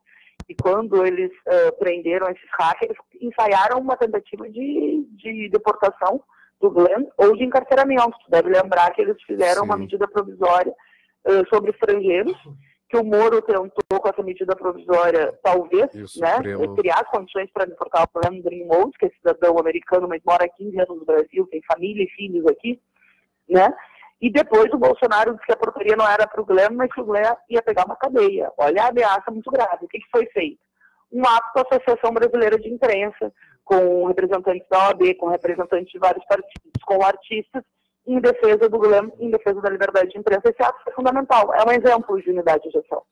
e 0.48 0.54
quando 0.54 1.06
eles 1.06 1.30
uh, 1.30 1.78
prenderam 1.78 2.28
esses 2.28 2.50
hackers, 2.58 2.98
ensaiaram 3.20 3.78
uma 3.78 3.96
tentativa 3.96 4.50
de, 4.50 5.06
de 5.12 5.48
deportação 5.48 6.20
do 6.60 6.70
Glenn 6.70 7.06
ou 7.16 7.36
de 7.36 7.44
encarceramento. 7.44 8.16
Deve 8.28 8.50
lembrar 8.50 8.90
que 8.92 9.00
eles 9.00 9.20
fizeram 9.22 9.62
Sim. 9.62 9.66
uma 9.66 9.76
medida 9.76 10.06
provisória 10.06 10.72
uh, 11.26 11.48
sobre 11.48 11.70
estrangeiros, 11.70 12.36
que 12.88 12.96
o 12.96 13.04
Moro 13.04 13.40
tentou, 13.40 14.00
com 14.00 14.08
essa 14.08 14.22
medida 14.22 14.54
provisória, 14.56 15.32
talvez, 15.44 15.90
né, 16.16 16.38
criar 16.76 17.04
condições 17.04 17.48
para 17.52 17.64
deportar 17.64 18.04
o 18.04 18.20
Glenn 18.20 18.42
Greenwald, 18.42 18.90
que 18.98 19.06
é 19.06 19.10
cidadão 19.10 19.56
americano, 19.58 20.08
mas 20.08 20.20
mora 20.26 20.44
há 20.44 20.48
15 20.48 20.76
anos 20.80 20.98
no 20.98 21.04
Brasil, 21.04 21.46
tem 21.50 21.62
família 21.72 22.02
e 22.02 22.10
filhos 22.10 22.44
aqui, 22.46 22.80
né? 23.48 23.72
E 24.20 24.30
depois 24.30 24.70
o 24.72 24.78
Bolsonaro 24.78 25.32
disse 25.32 25.46
que 25.46 25.52
a 25.52 25.56
portaria 25.56 25.96
não 25.96 26.06
era 26.06 26.26
para 26.26 26.42
o 26.42 26.44
Glenn, 26.44 26.72
mas 26.72 26.92
que 26.92 27.00
o 27.00 27.04
Glenn 27.04 27.32
ia 27.48 27.62
pegar 27.62 27.86
uma 27.86 27.96
cadeia. 27.96 28.52
Olha 28.58 28.84
a 28.84 28.88
ameaça 28.88 29.30
muito 29.30 29.50
grave. 29.50 29.84
O 29.84 29.88
que, 29.88 29.98
que 29.98 30.10
foi 30.10 30.26
feito? 30.26 30.60
Um 31.10 31.22
ato 31.24 31.54
da 31.54 31.62
Associação 31.62 32.12
Brasileira 32.12 32.58
de 32.58 32.68
Imprensa, 32.68 33.32
com 33.64 34.06
representantes 34.06 34.66
da 34.68 34.88
OAB, 34.88 35.14
com 35.14 35.28
representantes 35.28 35.92
de 35.92 35.98
vários 35.98 36.24
partidos, 36.26 36.82
com 36.84 37.04
artistas, 37.04 37.62
em 38.06 38.20
defesa 38.20 38.68
do 38.68 38.78
GLAM, 38.78 39.10
em 39.18 39.30
defesa 39.30 39.60
da 39.60 39.70
liberdade 39.70 40.10
de 40.10 40.18
imprensa. 40.18 40.50
Esse 40.50 40.62
ato 40.62 40.78
é 40.88 40.92
fundamental, 40.92 41.54
é 41.54 41.64
um 41.64 41.72
exemplo 41.72 42.20
de 42.20 42.30
unidade 42.30 42.68
de 42.68 42.78
ação. 42.78 43.02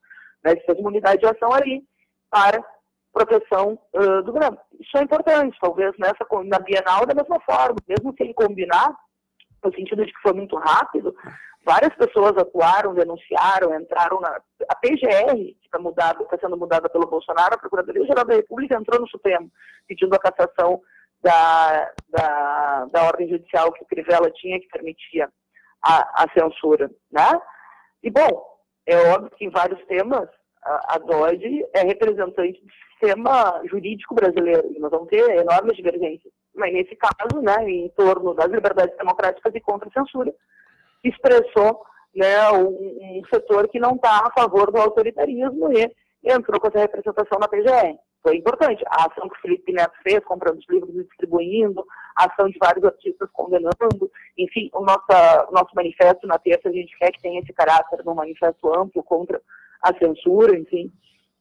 Né? 0.45 0.57
Fez 0.57 0.79
uma 0.79 0.89
unidade 0.89 1.21
de 1.21 1.27
ação 1.27 1.53
ali 1.53 1.85
para 2.31 2.65
proteção 3.13 3.79
uh, 3.95 4.23
do 4.23 4.33
GLAM. 4.33 4.57
Isso 4.81 4.97
é 4.97 5.03
importante, 5.03 5.57
talvez 5.61 5.93
nessa, 5.99 6.27
na 6.45 6.59
Bienal 6.59 7.07
da 7.07 7.15
mesma 7.15 7.41
forma, 7.41 7.77
mesmo 7.87 8.15
sem 8.17 8.33
combinar, 8.33 8.95
no 9.65 9.73
sentido 9.75 10.05
de 10.05 10.13
que 10.13 10.21
foi 10.23 10.33
muito 10.33 10.57
rápido, 10.57 11.15
várias 11.65 11.95
pessoas 11.97 12.37
atuaram, 12.37 12.95
denunciaram, 12.95 13.79
entraram 13.79 14.21
na. 14.21 14.41
A 14.69 14.75
PGR, 14.77 15.35
que 15.37 15.57
está 15.65 15.79
está 16.23 16.39
sendo 16.41 16.57
mudada 16.57 16.89
pelo 16.89 17.07
Bolsonaro, 17.07 17.55
a 17.55 17.59
Procuradoria-Geral 17.59 18.25
da 18.25 18.35
República 18.35 18.77
entrou 18.77 19.01
no 19.01 19.09
Supremo 19.09 19.51
pedindo 19.87 20.15
a 20.15 20.19
cassação 20.19 20.81
da, 21.23 21.93
da, 22.09 22.85
da 22.93 23.05
ordem 23.05 23.29
judicial 23.29 23.73
que 23.73 23.85
Crivella 23.87 24.31
tinha, 24.31 24.61
que 24.61 24.69
permitia 24.69 25.29
a, 25.83 26.25
a 26.25 26.27
censura. 26.33 26.91
Né? 27.11 27.41
E, 28.03 28.11
bom, 28.11 28.59
é 28.87 28.97
óbvio 29.13 29.31
que 29.37 29.45
em 29.45 29.51
vários 29.51 29.85
temas 29.87 30.29
a, 30.63 30.95
a 30.95 30.99
DOD 30.99 31.67
é 31.75 31.83
representante 31.83 32.61
do 32.61 32.73
sistema 32.91 33.61
jurídico 33.65 34.15
brasileiro, 34.15 34.73
e 34.75 34.79
nós 34.79 34.91
vamos 34.91 35.09
ter 35.09 35.29
enormes 35.37 35.77
divergências. 35.77 36.33
Mas, 36.59 36.73
nesse 36.73 36.97
caso, 36.97 37.41
né, 37.41 37.71
em 37.71 37.89
torno 37.91 38.35
das 38.35 38.51
liberdades 38.51 38.97
democráticas 38.97 39.55
e 39.55 39.61
contra 39.61 39.89
a 39.89 39.93
censura, 39.93 40.35
expressou 41.05 41.83
né, 42.15 42.51
um, 42.51 43.19
um 43.19 43.23
setor 43.33 43.69
que 43.69 43.79
não 43.79 43.95
está 43.95 44.27
a 44.27 44.33
favor 44.33 44.71
do 44.71 44.79
autoritarismo 44.79 45.73
e 45.73 45.91
entrou 46.25 46.61
com 46.61 46.69
essa 46.69 46.81
representação 46.81 47.39
na 47.39 47.49
PGR. 47.49 47.97
Foi 48.23 48.37
importante. 48.37 48.83
A 48.89 49.07
ação 49.07 49.29
que 49.29 49.39
o 49.39 49.41
Felipe 49.41 49.73
Neto 49.73 49.95
fez, 50.03 50.23
comprando 50.25 50.59
os 50.59 50.69
livros 50.69 50.95
e 50.95 51.05
distribuindo, 51.05 51.85
a 52.17 52.27
ação 52.27 52.49
de 52.49 52.59
vários 52.59 52.85
artistas 52.85 53.29
condenando, 53.33 54.11
enfim, 54.37 54.69
o 54.75 54.81
nosso, 54.81 55.07
nosso 55.53 55.71
manifesto 55.75 56.27
na 56.27 56.39
terça, 56.39 56.69
a 56.69 56.73
gente 56.73 56.97
quer 56.99 57.13
que 57.13 57.23
tenha 57.23 57.41
esse 57.41 57.53
caráter 57.53 58.03
de 58.03 58.09
um 58.09 58.15
manifesto 58.15 58.75
amplo 58.75 59.03
contra 59.03 59.41
a 59.81 59.95
censura, 59.95 60.59
enfim. 60.59 60.93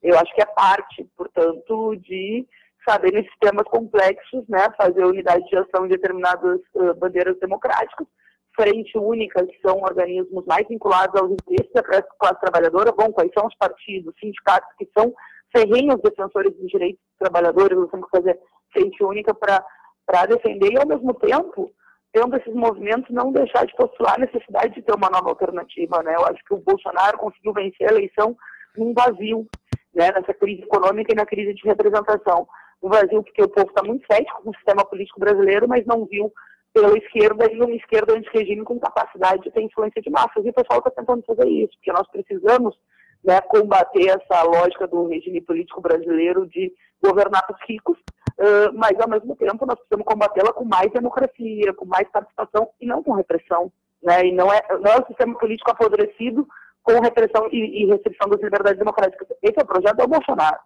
Eu 0.04 0.18
acho 0.20 0.34
que 0.36 0.42
é 0.42 0.46
parte, 0.46 1.04
portanto, 1.18 1.96
de 1.96 2.46
saber 2.88 3.12
nesses 3.12 3.34
temas 3.40 3.66
complexos, 3.66 4.48
né, 4.48 4.68
fazer 4.78 5.04
unidade 5.04 5.46
de 5.50 5.58
ação 5.58 5.86
em 5.86 5.90
determinadas 5.90 6.60
uh, 6.76 6.94
bandeiras 6.96 7.38
democráticas, 7.40 8.08
frente 8.56 8.98
única, 8.98 9.46
que 9.46 9.60
são 9.62 9.78
organismos 9.82 10.46
mais 10.46 10.68
vinculados 10.68 11.20
aos 11.22 11.32
interesses 11.32 11.72
da 11.74 11.84
classe 11.84 12.40
trabalhadora, 12.42 12.92
bom, 12.92 13.12
quais 13.12 13.32
são 13.38 13.46
os 13.48 13.56
partidos, 13.56 14.16
sindicatos 14.20 14.70
que 14.78 14.90
são 14.98 15.14
ferrenhos 15.56 16.02
defensores 16.02 16.54
dos 16.58 16.68
direitos 16.68 17.00
dos 17.00 17.18
trabalhadores, 17.20 17.78
nós 17.78 17.92
temos 17.92 18.10
que 18.10 18.18
fazer 18.18 18.40
frente 18.74 19.04
única 19.04 19.34
para 19.34 20.26
defender 20.26 20.74
e, 20.74 20.80
ao 20.80 20.88
mesmo 20.88 21.14
tempo, 21.14 21.72
tendo 22.12 22.36
esses 22.36 22.54
movimentos, 22.54 23.14
não 23.14 23.32
deixar 23.32 23.66
de 23.66 23.76
postular 23.76 24.16
a 24.16 24.26
necessidade 24.26 24.74
de 24.74 24.82
ter 24.82 24.96
uma 24.96 25.10
nova 25.10 25.30
alternativa. 25.30 26.02
Né? 26.04 26.16
Eu 26.16 26.26
acho 26.26 26.44
que 26.44 26.54
o 26.54 26.58
Bolsonaro 26.58 27.18
conseguiu 27.18 27.54
vencer 27.54 27.88
a 27.88 27.94
eleição 27.94 28.36
num 28.76 28.94
vazio, 28.94 29.46
né? 29.94 30.12
nessa 30.12 30.34
crise 30.34 30.64
econômica 30.64 31.14
e 31.14 31.16
na 31.16 31.26
crise 31.26 31.54
de 31.54 31.68
representação. 31.68 32.48
Um 32.82 32.90
vazio 32.90 33.24
porque 33.24 33.42
o 33.42 33.50
povo 33.50 33.70
está 33.70 33.84
muito 33.84 34.06
cético 34.12 34.44
com 34.44 34.52
o 34.52 34.56
sistema 34.56 34.86
político 34.86 35.20
brasileiro, 35.20 35.68
mas 35.68 35.86
não 35.86 36.06
viu 36.06 36.32
pela 36.74 36.96
esquerda 36.98 37.52
e 37.52 37.60
uma 37.60 37.76
esquerda 37.76 38.14
anti-regime 38.16 38.64
com 38.64 38.80
capacidade 38.80 39.42
de 39.44 39.52
ter 39.52 39.62
influência 39.62 40.02
de 40.02 40.10
massas. 40.10 40.46
E 40.46 40.50
o 40.50 40.54
pessoal 40.54 40.80
está 40.80 40.92
tentando 40.92 41.24
fazer 41.24 41.48
isso, 41.48 41.74
porque 41.74 41.92
nós 41.92 42.08
precisamos 42.10 42.78
né, 43.24 43.42
combater 43.42 44.10
essa 44.10 44.44
lógica 44.44 44.88
do 44.88 45.08
regime 45.08 45.42
político 45.42 45.82
brasileiro 45.82 46.48
de 46.48 46.72
governar 47.04 47.46
os 47.50 47.58
ricos, 47.68 47.98
uh, 47.98 48.72
mas 48.74 49.00
ao 49.00 49.10
mesmo 49.10 49.36
tempo 49.36 49.66
nós 49.66 49.76
precisamos 49.76 50.06
combatê-la 50.06 50.54
com 50.54 50.66
mais 50.66 50.92
democracia, 50.92 51.74
com 51.74 51.86
mais 51.86 52.08
participação 52.10 52.70
e 52.80 52.86
não 52.86 53.02
com 53.02 53.14
repressão. 53.14 53.72
Né? 54.02 54.28
E 54.28 54.32
não 54.32 54.52
é, 54.54 54.62
não 54.80 54.92
é 54.92 55.00
um 55.00 55.06
sistema 55.08 55.38
político 55.38 55.72
apodrecido 55.72 56.48
com 56.84 57.02
repressão 57.02 57.50
e, 57.52 57.84
e 57.84 57.86
restrição 57.88 58.30
das 58.30 58.42
liberdades 58.42 58.80
democráticas. 58.80 59.28
Esse 59.42 59.60
é 59.60 59.64
o 59.64 59.68
projeto 59.68 59.98
do 59.98 60.08
Bolsonaro. 60.08 60.60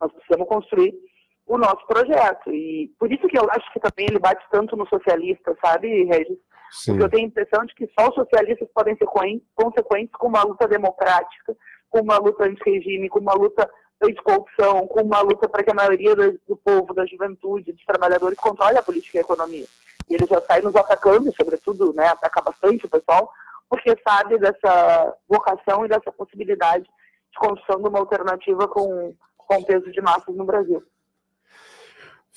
Nós 0.00 0.10
precisamos 0.12 0.48
construir 0.48 0.94
o 1.50 1.58
nosso 1.58 1.84
projeto. 1.84 2.48
E 2.52 2.94
por 2.96 3.12
isso 3.12 3.26
que 3.26 3.36
eu 3.36 3.50
acho 3.50 3.72
que 3.72 3.80
também 3.80 4.06
ele 4.08 4.20
bate 4.20 4.44
tanto 4.52 4.76
no 4.76 4.86
socialista, 4.86 5.56
sabe, 5.60 6.04
Regis? 6.04 6.38
Sim. 6.70 6.92
Porque 6.92 7.04
eu 7.04 7.10
tenho 7.10 7.24
a 7.24 7.26
impressão 7.26 7.64
de 7.66 7.74
que 7.74 7.90
só 7.98 8.08
os 8.08 8.14
socialistas 8.14 8.68
podem 8.72 8.96
ser 8.96 9.06
consequentes 9.56 10.14
com 10.16 10.28
uma 10.28 10.44
luta 10.44 10.68
democrática, 10.68 11.56
com 11.90 12.02
uma 12.02 12.18
luta 12.18 12.44
anti-regime, 12.44 13.08
com 13.08 13.18
uma 13.18 13.34
luta 13.34 13.68
anti-corrupção, 14.00 14.86
com 14.86 15.02
uma 15.02 15.20
luta 15.22 15.48
para 15.48 15.64
que 15.64 15.72
a 15.72 15.74
maioria 15.74 16.14
do, 16.14 16.56
povo, 16.56 16.94
da 16.94 17.04
juventude, 17.04 17.72
dos 17.72 17.84
trabalhadores 17.84 18.38
controle 18.38 18.78
a 18.78 18.82
política 18.82 19.18
e 19.18 19.20
a 19.20 19.22
economia. 19.22 19.66
E 20.08 20.14
ele 20.14 20.26
já 20.26 20.40
sai 20.42 20.60
nos 20.60 20.76
atacando, 20.76 21.34
sobretudo, 21.34 21.92
né, 21.94 22.06
ataca 22.06 22.42
bastante 22.42 22.86
o 22.86 22.88
pessoal, 22.88 23.28
porque 23.68 23.92
sabe 24.08 24.38
dessa 24.38 25.16
vocação 25.28 25.84
e 25.84 25.88
dessa 25.88 26.12
possibilidade 26.12 26.84
de 26.84 27.38
construção 27.38 27.82
de 27.82 27.88
uma 27.88 27.98
alternativa 27.98 28.68
com, 28.68 29.14
com 29.36 29.64
peso 29.64 29.90
de 29.90 30.00
massas 30.00 30.36
no 30.36 30.44
Brasil. 30.44 30.80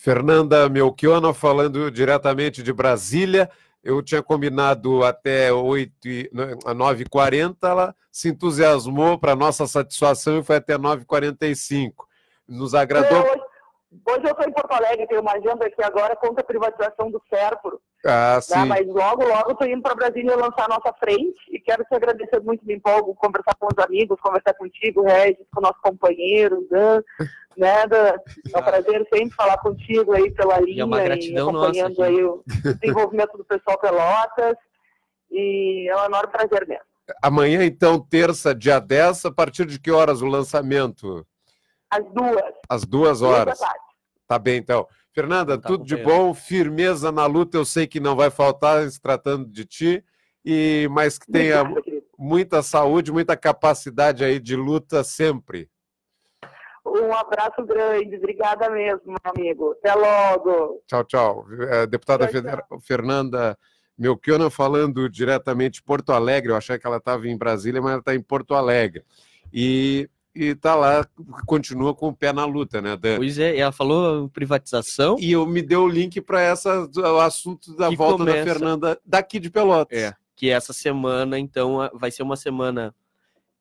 Fernanda 0.03 0.67
Melchiona 0.67 1.33
falando 1.33 1.89
diretamente 1.89 2.61
de 2.61 2.73
Brasília. 2.73 3.49
Eu 3.81 4.03
tinha 4.03 4.21
combinado 4.21 5.01
até 5.01 5.53
8 5.53 5.91
e, 6.05 6.29
9h40, 6.33 7.55
ela 7.63 7.95
se 8.11 8.27
entusiasmou 8.27 9.17
para 9.17 9.33
nossa 9.33 9.65
satisfação 9.65 10.39
e 10.39 10.43
foi 10.43 10.57
até 10.57 10.77
9h45. 10.77 11.93
Nos 12.45 12.75
agradou. 12.75 13.21
Hoje, 13.21 13.41
hoje 14.09 14.25
eu 14.25 14.31
estou 14.31 14.45
em 14.45 14.51
Porto 14.51 14.73
Alegre, 14.73 15.07
tenho 15.07 15.21
uma 15.21 15.35
agenda 15.35 15.65
aqui 15.65 15.81
agora 15.81 16.17
contra 16.17 16.41
a 16.41 16.45
privatização 16.45 17.09
do 17.09 17.21
Serpro. 17.29 17.79
Ah, 18.05 18.35
né? 18.35 18.41
sim. 18.41 18.59
Né? 18.59 18.65
Mas 18.65 18.87
logo, 18.87 19.25
logo 19.25 19.51
estou 19.51 19.67
indo 19.67 19.81
para 19.81 19.95
Brasília 19.95 20.35
lançar 20.35 20.65
a 20.65 20.75
nossa 20.75 20.93
frente 20.99 21.39
e 21.49 21.59
quero 21.59 21.85
te 21.85 21.95
agradecer 21.95 22.41
muito, 22.41 22.65
me 22.65 22.75
empolgo, 22.75 23.15
conversar 23.15 23.55
com 23.57 23.67
os 23.67 23.85
amigos, 23.85 24.19
conversar 24.19 24.53
contigo, 24.55 25.03
Regis, 25.03 25.47
com 25.53 25.61
o 25.61 25.63
nosso 25.63 25.79
companheiro, 25.81 26.67
Dan, 26.69 27.01
né? 27.57 27.87
Da, 27.87 28.19
é 28.53 28.57
um 28.57 28.63
prazer 28.63 29.07
sempre 29.11 29.35
falar 29.35 29.57
contigo 29.57 30.13
aí 30.13 30.31
pela 30.31 30.59
linha 30.59 30.77
e, 30.77 30.81
é 30.81 30.85
uma 30.85 31.01
gratidão 31.01 31.47
e 31.47 31.49
acompanhando 31.49 31.97
nossa, 31.97 32.05
aí 32.05 32.23
o 32.23 32.43
desenvolvimento 32.81 33.37
do 33.37 33.45
pessoal 33.45 33.79
Pelotas 33.79 34.55
e 35.31 35.87
é 35.89 35.95
um 35.95 36.05
enorme 36.05 36.31
prazer 36.31 36.67
mesmo. 36.67 36.83
Amanhã, 37.21 37.65
então, 37.65 37.99
terça, 37.99 38.55
dia 38.55 38.79
10, 38.79 39.25
a 39.25 39.31
partir 39.31 39.65
de 39.65 39.79
que 39.79 39.91
horas 39.91 40.21
o 40.21 40.25
lançamento? 40.25 41.25
Às 41.89 42.05
duas. 42.13 42.53
Às 42.69 42.85
duas 42.85 43.21
horas. 43.21 43.59
Tá 44.27 44.39
bem, 44.39 44.57
então. 44.57 44.87
Fernanda, 45.13 45.59
tá 45.59 45.67
tudo 45.67 45.83
de 45.83 45.95
bom, 45.97 46.33
firmeza 46.33 47.11
na 47.11 47.25
luta, 47.25 47.57
eu 47.57 47.65
sei 47.65 47.85
que 47.85 47.99
não 47.99 48.15
vai 48.15 48.31
faltar 48.31 48.89
se 48.89 48.99
tratando 48.99 49.45
de 49.45 49.63
ti, 49.63 50.03
e 50.43 50.87
mas 50.89 51.19
que 51.19 51.31
tenha 51.31 51.61
Obrigado, 51.61 52.03
muita 52.17 52.63
saúde, 52.63 53.11
muita 53.11 53.37
capacidade 53.37 54.23
aí 54.23 54.39
de 54.39 54.55
luta 54.55 55.03
sempre. 55.03 55.69
Um 56.85 57.13
abraço 57.13 57.65
grande, 57.65 58.17
obrigada 58.17 58.69
mesmo, 58.69 59.01
meu 59.05 59.17
amigo. 59.23 59.71
Até 59.71 59.93
logo. 59.95 60.81
Tchau, 60.87 61.03
tchau. 61.05 61.45
É, 61.69 61.87
deputada 61.87 62.27
tchau, 62.27 62.41
tchau. 62.41 62.79
Fernanda 62.81 63.57
Melchiona 63.97 64.49
falando 64.49 65.09
diretamente 65.09 65.75
de 65.75 65.83
Porto 65.83 66.11
Alegre, 66.11 66.51
eu 66.51 66.57
achei 66.57 66.77
que 66.77 66.85
ela 66.85 66.97
estava 66.97 67.27
em 67.27 67.37
Brasília, 67.37 67.81
mas 67.81 67.91
ela 67.91 67.99
está 67.99 68.13
em 68.13 68.21
Porto 68.21 68.53
Alegre. 68.53 69.03
E 69.51 70.09
e 70.35 70.45
está 70.45 70.73
lá, 70.73 71.07
continua 71.45 71.93
com 71.93 72.07
o 72.07 72.15
pé 72.15 72.33
na 72.33 72.43
luta, 72.43 72.81
né, 72.81 72.97
Dan? 72.97 73.17
Pois 73.17 73.37
é, 73.37 73.55
ela 73.55 73.71
falou 73.71 74.27
privatização. 74.29 75.15
E 75.19 75.31
eu 75.31 75.45
me 75.45 75.61
deu 75.61 75.83
o 75.83 75.87
link 75.87 76.19
para 76.21 76.41
essa 76.41 76.89
o 76.95 77.19
assunto 77.19 77.75
da 77.75 77.89
volta 77.91 78.17
começa... 78.17 78.37
da 78.39 78.43
Fernanda 78.43 78.99
daqui 79.05 79.39
de 79.39 79.51
Pelotas. 79.51 79.97
É, 79.97 80.13
que 80.35 80.49
essa 80.49 80.73
semana, 80.73 81.37
então, 81.37 81.87
vai 81.93 82.09
ser 82.09 82.23
uma 82.23 82.35
semana 82.35 82.95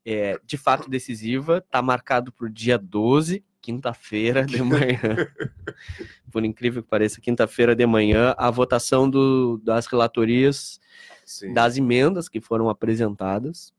é, 0.04 0.38
de 0.44 0.56
fato 0.56 0.88
decisiva, 0.88 1.58
está 1.58 1.80
marcado 1.80 2.32
para 2.32 2.46
o 2.46 2.50
dia 2.50 2.78
12, 2.78 3.44
quinta-feira 3.60 4.44
de 4.44 4.62
manhã. 4.62 4.98
Por 6.30 6.44
incrível 6.44 6.82
que 6.82 6.88
pareça, 6.88 7.20
quinta-feira 7.20 7.74
de 7.74 7.86
manhã, 7.86 8.34
a 8.36 8.50
votação 8.50 9.08
do, 9.08 9.60
das 9.62 9.86
relatorias 9.86 10.80
Sim. 11.24 11.52
das 11.52 11.76
emendas 11.76 12.28
que 12.28 12.40
foram 12.40 12.68
apresentadas 12.68 13.72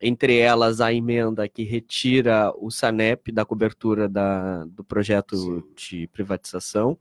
entre 0.00 0.38
elas 0.38 0.80
a 0.80 0.92
emenda 0.92 1.48
que 1.48 1.62
retira 1.62 2.52
o 2.58 2.70
SANEP 2.70 3.32
da 3.32 3.44
cobertura 3.44 4.08
da, 4.08 4.64
do 4.66 4.84
projeto 4.84 5.36
Sim. 5.36 5.62
de 5.74 6.06
privatização, 6.08 6.98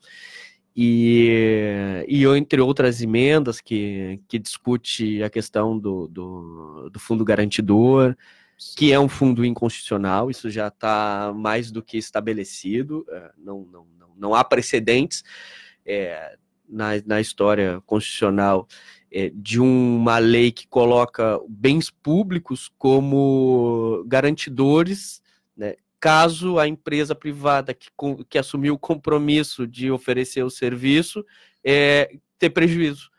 e, 0.75 2.05
e 2.07 2.25
entre 2.25 2.59
outras 2.59 3.01
emendas 3.01 3.61
que, 3.61 4.19
que 4.27 4.37
discute 4.37 5.23
a 5.23 5.29
questão 5.29 5.79
do, 5.79 6.07
do, 6.07 6.89
do 6.89 6.99
fundo 6.99 7.23
garantidor. 7.23 8.15
Que 8.75 8.91
é 8.91 8.99
um 8.99 9.09
fundo 9.09 9.43
inconstitucional, 9.43 10.29
isso 10.29 10.49
já 10.49 10.67
está 10.67 11.33
mais 11.35 11.71
do 11.71 11.83
que 11.83 11.97
estabelecido, 11.97 13.05
é, 13.09 13.31
não, 13.37 13.67
não, 13.71 13.85
não, 13.97 14.09
não 14.17 14.35
há 14.35 14.43
precedentes 14.43 15.23
é, 15.85 16.37
na, 16.67 16.91
na 17.05 17.21
história 17.21 17.81
constitucional 17.85 18.67
é, 19.11 19.31
de 19.33 19.59
uma 19.59 20.17
lei 20.17 20.51
que 20.51 20.67
coloca 20.67 21.39
bens 21.47 21.89
públicos 21.89 22.71
como 22.77 24.03
garantidores, 24.07 25.21
né, 25.55 25.75
caso 25.99 26.59
a 26.59 26.67
empresa 26.67 27.15
privada 27.15 27.73
que, 27.73 27.89
que 28.29 28.37
assumiu 28.37 28.75
o 28.75 28.79
compromisso 28.79 29.67
de 29.67 29.91
oferecer 29.91 30.43
o 30.43 30.49
serviço 30.49 31.25
é, 31.63 32.17
ter 32.37 32.49
prejuízo. 32.49 33.09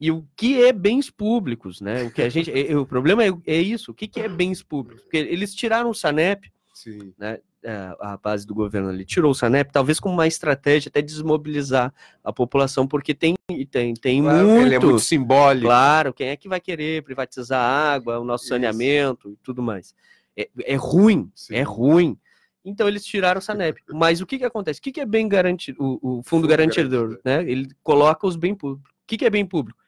E 0.00 0.10
o 0.10 0.26
que 0.34 0.62
é 0.62 0.72
bens 0.72 1.10
públicos, 1.10 1.80
né? 1.80 2.04
O 2.04 2.10
que 2.10 2.22
a 2.22 2.28
gente, 2.30 2.50
é, 2.50 2.74
o 2.74 2.86
problema 2.86 3.22
é, 3.22 3.30
é 3.46 3.60
isso. 3.60 3.90
O 3.90 3.94
que, 3.94 4.08
que 4.08 4.18
é 4.18 4.28
bens 4.28 4.62
públicos? 4.62 5.02
Porque 5.02 5.18
eles 5.18 5.54
tiraram 5.54 5.90
o 5.90 5.94
Sanep, 5.94 6.50
Sim. 6.74 7.12
né? 7.18 7.38
É, 7.62 7.94
a 8.00 8.16
base 8.16 8.46
do 8.46 8.54
governo 8.54 8.88
ali 8.88 9.04
tirou 9.04 9.32
o 9.32 9.34
Sanep, 9.34 9.70
talvez 9.70 10.00
como 10.00 10.14
uma 10.14 10.26
estratégia 10.26 10.88
até 10.88 11.02
desmobilizar 11.02 11.92
a 12.24 12.32
população, 12.32 12.86
porque 12.86 13.12
tem 13.12 13.34
tem 13.70 13.92
tem 13.92 14.22
claro, 14.22 14.48
muito, 14.48 14.66
ele 14.66 14.74
é 14.76 14.78
muito 14.78 14.98
simbólico. 14.98 15.66
Claro, 15.66 16.14
quem 16.14 16.28
é 16.28 16.36
que 16.38 16.48
vai 16.48 16.58
querer 16.58 17.02
privatizar 17.02 17.60
a 17.60 17.92
água, 17.92 18.18
o 18.18 18.24
nosso 18.24 18.44
Isso. 18.44 18.54
saneamento 18.54 19.32
e 19.32 19.36
tudo 19.42 19.62
mais? 19.62 19.94
É, 20.34 20.48
é 20.64 20.74
ruim, 20.74 21.30
Sim. 21.34 21.56
é 21.56 21.60
ruim. 21.60 22.18
Então 22.64 22.88
eles 22.88 23.04
tiraram 23.04 23.40
o 23.40 23.42
Sanep. 23.42 23.78
Mas 23.92 24.22
o 24.22 24.26
que 24.26 24.38
que 24.38 24.44
acontece? 24.46 24.80
O 24.80 24.82
que 24.82 24.92
que 24.92 25.00
é 25.00 25.06
bem 25.06 25.28
garantido? 25.28 25.76
O, 25.82 25.96
o 25.96 25.98
fundo, 26.00 26.24
fundo 26.24 26.48
garantidor, 26.48 27.20
né? 27.22 27.42
Ele 27.42 27.68
coloca 27.82 28.26
os 28.26 28.36
bens 28.36 28.54
públicos. 28.54 28.90
O 28.90 29.06
que 29.06 29.18
que 29.18 29.26
é 29.26 29.30
bem 29.30 29.44
público? 29.44 29.79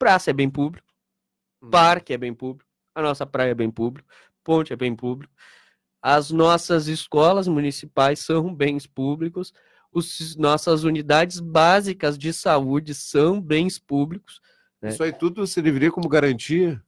Praça 0.00 0.30
é 0.30 0.32
bem 0.32 0.50
público, 0.50 0.88
hum. 1.62 1.70
parque 1.70 2.12
é 2.12 2.18
bem 2.18 2.34
público, 2.34 2.68
a 2.92 3.02
nossa 3.02 3.24
praia 3.24 3.52
é 3.52 3.54
bem 3.54 3.70
público, 3.70 4.08
ponte 4.42 4.72
é 4.72 4.76
bem 4.76 4.96
público 4.96 5.32
as 6.02 6.30
nossas 6.30 6.86
escolas 6.88 7.46
municipais 7.46 8.20
são 8.20 8.54
bens 8.54 8.86
públicos, 8.86 9.52
os, 9.92 10.36
nossas 10.36 10.84
unidades 10.84 11.40
básicas 11.40 12.16
de 12.16 12.32
saúde 12.32 12.94
são 12.94 13.40
bens 13.40 13.78
públicos. 13.78 14.40
Né? 14.80 14.90
Isso 14.90 15.02
aí 15.02 15.12
tudo 15.12 15.46
você 15.46 15.60
deveria 15.60 15.90
como 15.90 16.08
garantia? 16.08 16.82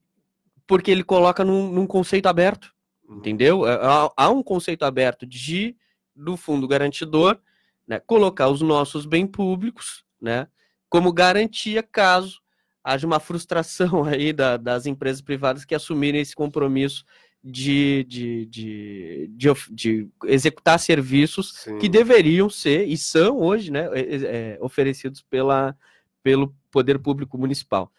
Porque 0.66 0.90
ele 0.90 1.04
coloca 1.04 1.44
num, 1.44 1.70
num 1.70 1.86
conceito 1.86 2.26
aberto, 2.26 2.72
uhum. 3.06 3.18
entendeu? 3.18 3.66
É, 3.66 3.74
há, 3.74 4.10
há, 4.16 4.30
um 4.30 4.42
conceito 4.42 4.84
aberto 4.84 5.26
de 5.26 5.76
do 6.14 6.36
fundo 6.36 6.68
garantidor, 6.68 7.38
né, 7.86 7.98
colocar 7.98 8.48
os 8.48 8.60
nossos 8.60 9.06
bens 9.06 9.28
públicos, 9.28 10.04
né, 10.20 10.46
como 10.88 11.12
garantia 11.12 11.82
caso 11.82 12.41
haja 12.84 13.06
uma 13.06 13.20
frustração 13.20 14.04
aí 14.04 14.32
da, 14.32 14.56
das 14.56 14.86
empresas 14.86 15.20
privadas 15.20 15.64
que 15.64 15.74
assumirem 15.74 16.20
esse 16.20 16.34
compromisso 16.34 17.04
de, 17.42 18.04
de, 18.04 18.46
de, 18.46 19.30
de, 19.34 19.52
de 19.70 20.08
executar 20.26 20.78
serviços 20.78 21.54
Sim. 21.64 21.78
que 21.78 21.88
deveriam 21.88 22.48
ser 22.48 22.86
e 22.86 22.96
são 22.96 23.38
hoje 23.38 23.70
né, 23.70 23.88
é, 23.92 24.16
é, 24.54 24.58
oferecidos 24.60 25.22
pela, 25.22 25.76
pelo 26.22 26.54
poder 26.70 26.98
público 26.98 27.36
municipal. 27.36 27.90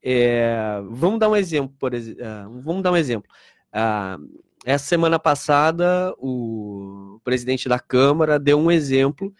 É, 0.00 0.80
vamos 0.90 1.18
dar 1.18 1.28
um 1.28 1.34
exemplo, 1.34 1.74
por 1.78 1.92
uh, 1.92 2.60
vamos 2.62 2.82
dar 2.82 2.92
um 2.92 2.96
exemplo. 2.96 3.28
Uh, 3.72 4.44
essa 4.64 4.84
semana 4.86 5.18
passada, 5.18 6.14
o 6.18 7.20
presidente 7.24 7.68
da 7.68 7.78
Câmara 7.78 8.38
deu 8.38 8.58
um 8.58 8.70
exemplo 8.70 9.34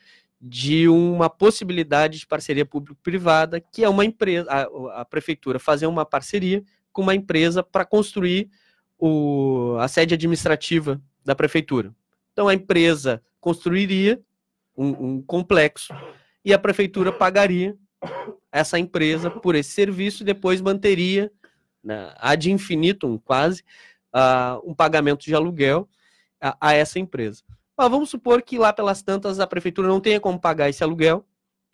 de 0.47 0.87
uma 0.91 1.31
possibilidade 1.31 2.19
de 2.19 2.27
parceria 2.27 2.67
público-privada, 2.67 3.63
que 3.63 3.83
é 3.83 3.89
uma 3.89 4.05
empresa, 4.05 4.47
a, 4.51 5.01
a 5.01 5.05
prefeitura 5.07 5.59
fazer 5.59 5.87
uma 5.87 6.05
parceria 6.05 6.63
com 6.93 7.01
uma 7.01 7.15
empresa 7.15 7.63
para 7.63 7.83
construir 7.87 8.51
o, 8.99 9.75
a 9.81 9.89
sede 9.89 10.13
administrativa 10.13 11.01
da 11.25 11.35
prefeitura. 11.35 11.95
Então 12.31 12.47
a 12.47 12.53
empresa 12.53 13.23
construiria 13.41 14.21
um, 14.77 14.89
um 14.89 15.23
complexo 15.23 15.95
e 16.45 16.53
a 16.53 16.59
prefeitura 16.59 17.11
pagaria 17.11 17.75
essa 18.53 18.79
empresa 18.79 19.31
por 19.31 19.55
esse 19.55 19.71
serviço 19.71 20.23
e 20.23 20.27
depois 20.27 20.61
manteria, 20.61 21.33
né, 21.83 22.13
ad 22.19 22.53
infinitum 22.53 23.17
quase, 23.17 23.65
uh, 24.15 24.61
um 24.63 24.75
pagamento 24.75 25.25
de 25.25 25.35
aluguel 25.35 25.89
a, 26.39 26.55
a 26.61 26.75
essa 26.75 26.99
empresa. 26.99 27.43
Mas 27.77 27.91
vamos 27.91 28.11
supor 28.11 28.43
que 28.43 28.59
lá 28.59 28.73
pelas 28.73 29.03
tantas 29.03 29.41
a 29.41 29.47
prefeitura 29.47 29.89
não 29.89 30.01
tenha 30.01 30.21
como 30.21 30.41
pagar 30.41 30.69
esse 30.69 30.83
aluguel. 30.83 31.27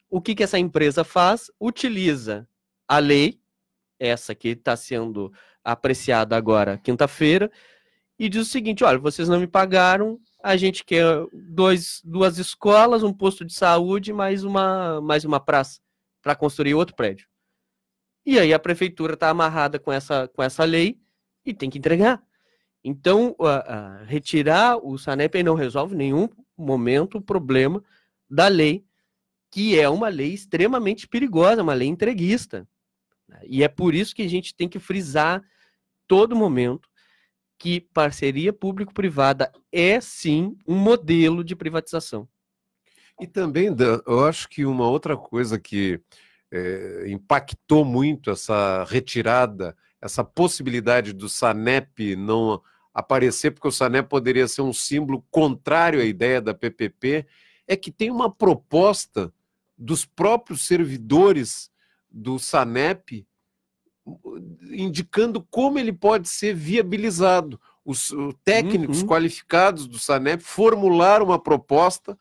O 0.08 0.20
que, 0.20 0.34
que 0.34 0.42
essa 0.42 0.58
empresa 0.58 1.04
faz? 1.04 1.50
Utiliza 1.60 2.48
a 2.88 2.98
lei 2.98 3.40
essa 3.98 4.34
que 4.34 4.48
está 4.48 4.74
sendo 4.74 5.32
apreciada 5.62 6.36
agora, 6.36 6.78
quinta-feira, 6.78 7.52
e 8.18 8.28
diz 8.28 8.46
o 8.46 8.50
seguinte: 8.50 8.82
olha, 8.82 8.98
vocês 8.98 9.28
não 9.28 9.38
me 9.38 9.46
pagaram, 9.46 10.18
a 10.42 10.56
gente 10.56 10.84
quer 10.84 11.04
dois, 11.32 12.00
duas 12.02 12.38
escolas, 12.38 13.02
um 13.02 13.12
posto 13.12 13.44
de 13.44 13.52
saúde, 13.52 14.12
mais 14.12 14.42
uma, 14.42 15.00
mais 15.02 15.24
uma 15.24 15.38
praça 15.38 15.80
para 16.22 16.34
construir 16.34 16.74
outro 16.74 16.96
prédio. 16.96 17.28
E 18.24 18.38
aí 18.38 18.52
a 18.52 18.58
prefeitura 18.58 19.14
está 19.14 19.28
amarrada 19.28 19.78
com 19.78 19.92
essa, 19.92 20.28
com 20.28 20.42
essa 20.42 20.64
lei 20.64 21.00
e 21.44 21.54
tem 21.54 21.70
que 21.70 21.78
entregar. 21.78 22.22
Então, 22.82 23.36
retirar 24.06 24.76
o 24.76 24.96
Sanep 24.96 25.42
não 25.42 25.54
resolve 25.54 25.94
nenhum 25.94 26.28
momento 26.56 27.18
o 27.18 27.22
problema 27.22 27.82
da 28.28 28.48
lei, 28.48 28.84
que 29.50 29.78
é 29.78 29.88
uma 29.88 30.08
lei 30.08 30.32
extremamente 30.32 31.06
perigosa, 31.08 31.62
uma 31.62 31.74
lei 31.74 31.88
entreguista. 31.88 32.66
E 33.44 33.62
é 33.62 33.68
por 33.68 33.94
isso 33.94 34.14
que 34.14 34.22
a 34.22 34.28
gente 34.28 34.54
tem 34.54 34.68
que 34.68 34.78
frisar 34.78 35.42
todo 36.06 36.36
momento 36.36 36.88
que 37.58 37.80
parceria 37.80 38.52
público-privada 38.52 39.52
é 39.70 40.00
sim 40.00 40.56
um 40.66 40.76
modelo 40.76 41.44
de 41.44 41.54
privatização. 41.54 42.26
E 43.20 43.26
também, 43.26 43.72
Dan, 43.72 44.00
eu 44.06 44.24
acho 44.24 44.48
que 44.48 44.64
uma 44.64 44.88
outra 44.88 45.14
coisa 45.14 45.60
que 45.60 46.00
é, 46.50 47.04
impactou 47.10 47.84
muito 47.84 48.30
essa 48.30 48.84
retirada, 48.84 49.76
essa 50.00 50.24
possibilidade 50.24 51.12
do 51.12 51.28
SANEP 51.28 52.16
não 52.16 52.60
aparecer, 52.92 53.50
porque 53.52 53.68
o 53.68 53.72
SANEP 53.72 54.08
poderia 54.08 54.48
ser 54.48 54.62
um 54.62 54.72
símbolo 54.72 55.24
contrário 55.30 56.00
à 56.00 56.04
ideia 56.04 56.40
da 56.40 56.54
PPP, 56.54 57.26
é 57.66 57.76
que 57.76 57.90
tem 57.90 58.10
uma 58.10 58.30
proposta 58.30 59.32
dos 59.76 60.04
próprios 60.04 60.66
servidores 60.66 61.70
do 62.10 62.38
SANEP 62.38 63.26
indicando 64.72 65.46
como 65.50 65.78
ele 65.78 65.92
pode 65.92 66.28
ser 66.28 66.54
viabilizado. 66.54 67.60
Os 67.84 68.12
técnicos 68.44 69.02
uhum. 69.02 69.08
qualificados 69.08 69.86
do 69.86 69.98
SANEP 69.98 70.42
formularam 70.42 71.26
uma 71.26 71.38
proposta 71.38 72.18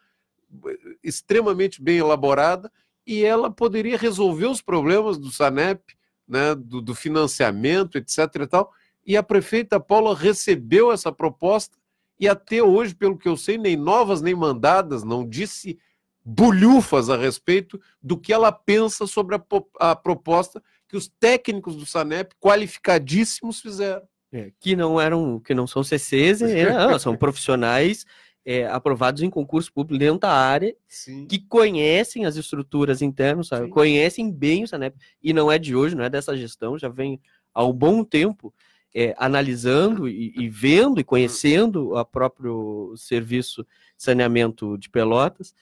extremamente 1.04 1.82
bem 1.82 1.98
elaborada 1.98 2.72
e 3.06 3.24
ela 3.24 3.50
poderia 3.50 3.98
resolver 3.98 4.48
os 4.48 4.62
problemas 4.62 5.18
do 5.18 5.32
SANEP, 5.32 5.96
né, 6.30 6.54
do, 6.56 6.82
do 6.82 6.94
financiamento, 6.94 7.98
etc. 7.98 8.20
E, 8.36 8.48
tal. 8.48 8.72
e 9.06 9.18
a 9.18 9.24
prefeita 9.24 9.80
Paula 9.80 10.16
recebeu 10.16 10.92
essa 10.92 11.12
proposta 11.12 11.78
e 12.20 12.28
até 12.28 12.62
hoje, 12.62 12.94
pelo 12.94 13.18
que 13.18 13.28
eu 13.28 13.38
sei, 13.38 13.58
nem 13.58 13.76
novas 13.76 14.22
nem 14.22 14.36
mandadas, 14.36 15.04
não 15.04 15.28
disse 15.28 15.80
bulhufas 16.24 17.10
a 17.10 17.18
respeito 17.18 17.82
do 18.02 18.18
que 18.18 18.34
ela 18.34 18.52
pensa 18.52 19.08
sobre 19.08 19.36
a, 19.36 19.42
a 19.80 19.96
proposta 19.96 20.62
que 20.88 20.98
os 20.98 21.08
técnicos 21.08 21.76
do 21.76 21.86
SANEP, 21.86 22.36
qualificadíssimos, 22.40 23.62
fizeram. 23.62 24.02
É, 24.32 24.52
que 24.60 24.76
não 24.76 25.02
eram, 25.02 25.40
que 25.40 25.56
não 25.56 25.66
são 25.66 25.84
CCs, 25.84 26.44
é, 26.44 26.70
não, 26.70 27.00
são 27.00 27.18
profissionais 27.18 28.06
é, 28.50 28.66
aprovados 28.66 29.22
em 29.22 29.30
concurso 29.30 29.72
público 29.72 30.00
dentro 30.00 30.22
da 30.22 30.32
área, 30.32 30.76
Sim. 30.88 31.28
que 31.28 31.38
conhecem 31.38 32.26
as 32.26 32.36
estruturas 32.36 33.00
internas, 33.00 33.46
sabe? 33.46 33.70
conhecem 33.70 34.32
bem 34.32 34.64
o 34.64 34.68
SANEP, 34.68 34.98
e 35.22 35.32
não 35.34 35.52
é 35.52 35.60
de 35.60 35.76
hoje, 35.76 35.94
não 35.94 36.04
é 36.04 36.10
dessa 36.10 36.36
gestão, 36.36 36.76
já 36.76 36.90
vem 36.90 37.22
há 37.54 37.64
um 37.64 37.72
bom 37.72 38.04
tempo 38.04 38.52
é, 38.92 39.14
analisando 39.20 40.10
e, 40.10 40.34
e, 40.36 40.50
vendo 40.50 41.00
e 41.00 41.04
conhecendo 41.04 41.94
o 41.96 42.04
próprio 42.04 42.92
serviço 42.98 43.62
de 43.62 44.04
saneamento 44.04 44.80
de 44.80 44.90
Pelotas, 44.90 45.54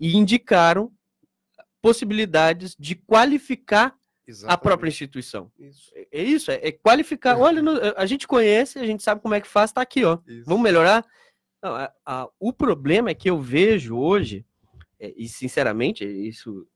e 0.00 0.16
indicaram 0.16 0.90
possibilidades 1.82 2.74
de 2.78 2.94
qualificar 2.94 3.94
Exatamente. 4.26 4.54
a 4.54 4.56
própria 4.56 4.88
instituição. 4.88 5.52
Isso. 5.58 5.92
É, 5.94 6.08
é 6.10 6.22
isso, 6.22 6.50
é, 6.50 6.60
é 6.62 6.72
qualificar. 6.72 7.38
Olha, 7.38 7.60
no, 7.60 7.72
a 7.94 8.06
gente 8.06 8.26
conhece, 8.26 8.78
a 8.78 8.86
gente 8.86 9.02
sabe 9.02 9.20
como 9.20 9.34
é 9.34 9.40
que 9.42 9.48
faz, 9.48 9.68
está 9.68 9.82
aqui, 9.82 10.02
ó. 10.02 10.16
Isso. 10.26 10.46
Vamos 10.46 10.62
melhorar? 10.62 11.04
Não, 11.62 11.74
a, 11.74 11.92
a, 12.04 12.28
o 12.40 12.52
problema 12.52 13.10
é 13.10 13.14
que 13.14 13.30
eu 13.30 13.40
vejo 13.40 13.96
hoje, 13.96 14.44
é, 14.98 15.12
e 15.16 15.28
sinceramente, 15.28 16.04
isso 16.04 16.66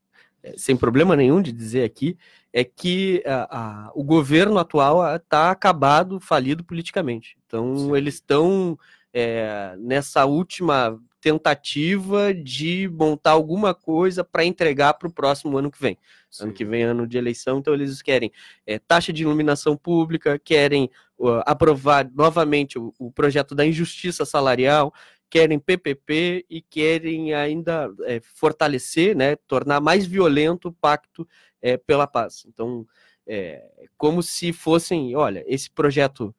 é, 0.41 0.53
sem 0.57 0.77
problema 0.77 1.15
nenhum 1.15 1.41
de 1.41 1.51
dizer 1.51 1.83
aqui, 1.83 2.17
é 2.53 2.63
que 2.63 3.21
a, 3.25 3.91
o 3.93 4.03
governo 4.03 4.57
atual 4.57 5.15
está 5.15 5.51
acabado, 5.51 6.19
falido 6.19 6.63
politicamente. 6.63 7.37
Então, 7.45 7.75
Sim. 7.77 7.95
eles 7.95 8.15
estão 8.15 8.79
é, 9.13 9.75
nessa 9.77 10.25
última 10.25 10.99
tentativa 11.27 12.33
de 12.33 12.87
montar 12.87 13.31
alguma 13.31 13.73
coisa 13.73 14.23
para 14.23 14.45
entregar 14.45 14.93
para 14.93 15.09
o 15.09 15.13
próximo 15.13 15.57
ano 15.57 15.69
que 15.69 15.79
vem. 15.79 15.97
Sim. 16.31 16.45
Ano 16.45 16.53
que 16.53 16.63
vem, 16.63 16.83
ano 16.83 17.05
de 17.05 17.17
eleição, 17.17 17.59
então 17.59 17.73
eles 17.73 18.01
querem 18.01 18.31
é, 18.65 18.79
taxa 18.79 19.11
de 19.11 19.23
iluminação 19.23 19.75
pública, 19.75 20.39
querem 20.39 20.89
uh, 21.17 21.41
aprovar 21.45 22.09
novamente 22.13 22.79
o, 22.79 22.93
o, 22.97 23.11
projeto 23.11 23.53
da 23.53 23.65
injustiça 23.65 24.23
salarial, 24.23 24.93
querem 25.29 25.59
PPP 25.59 26.45
e 26.49 26.61
querem 26.61 27.33
ainda 27.33 27.93
é, 28.05 28.21
fortalecer, 28.21 29.13
né, 29.13 29.35
tornar 29.35 29.81
mais 29.81 30.05
violento 30.05 30.69
o 30.69 30.73
pacto 30.73 31.27
é, 31.61 31.75
pela 31.75 32.07
paz. 32.07 32.45
Então, 32.47 32.87
é 33.27 33.61
como 33.97 34.23
se 34.23 34.53
fossem, 34.53 35.13
olha, 35.13 35.43
esse 35.45 35.69
projeto 35.69 36.33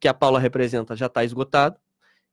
que 0.00 0.08
a 0.08 0.14
Paula 0.14 0.40
representa 0.40 0.96
já 0.96 1.04
está 1.04 1.22
esgotado, 1.22 1.76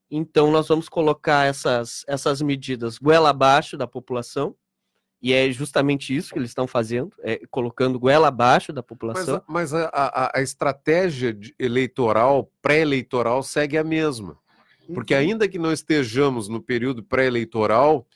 então, 0.10 0.52
nós 0.52 0.68
vamos 0.68 0.90
colocar 0.90 1.46
essas, 1.46 2.04
essas 2.08 2.42
medidas 2.42 2.98
goela 2.98 3.30
abaixo 3.30 3.78
da 3.78 3.86
população, 3.86 4.56
e 5.22 5.34
é 5.34 5.52
justamente 5.52 6.16
isso 6.16 6.32
que 6.32 6.40
eles 6.40 6.50
estão 6.50 6.66
fazendo, 6.66 7.14
é 7.20 7.42
colocando 7.52 8.00
goela 8.00 8.30
abaixo 8.30 8.72
da 8.72 8.82
população. 8.82 9.44
Mas, 9.48 9.72
mas 9.72 9.74
a, 9.74 9.90
a, 9.94 10.40
a, 10.40 10.42
estratégia 10.42 11.38
eleitoral, 11.60 12.50
pré-eleitoral, 12.62 13.44
segue 13.44 13.78
a 13.78 13.84
mesma. 13.84 14.38
Porque 14.94 15.14
uhum. 15.14 15.20
ainda 15.20 15.48
que 15.48 15.60
não 15.60 15.74
estejamos 15.74 16.48
no 16.48 16.62
período 16.62 17.04
pré-eleitoral, 17.04 18.08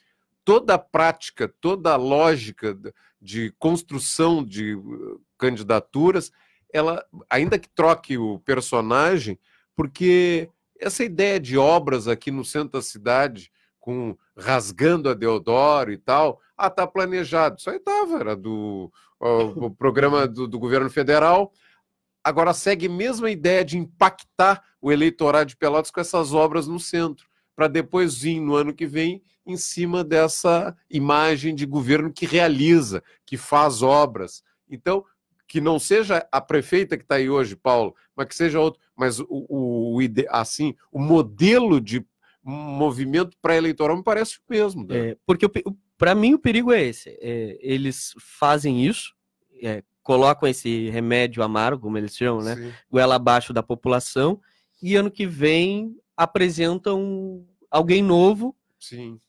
toda 0.45 0.75
a 0.75 0.79
prática, 0.79 1.47
toda 1.59 1.91
a 1.91 1.97
lógica 1.97 2.77
de 3.21 3.53
construção 3.59 4.43
de 4.43 4.73
uh, 4.75 5.21
candidaturas, 5.37 6.31
ela, 6.71 7.05
ainda 7.29 7.59
que 7.59 7.69
troque 7.69 8.17
o 8.17 8.39
personagem, 8.39 9.37
porque 9.75 10.49
essa 10.79 11.03
ideia 11.03 11.39
de 11.39 11.57
obras 11.57 12.07
aqui 12.07 12.31
no 12.31 12.43
centro 12.43 12.73
da 12.73 12.81
cidade, 12.81 13.51
com 13.79 14.17
rasgando 14.37 15.09
a 15.09 15.13
Deodoro 15.13 15.91
e 15.91 15.97
tal, 15.97 16.39
ah, 16.57 16.69
tá 16.69 16.87
planejado. 16.87 17.57
Isso 17.57 17.69
aí 17.69 17.77
estava, 17.77 18.19
era 18.19 18.35
do 18.35 18.91
o 19.25 19.69
programa 19.71 20.27
do, 20.27 20.47
do, 20.47 20.59
governo 20.59 20.89
federal. 20.89 21.53
Agora 22.23 22.53
segue 22.53 22.87
a 22.87 22.89
mesma 22.89 23.29
ideia 23.29 23.63
de 23.63 23.77
impactar 23.77 24.63
o 24.81 24.91
eleitorado 24.91 25.49
de 25.49 25.55
Pelotas 25.55 25.91
com 25.91 26.01
essas 26.01 26.33
obras 26.33 26.67
no 26.67 26.79
centro, 26.79 27.27
para 27.55 27.67
depois 27.67 28.17
vir 28.17 28.39
no 28.39 28.55
ano 28.55 28.73
que 28.73 28.85
vem 28.85 29.21
em 29.45 29.57
cima 29.57 30.03
dessa 30.03 30.75
imagem 30.89 31.55
de 31.55 31.65
governo 31.65 32.11
que 32.11 32.25
realiza, 32.25 33.03
que 33.25 33.37
faz 33.37 33.81
obras. 33.81 34.43
Então, 34.69 35.05
que 35.47 35.61
não 35.61 35.77
seja 35.77 36.27
a 36.31 36.41
prefeita 36.41 36.97
que 36.97 37.03
está 37.03 37.15
aí 37.15 37.29
hoje, 37.29 37.55
Paulo, 37.55 37.95
mas 38.15 38.27
que 38.27 38.35
seja 38.35 38.59
outro, 38.59 38.81
mas 38.95 39.19
o, 39.19 39.27
o, 39.29 39.97
o 39.97 39.99
assim, 40.29 40.75
o 40.91 40.99
modelo 40.99 41.79
de 41.81 42.05
movimento 42.43 43.37
pré-eleitoral 43.41 43.97
me 43.97 44.03
parece 44.03 44.37
o 44.37 44.41
mesmo. 44.49 44.85
Né? 44.85 45.11
É, 45.11 45.17
porque 45.25 45.49
para 45.97 46.13
mim 46.13 46.33
o 46.33 46.39
perigo 46.39 46.71
é 46.71 46.83
esse, 46.83 47.09
é, 47.21 47.57
eles 47.61 48.13
fazem 48.19 48.85
isso, 48.85 49.13
é, 49.61 49.83
colocam 50.01 50.49
esse 50.49 50.89
remédio 50.89 51.41
amargo, 51.41 51.83
como 51.83 51.97
eles 51.97 52.15
chamam, 52.15 52.43
né, 52.43 52.55
Sim. 52.55 52.73
goela 52.91 53.15
abaixo 53.15 53.53
da 53.53 53.63
população, 53.63 54.39
e 54.81 54.95
ano 54.95 55.09
que 55.09 55.25
vem 55.25 55.95
apresentam 56.17 57.47
alguém 57.71 58.03
novo 58.03 58.55
Sim 58.79 59.19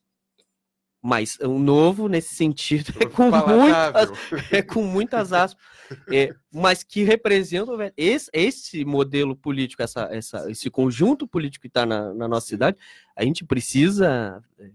mas 1.05 1.37
um 1.43 1.59
novo 1.59 2.09
nesse 2.09 2.35
sentido 2.35 2.91
é 2.99 3.05
com, 3.05 3.25
muitas, 3.31 4.11
é 4.51 4.63
com 4.63 4.83
muitas 4.83 5.35
aspas, 5.35 5.63
é, 6.11 6.35
mas 6.51 6.83
que 6.83 7.05
representam 7.05 7.77
esse, 7.95 8.31
esse 8.33 8.87
modelo 8.87 9.37
político, 9.37 9.83
essa, 9.83 10.09
essa, 10.11 10.51
esse 10.51 10.71
conjunto 10.71 11.29
político 11.29 11.61
que 11.61 11.69
está 11.69 11.85
na, 11.85 12.15
na, 12.15 12.27
nossa 12.27 12.47
cidade, 12.47 12.79
a 13.15 13.23
gente 13.23 13.45
precisa 13.45 14.43
é, 14.59 14.71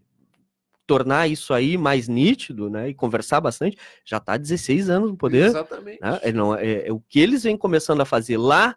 tornar 0.85 1.27
isso 1.27 1.51
aí 1.51 1.79
mais 1.79 2.07
nítido, 2.07 2.69
né, 2.69 2.89
e 2.89 2.93
conversar 2.93 3.41
bastante, 3.41 3.75
já 4.05 4.17
está 4.17 4.33
há 4.33 4.37
16 4.37 4.87
anos 4.87 5.09
no 5.09 5.17
poder. 5.17 5.47
Exatamente. 5.47 5.99
Né, 5.99 6.19
é, 6.21 6.31
não, 6.31 6.53
é, 6.53 6.89
é, 6.89 6.93
o 6.93 6.99
que 6.99 7.19
eles 7.19 7.41
vêm 7.41 7.57
começando 7.57 8.01
a 8.01 8.05
fazer 8.05 8.37
lá, 8.37 8.75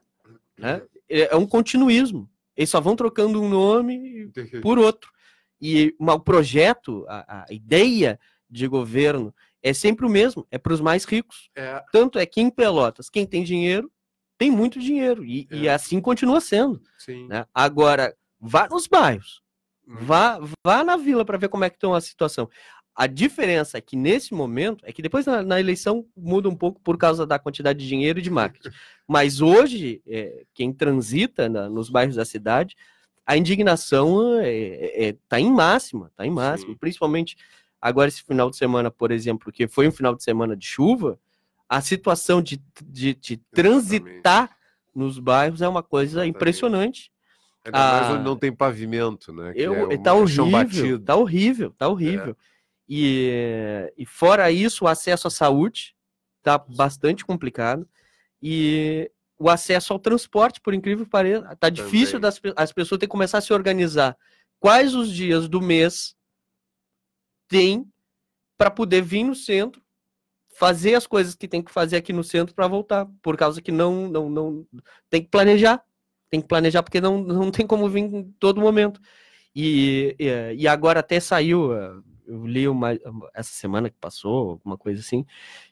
né, 0.59 0.81
é, 1.07 1.35
é 1.35 1.37
um 1.37 1.47
continuismo. 1.47 2.27
Eles 2.57 2.71
só 2.71 2.81
vão 2.81 2.97
trocando 2.97 3.43
um 3.43 3.49
nome 3.51 4.33
por 4.63 4.79
outro. 4.79 5.13
E 5.63 5.95
o 5.97 6.19
projeto, 6.19 7.07
a, 7.09 7.45
a 7.49 7.53
ideia 7.55 8.19
de 8.51 8.67
governo 8.67 9.33
é 9.63 9.73
sempre 9.73 10.05
o 10.05 10.11
mesmo, 10.11 10.45
é 10.51 10.59
para 10.59 10.73
os 10.73 10.81
mais 10.81 11.05
ricos. 11.05 11.49
É. 11.55 11.81
Tanto 11.93 12.19
é 12.19 12.27
que 12.27 12.41
em 12.41 12.51
Pelotas, 12.51 13.09
quem 13.09 13.25
tem 13.25 13.45
dinheiro, 13.45 13.91
tem 14.37 14.51
muito 14.51 14.81
dinheiro. 14.81 15.25
E, 15.25 15.47
é. 15.53 15.57
e 15.57 15.69
assim 15.69 16.01
continua 16.01 16.41
sendo. 16.41 16.83
Né? 17.29 17.47
Agora, 17.55 18.13
vá 18.41 18.69
nos 18.69 18.89
bairros, 18.89 19.41
uhum. 19.87 19.97
vá, 20.01 20.41
vá 20.67 20.83
na 20.83 20.97
vila 20.97 21.25
para 21.25 21.39
ver 21.39 21.49
como 21.49 21.63
é 21.63 21.71
que 21.71 21.77
estão 21.77 21.95
a 21.95 22.01
situação. 22.01 22.51
A 22.95 23.07
diferença 23.07 23.79
é 23.79 23.81
que 23.81 23.97
nesse 23.97 24.35
momento, 24.35 24.85
é 24.85 24.93
que 24.93 25.01
depois 25.01 25.25
na, 25.25 25.43
na, 25.43 25.61
eleição 25.61 26.05
muda 26.15 26.49
um 26.49 26.57
pouco 26.57 26.81
por 26.81 26.99
causa 26.99 27.25
da 27.25 27.39
quantidade 27.39 27.79
de 27.79 27.89
dinheiro 27.89 28.19
e 28.19 28.23
de 28.23 28.31
marketing. 28.31 28.69
Mas 29.09 29.41
hoje, 29.41 30.03
é, 30.07 30.45
quem 30.53 30.73
transita 30.73 31.49
na, 31.49 31.71
nos 31.71 31.89
bairros 31.89 32.17
da 32.17 32.25
cidade, 32.25 32.77
a 33.27 33.37
indignação 33.37 34.41
está 34.41 34.49
é, 34.49 35.09
é, 35.09 35.17
tá 35.29 35.41
em 35.41 35.51
máxima, 35.51 36.09
está 36.09 36.27
em 36.27 36.31
máxima. 36.31 36.73
Sim. 36.73 36.79
Principalmente 36.79 37.37
agora 37.81 38.09
esse 38.09 38.23
final 38.23 38.51
de 38.51 38.57
semana, 38.57 38.91
por 38.91 39.11
exemplo, 39.11 39.53
que 39.53 39.67
foi 39.69 39.89
um 39.89 39.93
final 39.93 40.15
de 40.15 40.23
semana 40.23 40.57
de 40.57 40.67
chuva, 40.67 41.19
a 41.69 41.81
situação 41.81 42.43
de, 42.43 42.61
de, 42.85 43.15
de 43.15 43.37
transitar 43.53 44.57
nos 44.95 45.19
bairros 45.19 45.63
é 45.63 45.69
uma 45.69 45.83
coisa 45.83 46.19
Exatamente. 46.19 46.37
impressionante. 46.37 47.13
Ainda 47.65 47.79
ah, 47.79 48.01
mais 48.01 48.15
onde 48.15 48.25
não 48.25 48.37
tem 48.37 48.53
pavimento, 48.53 49.33
né? 49.33 49.53
Eu, 49.55 49.91
é 49.91 49.97
tá, 49.97 50.13
horrível, 50.15 51.01
tá 51.01 51.17
horrível, 51.17 51.71
tá 51.71 51.89
horrível, 51.89 52.37
E, 52.89 53.93
e 53.97 54.05
fora 54.05 54.51
isso, 54.51 54.85
o 54.85 54.89
acesso 54.89 55.29
à 55.29 55.31
saúde 55.31 55.95
tá 56.43 56.59
bastante 56.59 57.25
complicado. 57.25 57.89
E 58.43 59.12
o 59.43 59.51
acesso 59.51 59.93
ao 59.93 59.99
transporte, 59.99 60.61
por 60.61 60.73
incrível 60.73 61.05
que 61.05 61.11
pareça, 61.11 61.57
tá 61.57 61.69
difícil 61.69 62.21
das 62.21 62.41
as 62.57 62.73
pessoas 62.73 62.99
ter 62.99 63.07
que 63.07 63.11
começar 63.11 63.39
a 63.39 63.41
se 63.41 63.53
organizar. 63.53 64.17
Quais 64.61 64.95
os 64.95 65.13
dias 65.13 65.49
do 65.49 65.61
mês 65.61 66.15
tem 67.49 67.85
para 68.57 68.71
poder 68.71 69.03
vir 69.03 69.25
no 69.25 69.35
centro 69.35 69.83
fazer 70.55 70.95
as 70.95 71.07
coisas 71.07 71.35
que 71.35 71.49
tem 71.49 71.63
que 71.63 71.73
fazer 71.73 71.97
aqui 71.97 72.13
no 72.13 72.23
centro 72.23 72.55
para 72.55 72.69
voltar, 72.69 73.09
por 73.21 73.37
causa 73.37 73.61
que 73.61 73.73
não, 73.73 74.09
não, 74.09 74.31
não 74.31 74.67
tem 75.11 75.23
que 75.23 75.29
planejar, 75.29 75.83
tem 76.31 76.41
que 76.41 76.47
planejar 76.47 76.83
porque 76.83 77.01
não, 77.01 77.21
não 77.21 77.51
tem 77.51 77.67
como 77.67 77.89
vir 77.89 78.05
em 78.05 78.25
todo 78.39 78.61
momento. 78.61 79.01
E, 79.55 80.15
e, 80.19 80.55
e 80.63 80.69
agora 80.69 81.01
até 81.01 81.19
saiu, 81.19 81.75
eh, 81.75 81.95
eu 82.33 82.47
li 82.47 82.67
uma, 82.67 82.99
essa 83.35 83.53
semana 83.53 83.91
que 83.91 83.97
passou, 84.01 84.51
alguma 84.53 84.79
coisa 84.79 85.01
assim, 85.01 85.27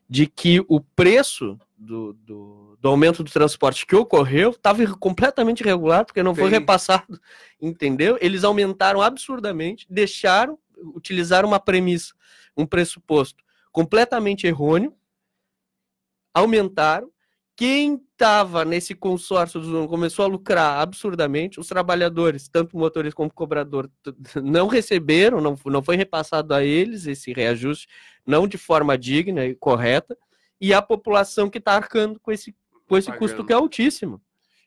de 0.09 0.27
que 0.27 0.63
o 0.69 0.81
preço 0.81 1.59
do, 1.77 2.13
do, 2.13 2.77
do 2.79 2.89
aumento 2.89 3.25
do 3.25 3.31
transporte 3.31 3.87
que 3.87 3.97
ocorreu 3.97 4.51
estava 4.51 4.87
completamente 4.99 5.61
irregular, 5.61 6.05
porque 6.05 6.23
não 6.23 6.35
Sim. 6.35 6.43
foi 6.43 6.51
repassado, 6.51 7.19
entendeu? 7.61 8.19
Eles 8.21 8.45
aumentaram 8.45 9.01
absurdamente, 9.01 9.87
deixaram, 9.89 10.59
utilizaram 10.95 11.49
uma 11.49 11.59
premissa, 11.59 12.13
um 12.55 12.67
pressuposto 12.67 13.43
completamente 13.73 14.47
errôneo, 14.47 14.95
aumentaram. 16.35 17.11
Quem 17.61 18.01
estava 18.11 18.65
nesse 18.65 18.95
consórcio 18.95 19.61
começou 19.87 20.25
a 20.25 20.29
lucrar 20.29 20.81
absurdamente. 20.81 21.61
Os 21.61 21.67
trabalhadores, 21.67 22.49
tanto 22.49 22.75
motorista 22.75 23.15
como 23.15 23.31
cobrador, 23.31 23.91
não 24.43 24.67
receberam, 24.67 25.43
não, 25.43 25.55
não 25.67 25.83
foi 25.83 25.95
repassado 25.95 26.55
a 26.55 26.65
eles 26.65 27.07
esse 27.07 27.35
reajuste, 27.35 27.87
não 28.27 28.49
de 28.49 28.57
forma 28.57 28.97
digna 28.97 29.45
e 29.45 29.55
correta. 29.55 30.17
E 30.59 30.73
a 30.73 30.81
população 30.81 31.51
que 31.51 31.59
está 31.59 31.75
arcando 31.75 32.19
com 32.19 32.33
esse, 32.33 32.57
com 32.89 32.97
esse 32.97 33.13
custo 33.13 33.45
que 33.45 33.53
é 33.53 33.57
altíssimo. 33.57 34.23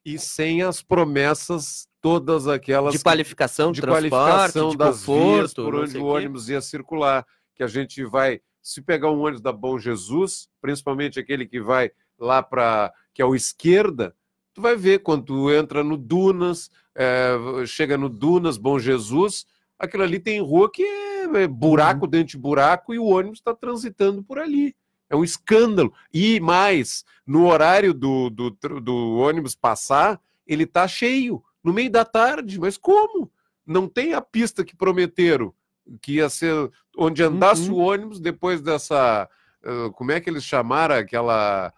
E 0.06 0.20
sem 0.20 0.62
as 0.62 0.84
promessas 0.84 1.88
todas 2.00 2.48
aquelas 2.48 2.94
de 2.94 3.00
qualificação, 3.00 3.72
de 3.72 3.82
qualificação 3.82 4.70
de 4.70 4.78
das 4.78 5.00
conforto, 5.00 5.38
vias 5.38 5.54
por 5.56 5.74
onde 5.74 5.98
o 5.98 6.06
ônibus 6.06 6.48
ia 6.48 6.62
circular, 6.62 7.26
que 7.56 7.64
a 7.64 7.68
gente 7.68 8.06
vai 8.06 8.40
se 8.62 8.84
pegar 8.84 9.10
um 9.10 9.20
ônibus 9.20 9.42
da 9.42 9.52
Bom 9.52 9.80
Jesus, 9.80 10.48
principalmente 10.62 11.20
aquele 11.20 11.48
que 11.48 11.60
vai 11.60 11.92
lá 12.24 12.42
para 12.42 12.94
que 13.14 13.22
é 13.22 13.26
o 13.26 13.36
esquerda, 13.36 14.16
tu 14.54 14.62
vai 14.62 14.76
ver 14.76 15.00
quando 15.00 15.26
tu 15.26 15.52
entra 15.52 15.84
no 15.84 15.98
Dunas, 15.98 16.72
é, 16.96 17.36
chega 17.66 17.98
no 17.98 18.10
Dunas, 18.10 18.58
Bom 18.58 18.80
Jesus, 18.80 19.46
aquilo 19.78 20.04
ali 20.04 20.20
tem 20.20 20.42
rua 20.42 20.72
que 20.72 20.84
é, 20.84 21.44
é 21.44 21.48
buraco 21.48 22.06
uhum. 22.06 22.10
dentro 22.12 22.32
de 22.32 22.38
buraco 22.38 22.94
e 22.94 23.00
o 23.00 23.06
ônibus 23.06 23.40
está 23.40 23.54
transitando 23.54 24.24
por 24.24 24.40
ali. 24.40 24.76
É 25.10 25.16
um 25.16 25.24
escândalo. 25.24 25.94
E 26.12 26.40
mais, 26.40 27.06
no 27.26 27.48
horário 27.48 27.94
do, 27.94 28.30
do, 28.30 28.50
do 28.50 29.18
ônibus 29.18 29.54
passar, 29.54 30.20
ele 30.48 30.64
está 30.64 30.88
cheio, 30.88 31.44
no 31.64 31.72
meio 31.72 31.92
da 31.92 32.04
tarde. 32.04 32.60
Mas 32.60 32.78
como? 32.78 33.32
Não 33.66 33.88
tem 33.88 34.14
a 34.14 34.22
pista 34.22 34.64
que 34.64 34.76
prometeram 34.76 35.54
que 36.02 36.14
ia 36.14 36.30
ser 36.30 36.72
onde 36.98 37.24
andasse 37.24 37.70
uhum. 37.70 37.76
o 37.76 37.80
ônibus 37.80 38.20
depois 38.20 38.62
dessa. 38.62 39.30
Uh, 39.64 39.92
como 39.92 40.12
é 40.12 40.20
que 40.20 40.30
eles 40.30 40.44
chamaram 40.44 40.96
aquela. 40.96 41.74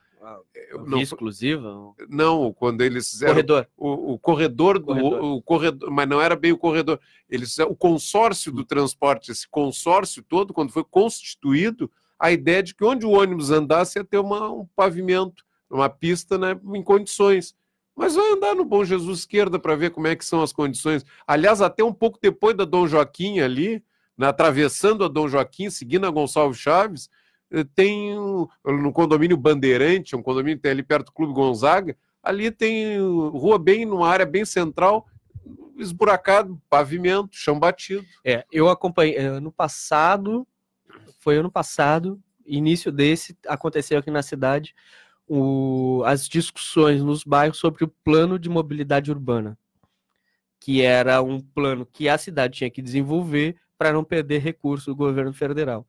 Não, 0.85 0.99
exclusiva? 0.99 1.93
Não, 2.09 2.51
quando 2.53 2.81
eles 2.81 3.09
fizeram 3.11 3.33
corredor. 3.33 3.67
O, 3.77 4.13
o 4.13 4.19
corredor 4.19 4.79
do 4.79 4.85
corredor. 4.85 5.23
O, 5.23 5.41
corredor, 5.41 5.91
mas 5.91 6.07
não 6.07 6.21
era 6.21 6.35
bem 6.35 6.51
o 6.51 6.57
corredor. 6.57 6.99
Eles 7.29 7.57
o 7.59 7.75
consórcio 7.75 8.51
do 8.51 8.65
transporte, 8.65 9.31
esse 9.31 9.47
consórcio 9.47 10.23
todo, 10.23 10.53
quando 10.53 10.71
foi 10.71 10.83
constituído, 10.83 11.91
a 12.19 12.31
ideia 12.31 12.63
de 12.63 12.73
que 12.73 12.83
onde 12.83 13.05
o 13.05 13.11
ônibus 13.11 13.51
andasse 13.51 13.99
ia 13.99 14.03
ter 14.03 14.17
uma, 14.17 14.49
um 14.49 14.65
pavimento, 14.75 15.43
uma 15.69 15.89
pista 15.89 16.37
né, 16.37 16.59
em 16.73 16.83
condições. 16.83 17.55
Mas 17.95 18.15
vai 18.15 18.31
andar 18.31 18.55
no 18.55 18.65
Bom 18.65 18.83
Jesus 18.83 19.19
esquerda 19.19 19.57
para 19.57 19.75
ver 19.75 19.91
como 19.91 20.07
é 20.07 20.15
que 20.15 20.25
são 20.25 20.41
as 20.41 20.51
condições. 20.51 21.05
Aliás, 21.25 21.61
até 21.61 21.83
um 21.83 21.93
pouco 21.93 22.19
depois 22.21 22.55
da 22.55 22.65
Dom 22.65 22.87
Joaquim 22.87 23.39
ali, 23.39 23.81
na, 24.17 24.29
atravessando 24.29 25.03
a 25.03 25.07
Dom 25.07 25.27
Joaquim, 25.27 25.69
seguindo 25.69 26.05
a 26.05 26.09
Gonçalves 26.09 26.59
Chaves, 26.59 27.09
eh, 27.51 27.65
tem 27.75 28.15
no 28.15 28.93
condomínio 28.93 29.37
Bandeirante, 29.37 30.15
um 30.15 30.21
condomínio 30.23 30.57
que 30.57 30.63
tem 30.63 30.71
ali 30.71 30.83
perto 30.83 31.07
do 31.07 31.11
Clube 31.11 31.33
Gonzaga, 31.33 31.95
ali 32.21 32.51
tem 32.51 32.97
rua 32.99 33.59
bem 33.59 33.85
numa 33.85 34.07
área 34.07 34.25
bem 34.25 34.45
central, 34.45 35.07
esburacado, 35.77 36.59
pavimento, 36.69 37.29
chão 37.35 37.59
batido. 37.59 38.05
É, 38.23 38.45
eu 38.51 38.69
acompanhei 38.69 39.15
eh, 39.15 39.25
ano 39.25 39.51
passado, 39.51 40.47
foi 41.19 41.37
ano 41.37 41.51
passado, 41.51 42.21
início 42.45 42.91
desse 42.91 43.37
aconteceu 43.47 43.99
aqui 43.99 44.11
na 44.11 44.21
cidade 44.21 44.75
o, 45.27 46.03
as 46.05 46.27
discussões 46.27 47.01
nos 47.01 47.23
bairros 47.23 47.57
sobre 47.57 47.83
o 47.83 47.87
plano 47.87 48.37
de 48.37 48.49
mobilidade 48.49 49.11
urbana, 49.11 49.57
que 50.59 50.81
era 50.81 51.21
um 51.21 51.39
plano 51.39 51.85
que 51.85 52.07
a 52.07 52.17
cidade 52.17 52.57
tinha 52.57 52.69
que 52.69 52.81
desenvolver 52.81 53.55
para 53.77 53.91
não 53.91 54.03
perder 54.03 54.39
recursos 54.39 54.85
do 54.85 54.95
governo 54.95 55.33
federal. 55.33 55.87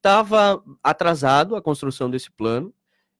Estava 0.00 0.64
atrasado 0.82 1.54
a 1.54 1.60
construção 1.60 2.10
desse 2.10 2.30
plano. 2.30 2.72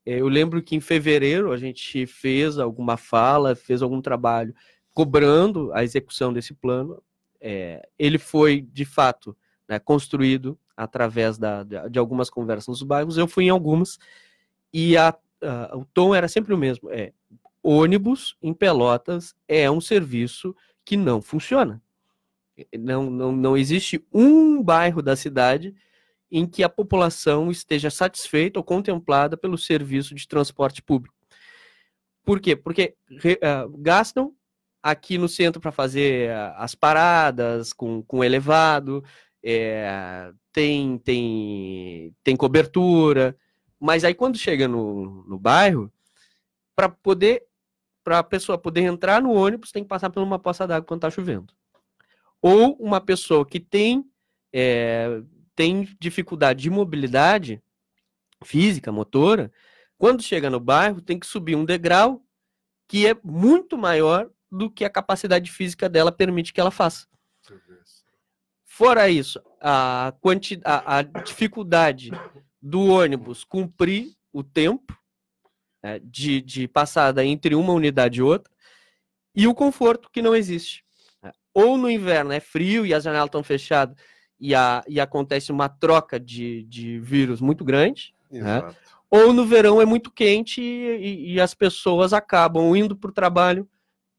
É, 0.04 0.18
eu 0.18 0.28
lembro 0.28 0.62
que 0.62 0.74
em 0.74 0.80
fevereiro 0.80 1.52
a 1.52 1.58
gente 1.58 2.06
fez 2.06 2.58
alguma 2.58 2.96
fala, 2.96 3.54
fez 3.54 3.82
algum 3.82 4.00
trabalho 4.00 4.54
cobrando 4.94 5.70
a 5.74 5.84
execução 5.84 6.32
desse 6.32 6.54
plano. 6.54 7.02
É, 7.38 7.86
ele 7.98 8.16
foi, 8.16 8.62
de 8.62 8.86
fato, 8.86 9.36
né, 9.68 9.78
construído 9.78 10.58
através 10.74 11.36
da, 11.36 11.62
de, 11.62 11.98
algumas 11.98 12.30
conversas 12.30 12.68
nos 12.68 12.82
bairros. 12.82 13.18
Eu 13.18 13.28
fui 13.28 13.44
em 13.44 13.50
algumas 13.50 13.98
e 14.72 14.96
a, 14.96 15.14
a, 15.42 15.76
o 15.76 15.84
tom 15.84 16.14
era 16.14 16.28
sempre 16.28 16.54
o 16.54 16.58
mesmo. 16.58 16.90
É, 16.90 17.12
ônibus 17.62 18.38
em 18.40 18.54
Pelotas 18.54 19.34
é 19.46 19.70
um 19.70 19.82
serviço 19.82 20.56
que 20.82 20.96
não 20.96 21.20
funciona. 21.20 21.82
Não, 22.78 23.10
não, 23.10 23.32
não 23.32 23.54
existe 23.54 24.02
um 24.10 24.62
bairro 24.62 25.02
da 25.02 25.14
cidade 25.14 25.74
em 26.30 26.46
que 26.46 26.62
a 26.62 26.68
população 26.68 27.50
esteja 27.50 27.90
satisfeita 27.90 28.58
ou 28.58 28.64
contemplada 28.64 29.36
pelo 29.36 29.58
serviço 29.58 30.14
de 30.14 30.26
transporte 30.28 30.82
público. 30.82 31.14
Por 32.24 32.40
quê? 32.40 32.54
Porque 32.54 32.96
uh, 33.10 33.68
gastam 33.78 34.34
aqui 34.82 35.18
no 35.18 35.28
centro 35.28 35.60
para 35.60 35.72
fazer 35.72 36.30
uh, 36.30 36.54
as 36.56 36.74
paradas 36.74 37.72
com, 37.72 38.02
com 38.02 38.22
elevado, 38.22 39.02
é, 39.42 40.30
tem, 40.52 40.98
tem, 40.98 42.14
tem 42.22 42.36
cobertura, 42.36 43.36
mas 43.78 44.04
aí 44.04 44.14
quando 44.14 44.36
chega 44.36 44.68
no, 44.68 45.24
no 45.26 45.38
bairro, 45.38 45.90
para 46.76 46.88
poder 46.88 47.44
para 48.02 48.20
a 48.20 48.24
pessoa 48.24 48.56
poder 48.56 48.82
entrar 48.82 49.20
no 49.20 49.32
ônibus, 49.32 49.72
tem 49.72 49.82
que 49.82 49.88
passar 49.88 50.08
por 50.10 50.22
uma 50.22 50.38
poça 50.38 50.66
d'água 50.66 50.86
quando 50.86 50.98
está 50.98 51.10
chovendo 51.10 51.52
ou 52.40 52.74
uma 52.76 53.00
pessoa 53.00 53.44
que 53.44 53.60
tem, 53.60 54.04
é, 54.52 55.22
tem 55.60 55.94
dificuldade 56.00 56.62
de 56.62 56.70
mobilidade 56.70 57.62
física, 58.42 58.90
motora, 58.90 59.52
quando 59.98 60.22
chega 60.22 60.48
no 60.48 60.58
bairro, 60.58 61.02
tem 61.02 61.18
que 61.18 61.26
subir 61.26 61.54
um 61.54 61.66
degrau 61.66 62.24
que 62.88 63.06
é 63.06 63.14
muito 63.22 63.76
maior 63.76 64.30
do 64.50 64.70
que 64.70 64.86
a 64.86 64.88
capacidade 64.88 65.52
física 65.52 65.86
dela 65.86 66.10
permite 66.10 66.54
que 66.54 66.62
ela 66.62 66.70
faça. 66.70 67.06
Fora 68.64 69.10
isso, 69.10 69.38
a, 69.60 70.14
quanti, 70.22 70.58
a, 70.64 70.96
a 70.96 71.02
dificuldade 71.02 72.10
do 72.62 72.86
ônibus 72.86 73.44
cumprir 73.44 74.16
o 74.32 74.42
tempo 74.42 74.98
é, 75.82 75.98
de, 75.98 76.40
de 76.40 76.68
passada 76.68 77.22
entre 77.22 77.54
uma 77.54 77.74
unidade 77.74 78.20
e 78.20 78.22
outra, 78.22 78.50
e 79.34 79.46
o 79.46 79.54
conforto 79.54 80.08
que 80.10 80.22
não 80.22 80.34
existe 80.34 80.82
ou 81.52 81.76
no 81.76 81.90
inverno 81.90 82.32
é 82.32 82.40
frio 82.40 82.86
e 82.86 82.94
as 82.94 83.04
janelas 83.04 83.26
estão 83.26 83.42
fechadas 83.42 83.94
e, 84.40 84.54
a, 84.54 84.82
e 84.88 84.98
acontece 84.98 85.52
uma 85.52 85.68
troca 85.68 86.18
de, 86.18 86.62
de 86.64 86.98
vírus 86.98 87.40
muito 87.40 87.64
grande, 87.64 88.14
né? 88.30 88.62
ou 89.10 89.32
no 89.32 89.44
verão 89.44 89.80
é 89.80 89.84
muito 89.84 90.10
quente 90.10 90.62
e, 90.62 91.32
e 91.32 91.40
as 91.40 91.52
pessoas 91.52 92.12
acabam 92.12 92.74
indo 92.76 92.96
para 92.96 93.10
o 93.10 93.12
trabalho 93.12 93.68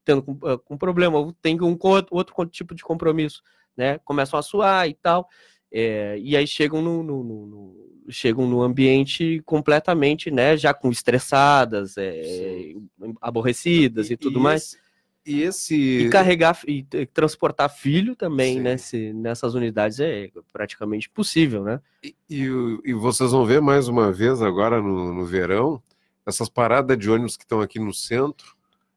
tendo 0.03 0.24
com, 0.24 0.38
ah, 0.43 0.57
com 0.57 0.78
problema, 0.78 1.17
ou 1.17 1.34
tem 1.34 1.59
um 1.61 1.78
outro, 1.80 2.15
outro 2.15 2.45
tipo 2.47 2.74
de 2.76 2.84
compromisso, 2.84 3.41
né? 3.76 3.97
Começam 3.99 4.38
a 4.38 4.41
suar 4.41 4.88
e 4.88 4.93
tal. 4.93 5.28
É, 5.72 6.17
e 6.19 6.36
aí 6.36 6.45
chegam 6.45 6.82
no, 6.82 7.01
no, 7.01 7.24
no, 7.24 7.47
no, 7.47 7.91
chegam 8.09 8.45
no 8.45 8.61
ambiente 8.61 9.41
completamente, 9.45 10.30
né, 10.30 10.57
já 10.57 10.74
com 10.74 10.91
estressadas, 10.91 11.95
é, 11.97 12.74
aborrecidas 13.22 14.09
e, 14.09 14.13
e 14.13 14.17
tudo 14.17 14.39
e 14.39 14.41
mais. 14.41 14.63
Esse, 14.63 14.78
e 15.26 15.41
esse 15.41 16.05
e 16.05 16.09
carregar 16.09 16.59
e 16.67 16.84
transportar 17.13 17.69
filho 17.69 18.15
também 18.15 18.59
nesse, 18.59 19.13
nessas 19.13 19.53
unidades 19.53 19.99
é 19.99 20.30
praticamente 20.51 21.09
possível, 21.09 21.63
né? 21.63 21.80
E, 22.03 22.15
e, 22.30 22.45
e 22.86 22.93
vocês 22.93 23.32
vão 23.32 23.45
ver 23.45 23.61
mais 23.61 23.88
uma 23.88 24.11
vez 24.11 24.41
agora 24.41 24.82
no, 24.82 25.13
no 25.13 25.26
verão 25.26 25.82
essas 26.26 26.49
paradas 26.49 26.97
de 26.97 27.09
ônibus 27.09 27.38
que 27.38 27.43
estão 27.43 27.61
aqui 27.61 27.80
no 27.80 27.93
centro, 27.93 28.55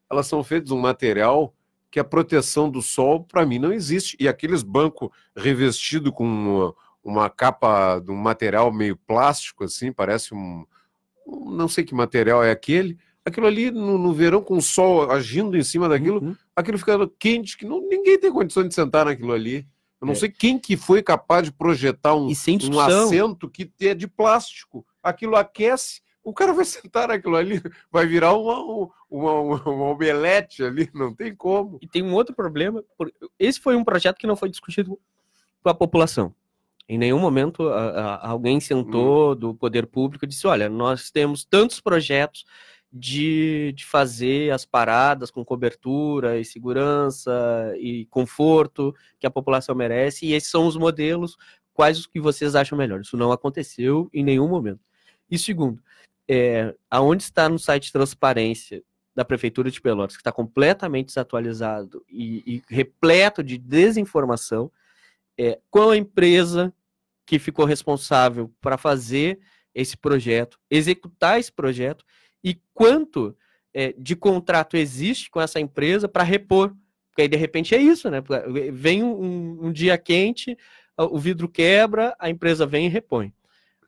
elas 0.09 0.27
são 0.27 0.43
feitas 0.43 0.69
de 0.69 0.73
um 0.73 0.79
material 0.79 1.53
que 1.89 1.99
a 1.99 2.03
proteção 2.03 2.69
do 2.69 2.81
sol, 2.81 3.23
para 3.23 3.45
mim, 3.45 3.59
não 3.59 3.71
existe. 3.71 4.17
E 4.19 4.27
aqueles 4.27 4.63
bancos 4.63 5.09
revestidos 5.35 6.11
com 6.13 6.25
uma, 6.25 6.75
uma, 7.03 7.29
capa 7.29 7.99
de 7.99 8.11
um 8.11 8.15
material 8.15 8.71
meio 8.71 8.97
plástico, 8.97 9.63
assim, 9.63 9.91
parece 9.91 10.33
um. 10.33 10.65
Não 11.25 11.67
sei 11.67 11.83
que 11.83 11.95
material 11.95 12.43
é 12.43 12.51
aquele. 12.51 12.97
Aquilo 13.25 13.47
ali 13.47 13.71
no, 13.71 13.97
no 13.97 14.13
verão, 14.13 14.41
com 14.41 14.57
o 14.57 14.61
sol 14.61 15.09
agindo 15.11 15.57
em 15.57 15.63
cima 15.63 15.89
daquilo, 15.89 16.23
uhum. 16.23 16.35
aquilo 16.55 16.77
fica 16.77 17.09
quente, 17.19 17.57
que 17.57 17.65
não, 17.65 17.81
ninguém 17.81 18.19
tem 18.19 18.31
condição 18.31 18.67
de 18.67 18.73
sentar 18.73 19.05
naquilo 19.05 19.33
ali. 19.33 19.67
Eu 19.99 20.05
não 20.05 20.13
é. 20.13 20.15
sei 20.15 20.29
quem 20.29 20.59
que 20.59 20.77
foi 20.77 21.01
capaz 21.01 21.45
de 21.45 21.51
projetar 21.51 22.15
um, 22.15 22.27
um 22.27 22.79
assento 22.79 23.49
que 23.49 23.71
é 23.81 23.95
de 23.95 24.07
plástico. 24.07 24.85
Aquilo 25.01 25.35
aquece 25.35 26.05
o 26.25 26.33
cara 26.33 26.51
vai 26.51 26.65
sentar 26.65 27.07
naquilo 27.07 27.35
ali, 27.35 27.61
vai 27.91 28.05
virar 28.07 28.33
uma, 28.33 28.59
uma, 29.09 29.33
uma, 29.39 29.69
uma 29.69 29.85
omelete 29.91 30.63
ali, 30.63 30.89
não 30.93 31.13
tem 31.13 31.33
como. 31.33 31.77
E 31.81 31.87
tem 31.87 32.03
um 32.03 32.13
outro 32.13 32.35
problema, 32.35 32.83
esse 33.37 33.59
foi 33.59 33.75
um 33.75 33.83
projeto 33.83 34.17
que 34.17 34.27
não 34.27 34.35
foi 34.35 34.49
discutido 34.49 34.99
com 35.61 35.69
a 35.69 35.73
população. 35.73 36.33
Em 36.87 36.97
nenhum 36.97 37.19
momento 37.19 37.67
a, 37.69 37.89
a, 37.89 38.29
alguém 38.29 38.59
sentou 38.59 39.31
hum. 39.31 39.35
do 39.35 39.55
poder 39.55 39.87
público 39.87 40.25
e 40.25 40.27
disse: 40.27 40.45
olha, 40.45 40.69
nós 40.69 41.09
temos 41.09 41.43
tantos 41.43 41.79
projetos 41.79 42.45
de, 42.97 43.73
de 43.73 43.85
fazer 43.85 44.53
as 44.53 44.65
paradas 44.65 45.29
com 45.29 45.43
cobertura 45.43 46.39
e 46.39 46.45
segurança 46.45 47.73
e 47.77 48.05
conforto 48.05 48.95
que 49.19 49.27
a 49.27 49.29
população 49.29 49.75
merece, 49.75 50.25
e 50.25 50.33
esses 50.33 50.49
são 50.49 50.65
os 50.65 50.77
modelos, 50.77 51.35
quais 51.73 51.99
os 51.99 52.07
que 52.07 52.21
vocês 52.21 52.55
acham 52.55 52.77
melhor. 52.77 53.01
Isso 53.01 53.17
não 53.17 53.33
aconteceu 53.33 54.09
em 54.13 54.23
nenhum 54.23 54.47
momento. 54.47 54.79
E 55.29 55.37
segundo, 55.37 55.83
é, 56.25 56.73
aonde 56.89 57.23
está 57.23 57.49
no 57.49 57.59
site 57.59 57.91
transparência 57.91 58.81
da 59.13 59.25
Prefeitura 59.25 59.69
de 59.69 59.81
Pelotas, 59.81 60.15
que 60.15 60.21
está 60.21 60.31
completamente 60.31 61.07
desatualizado 61.07 62.01
e, 62.09 62.43
e, 62.47 62.63
repleto 62.73 63.43
de 63.43 63.57
desinformação, 63.57 64.71
é, 65.37 65.59
qual 65.69 65.89
a 65.89 65.97
empresa 65.97 66.73
que 67.25 67.39
ficou 67.39 67.65
responsável 67.65 68.49
para 68.61 68.77
fazer 68.77 69.37
esse 69.73 69.97
projeto, 69.97 70.57
executar 70.71 71.37
esse 71.41 71.51
projeto 71.51 72.05
e 72.45 72.61
quanto 72.75 73.35
é, 73.73 73.95
de 73.97 74.15
contrato 74.15 74.77
existe 74.77 75.31
com 75.31 75.41
essa 75.41 75.59
empresa 75.59 76.07
para 76.07 76.23
repor. 76.23 76.75
Porque 77.09 77.23
aí, 77.23 77.27
de 77.27 77.35
repente, 77.35 77.73
é 77.73 77.81
isso, 77.81 78.07
né? 78.11 78.21
Vem 78.71 79.01
um, 79.01 79.65
um 79.65 79.71
dia 79.71 79.97
quente, 79.97 80.55
o 80.95 81.17
vidro 81.17 81.49
quebra, 81.49 82.15
a 82.19 82.29
empresa 82.29 82.65
vem 82.67 82.85
e 82.85 82.89
repõe. 82.89 83.33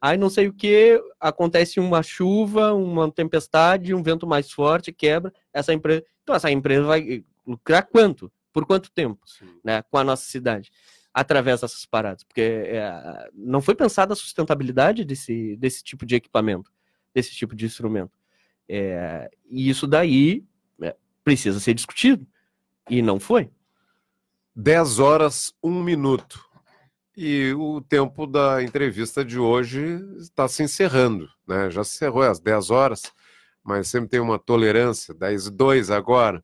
Aí 0.01 0.17
não 0.17 0.29
sei 0.29 0.47
o 0.47 0.53
que, 0.53 0.99
acontece 1.19 1.79
uma 1.79 2.01
chuva, 2.01 2.73
uma 2.73 3.11
tempestade, 3.11 3.93
um 3.93 4.01
vento 4.01 4.25
mais 4.25 4.51
forte, 4.51 4.91
quebra, 4.91 5.31
essa 5.53 5.73
empresa. 5.73 6.03
Então 6.23 6.35
essa 6.35 6.49
empresa 6.49 6.83
vai 6.83 7.23
lucrar 7.45 7.85
quanto? 7.85 8.31
Por 8.51 8.65
quanto 8.65 8.91
tempo? 8.91 9.19
Né, 9.63 9.83
com 9.83 9.97
a 9.97 10.03
nossa 10.03 10.25
cidade? 10.25 10.71
Através 11.13 11.61
dessas 11.61 11.85
paradas. 11.85 12.23
Porque 12.23 12.41
é, 12.41 13.29
não 13.33 13.61
foi 13.61 13.75
pensada 13.75 14.13
a 14.13 14.15
sustentabilidade 14.15 15.03
desse, 15.03 15.55
desse 15.57 15.83
tipo 15.83 16.05
de 16.05 16.15
equipamento, 16.15 16.71
desse 17.13 17.31
tipo 17.31 17.55
de 17.55 17.65
instrumento. 17.65 18.17
É, 18.67 19.29
e 19.49 19.69
isso 19.69 19.87
daí 19.87 20.43
é, 20.81 20.95
precisa 21.23 21.59
ser 21.59 21.73
discutido. 21.73 22.25
E 22.89 23.01
não 23.01 23.19
foi. 23.19 23.49
10 24.55 24.99
horas, 24.99 25.53
1 25.61 25.83
minuto. 25.83 26.43
E 27.15 27.53
o 27.53 27.81
tempo 27.81 28.27
da 28.27 28.61
entrevista 28.63 29.25
de 29.25 29.39
hoje 29.39 29.99
está 30.19 30.47
se 30.47 30.61
encerrando, 30.61 31.27
né? 31.47 31.69
Já 31.71 31.83
se 31.83 31.95
encerrou 31.95 32.21
às 32.21 32.39
10 32.39 32.69
horas, 32.69 33.11
mas 33.63 33.87
sempre 33.87 34.09
tem 34.09 34.19
uma 34.19 34.37
tolerância, 34.37 35.13
10 35.13 35.47
e 35.47 35.51
2 35.51 35.91
agora. 35.91 36.43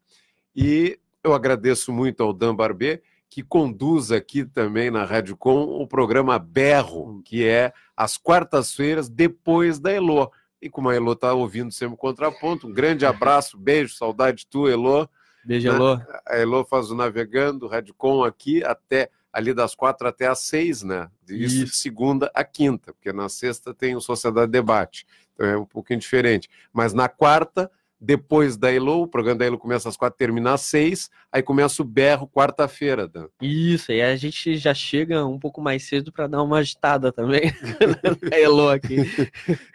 E 0.55 0.99
eu 1.23 1.33
agradeço 1.33 1.93
muito 1.93 2.21
ao 2.21 2.33
Dan 2.33 2.55
Barbê, 2.55 3.01
que 3.29 3.41
conduz 3.41 4.11
aqui 4.11 4.45
também 4.45 4.91
na 4.91 5.05
Rádio 5.05 5.35
Com 5.37 5.63
o 5.63 5.87
programa 5.87 6.37
Berro, 6.37 7.21
que 7.23 7.43
é 7.43 7.73
às 7.95 8.17
quartas-feiras, 8.17 9.09
depois 9.09 9.79
da 9.79 9.91
Elô. 9.91 10.31
E 10.63 10.69
como 10.69 10.87
a 10.87 10.95
Elô 10.95 11.11
está 11.11 11.33
ouvindo 11.33 11.73
sempre 11.73 11.95
o 11.95 11.97
contraponto, 11.97 12.67
um 12.67 12.71
grande 12.71 13.05
abraço, 13.05 13.57
beijo, 13.57 13.95
saudade 13.95 14.47
tua, 14.47 14.71
Elô. 14.71 15.07
Beijo, 15.43 15.69
né? 15.69 15.75
Elô. 15.75 15.99
A 16.25 16.37
Elô 16.39 16.63
faz 16.63 16.89
o 16.89 16.95
Navegando, 16.95 17.67
Rádio 17.67 17.93
Com 17.93 18.23
aqui 18.23 18.63
até 18.63 19.09
ali 19.33 19.53
das 19.53 19.75
quatro 19.75 20.07
até 20.07 20.27
às 20.27 20.39
seis, 20.39 20.81
né? 20.81 21.09
Isso, 21.27 21.65
Isso. 21.65 21.75
segunda 21.75 22.31
a 22.33 22.45
quinta, 22.45 22.93
porque 22.93 23.11
na 23.11 23.27
sexta 23.27 23.73
tem 23.73 23.93
o 23.93 23.99
Sociedade 23.99 24.51
Debate, 24.51 25.05
então 25.33 25.45
é 25.45 25.57
um 25.57 25.65
pouquinho 25.65 25.99
diferente. 25.99 26.49
Mas 26.71 26.93
na 26.93 27.09
quarta, 27.09 27.69
depois 28.03 28.57
da 28.57 28.69
Elo, 28.69 29.03
o 29.03 29.07
programa 29.07 29.39
da 29.39 29.45
Elo 29.45 29.57
começa 29.57 29.87
às 29.87 29.95
quatro, 29.95 30.17
termina 30.17 30.53
às 30.53 30.61
seis, 30.61 31.09
aí 31.31 31.41
começa 31.41 31.81
o 31.81 31.85
berro 31.85 32.27
quarta-feira. 32.27 33.07
Dan. 33.07 33.27
Isso, 33.41 33.93
e 33.93 34.01
a 34.01 34.13
gente 34.17 34.57
já 34.57 34.73
chega 34.73 35.25
um 35.25 35.39
pouco 35.39 35.61
mais 35.61 35.83
cedo 35.83 36.11
para 36.11 36.27
dar 36.27 36.43
uma 36.43 36.57
agitada 36.57 37.13
também 37.13 37.43
na 38.29 38.37
Elo 38.37 38.69
aqui. 38.69 38.97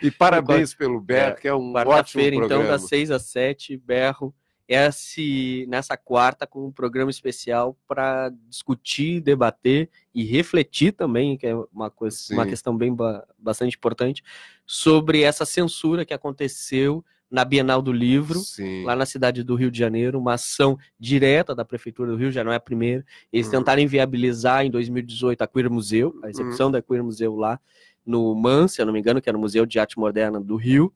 e 0.02 0.10
parabéns 0.10 0.74
pelo 0.74 1.00
berro, 1.00 1.32
é, 1.32 1.40
que 1.40 1.48
é 1.48 1.54
um 1.54 1.72
ótimo 1.74 2.22
programa. 2.22 2.44
então, 2.44 2.66
das 2.66 2.82
seis 2.82 3.10
às 3.10 3.22
sete, 3.22 3.76
berro 3.78 4.34
esse, 4.68 5.64
nessa 5.66 5.96
quarta 5.96 6.46
com 6.46 6.66
um 6.66 6.70
programa 6.70 7.10
especial 7.10 7.74
para 7.88 8.30
discutir, 8.50 9.18
debater 9.18 9.88
e 10.14 10.22
refletir 10.24 10.92
também, 10.92 11.38
que 11.38 11.46
é 11.46 11.54
uma, 11.72 11.90
coisa, 11.90 12.18
uma 12.32 12.44
questão 12.44 12.76
bem 12.76 12.94
bastante 13.38 13.78
importante, 13.78 14.22
sobre 14.66 15.22
essa 15.22 15.46
censura 15.46 16.04
que 16.04 16.12
aconteceu 16.12 17.02
na 17.30 17.44
Bienal 17.44 17.82
do 17.82 17.92
Livro, 17.92 18.38
Sim. 18.38 18.84
lá 18.84 18.96
na 18.96 19.04
cidade 19.04 19.42
do 19.42 19.54
Rio 19.54 19.70
de 19.70 19.78
Janeiro, 19.78 20.18
uma 20.18 20.34
ação 20.34 20.78
direta 20.98 21.54
da 21.54 21.64
Prefeitura 21.64 22.10
do 22.10 22.16
Rio, 22.16 22.30
já 22.30 22.42
não 22.42 22.52
é 22.52 22.56
a 22.56 22.60
primeira. 22.60 23.04
Eles 23.32 23.46
uhum. 23.46 23.52
tentaram 23.52 23.82
inviabilizar 23.82 24.64
em 24.64 24.70
2018 24.70 25.42
a 25.42 25.46
Queer 25.46 25.70
Museu, 25.70 26.18
a 26.22 26.30
execução 26.30 26.66
uhum. 26.66 26.72
da 26.72 26.82
Queer 26.82 27.04
Museu 27.04 27.34
lá, 27.36 27.60
no 28.08 28.34
MAN, 28.34 28.66
se 28.66 28.80
eu 28.80 28.86
não 28.86 28.92
me 28.92 29.00
engano, 29.00 29.20
que 29.20 29.28
era 29.28 29.36
o 29.36 29.40
Museu 29.40 29.66
de 29.66 29.78
Arte 29.78 29.98
Moderna 29.98 30.40
do 30.40 30.56
Rio. 30.56 30.90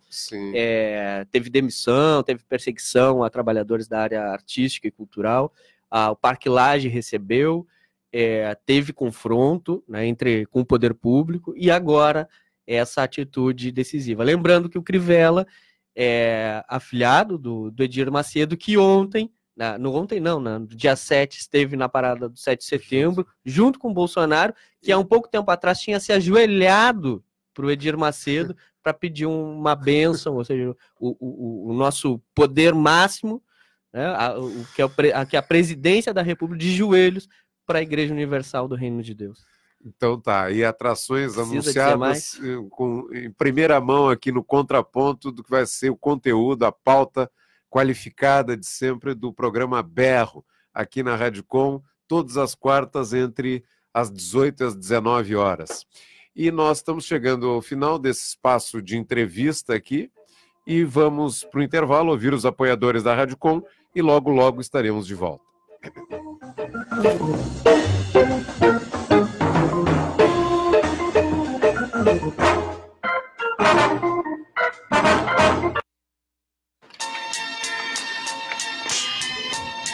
É, 0.55 1.27
teve 1.31 1.51
demissão, 1.51 2.23
teve 2.23 2.43
perseguição 2.49 3.23
a 3.23 3.29
trabalhadores 3.29 3.87
da 3.87 4.01
área 4.01 4.23
artística 4.29 4.89
e 4.89 4.91
cultural. 4.91 5.53
Ah, 5.91 6.11
o 6.11 6.17
Parque 6.17 6.49
Laje 6.49 6.89
recebeu, 6.89 7.67
é, 8.11 8.57
teve 8.65 8.95
confronto 8.95 9.85
né, 9.87 10.07
entre, 10.07 10.47
com 10.47 10.61
o 10.61 10.65
poder 10.65 10.95
público 10.95 11.53
e 11.55 11.71
agora 11.71 12.27
essa 12.67 13.03
atitude 13.03 13.71
decisiva. 13.71 14.25
Lembrando 14.25 14.71
que 14.71 14.79
o 14.79 14.83
Crivella 14.83 15.47
é 15.95 16.65
afiliado 16.69 17.37
do, 17.39 17.71
do 17.71 17.83
Edir 17.83 18.11
Macedo, 18.11 18.57
que 18.57 18.77
ontem 18.79 19.31
na, 19.57 19.77
no 19.79 19.95
ontem 19.95 20.19
não, 20.19 20.41
no 20.41 20.67
dia 20.67 20.97
7 20.97 21.39
esteve 21.39 21.77
na 21.77 21.89
parada 21.89 22.29
do 22.29 22.39
7 22.39 22.61
de 22.61 22.65
setembro, 22.65 23.27
junto 23.45 23.79
com 23.79 23.91
o 23.91 23.95
Bolsonaro, 23.95 24.55
que 24.81 24.91
há 24.91 24.99
um 24.99 25.05
pouco 25.05 25.29
tempo 25.29 25.51
atrás 25.51 25.79
tinha 25.79 26.01
se 26.01 26.13
ajoelhado 26.13 27.23
para 27.53 27.67
o 27.67 27.71
Edir 27.71 27.97
Macedo 27.97 28.57
para 28.83 28.95
pedir 28.95 29.27
uma 29.27 29.77
benção, 29.77 30.37
ou 30.37 30.45
seja, 30.45 30.75
o, 30.99 31.17
o, 31.21 31.71
o 31.71 31.75
nosso 31.75 32.21
poder 32.35 32.75
máximo, 32.75 33.43
né, 33.93 34.07
a, 34.07 34.39
o, 34.39 34.65
que, 34.75 34.83
é 34.83 35.15
a, 35.15 35.27
que 35.27 35.37
é 35.37 35.39
a 35.39 35.43
presidência 35.43 36.13
da 36.13 36.23
República 36.23 36.65
de 36.65 36.75
joelhos 36.75 37.29
para 37.67 37.79
a 37.79 37.83
Igreja 37.83 38.13
Universal 38.13 38.67
do 38.67 38.75
Reino 38.75 39.03
de 39.03 39.15
Deus. 39.15 39.45
Então 39.85 40.21
tá, 40.21 40.51
e 40.51 40.65
atrações 40.65 41.35
Precisa 41.35 41.43
anunciadas 41.43 42.41
eh, 42.41 42.69
com, 42.71 43.09
em 43.13 43.31
primeira 43.33 43.81
mão 43.81 44.09
aqui 44.09 44.31
no 44.31 44.45
contraponto 44.45 45.33
do 45.33 45.43
que 45.43 45.51
vai 45.51 45.67
ser 45.67 45.91
o 45.91 45.97
conteúdo, 45.97 46.65
a 46.65 46.71
pauta 46.71 47.29
qualificada 47.69 48.57
de 48.57 48.67
sempre 48.67 49.15
do 49.15 49.33
programa 49.33 49.83
Berro, 49.83 50.45
aqui 50.73 51.03
na 51.03 51.17
Rádio 51.17 51.43
Com, 51.43 51.83
todas 52.07 52.37
as 52.37 52.55
quartas 52.55 53.13
entre 53.13 53.65
as 53.93 54.11
18 54.11 54.63
e 54.63 54.67
as 54.67 54.77
19 54.77 55.35
horas. 55.35 55.87
E 56.35 56.51
nós 56.51 56.79
estamos 56.79 57.05
chegando 57.05 57.49
ao 57.49 57.61
final 57.61 57.99
desse 57.99 58.29
espaço 58.29 58.81
de 58.81 58.97
entrevista 58.97 59.75
aqui 59.75 60.11
e 60.67 60.85
vamos 60.85 61.45
para 61.45 61.61
o 61.61 61.63
intervalo 61.63 62.11
ouvir 62.11 62.33
os 62.33 62.47
apoiadores 62.47 63.03
da 63.03 63.15
Rádio 63.15 63.37
Com 63.37 63.63
e 63.95 64.01
logo, 64.01 64.31
logo 64.31 64.61
estaremos 64.61 65.07
de 65.07 65.15
volta. 65.15 65.45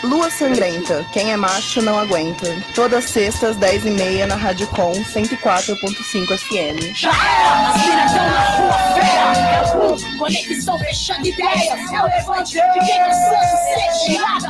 Lua 0.02 0.30
Sangrenta, 0.30 1.04
quem 1.12 1.32
é 1.32 1.36
macho 1.36 1.82
não 1.82 1.98
aguenta. 1.98 2.46
Todas 2.74 3.04
sextas, 3.04 3.56
10 3.56 3.84
e 3.84 3.90
meia 3.90 4.26
na 4.26 4.36
Rádio 4.36 4.66
Com 4.68 4.92
104.5 4.92 6.38
FM. 6.38 6.94
Já 6.94 7.11
era! 7.11 7.68
As 7.68 7.86
minas 7.86 8.12
na 8.14 8.56
rua 8.56 8.78
feia! 8.94 10.14
É 10.14 10.18
conexão 10.18 10.78
fechando 10.78 11.26
ideias! 11.26 11.92
É 11.92 12.00
o 12.00 12.06
levante 12.06 12.52
de 12.54 12.86
quem 12.86 12.98
cansa 12.98 13.36
ser 13.64 14.06
tirada! 14.06 14.48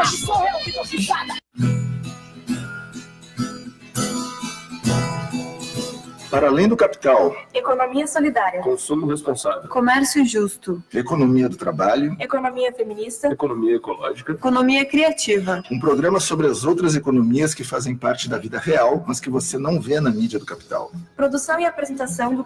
Hoje 0.00 0.16
sou 0.18 0.46
eu 0.46 0.58
que 0.60 0.70
tô 0.70 0.82
pisada! 0.82 1.34
Para 6.30 6.48
além 6.48 6.66
do 6.66 6.76
capital, 6.76 7.36
economia 7.54 8.06
solidária, 8.06 8.60
consumo 8.60 9.06
responsável, 9.06 9.68
comércio 9.68 10.24
justo, 10.26 10.82
economia 10.92 11.48
do 11.48 11.56
trabalho, 11.56 12.16
economia 12.18 12.72
feminista, 12.72 13.28
economia 13.28 13.76
ecológica, 13.76 14.32
economia 14.32 14.84
criativa. 14.84 15.62
Um 15.70 15.78
programa 15.78 16.18
sobre 16.18 16.48
as 16.48 16.64
outras 16.64 16.96
economias 16.96 17.54
que 17.54 17.62
fazem 17.62 17.94
parte 17.94 18.28
da 18.28 18.38
vida 18.38 18.58
real, 18.58 19.04
mas 19.06 19.20
que 19.20 19.30
você 19.30 19.56
não 19.56 19.80
vê 19.80 20.00
na 20.00 20.10
mídia 20.10 20.38
do 20.38 20.44
capital. 20.44 20.90
Produção 21.16 21.60
e 21.60 21.64
apresentação 21.64 22.34
do 22.34 22.42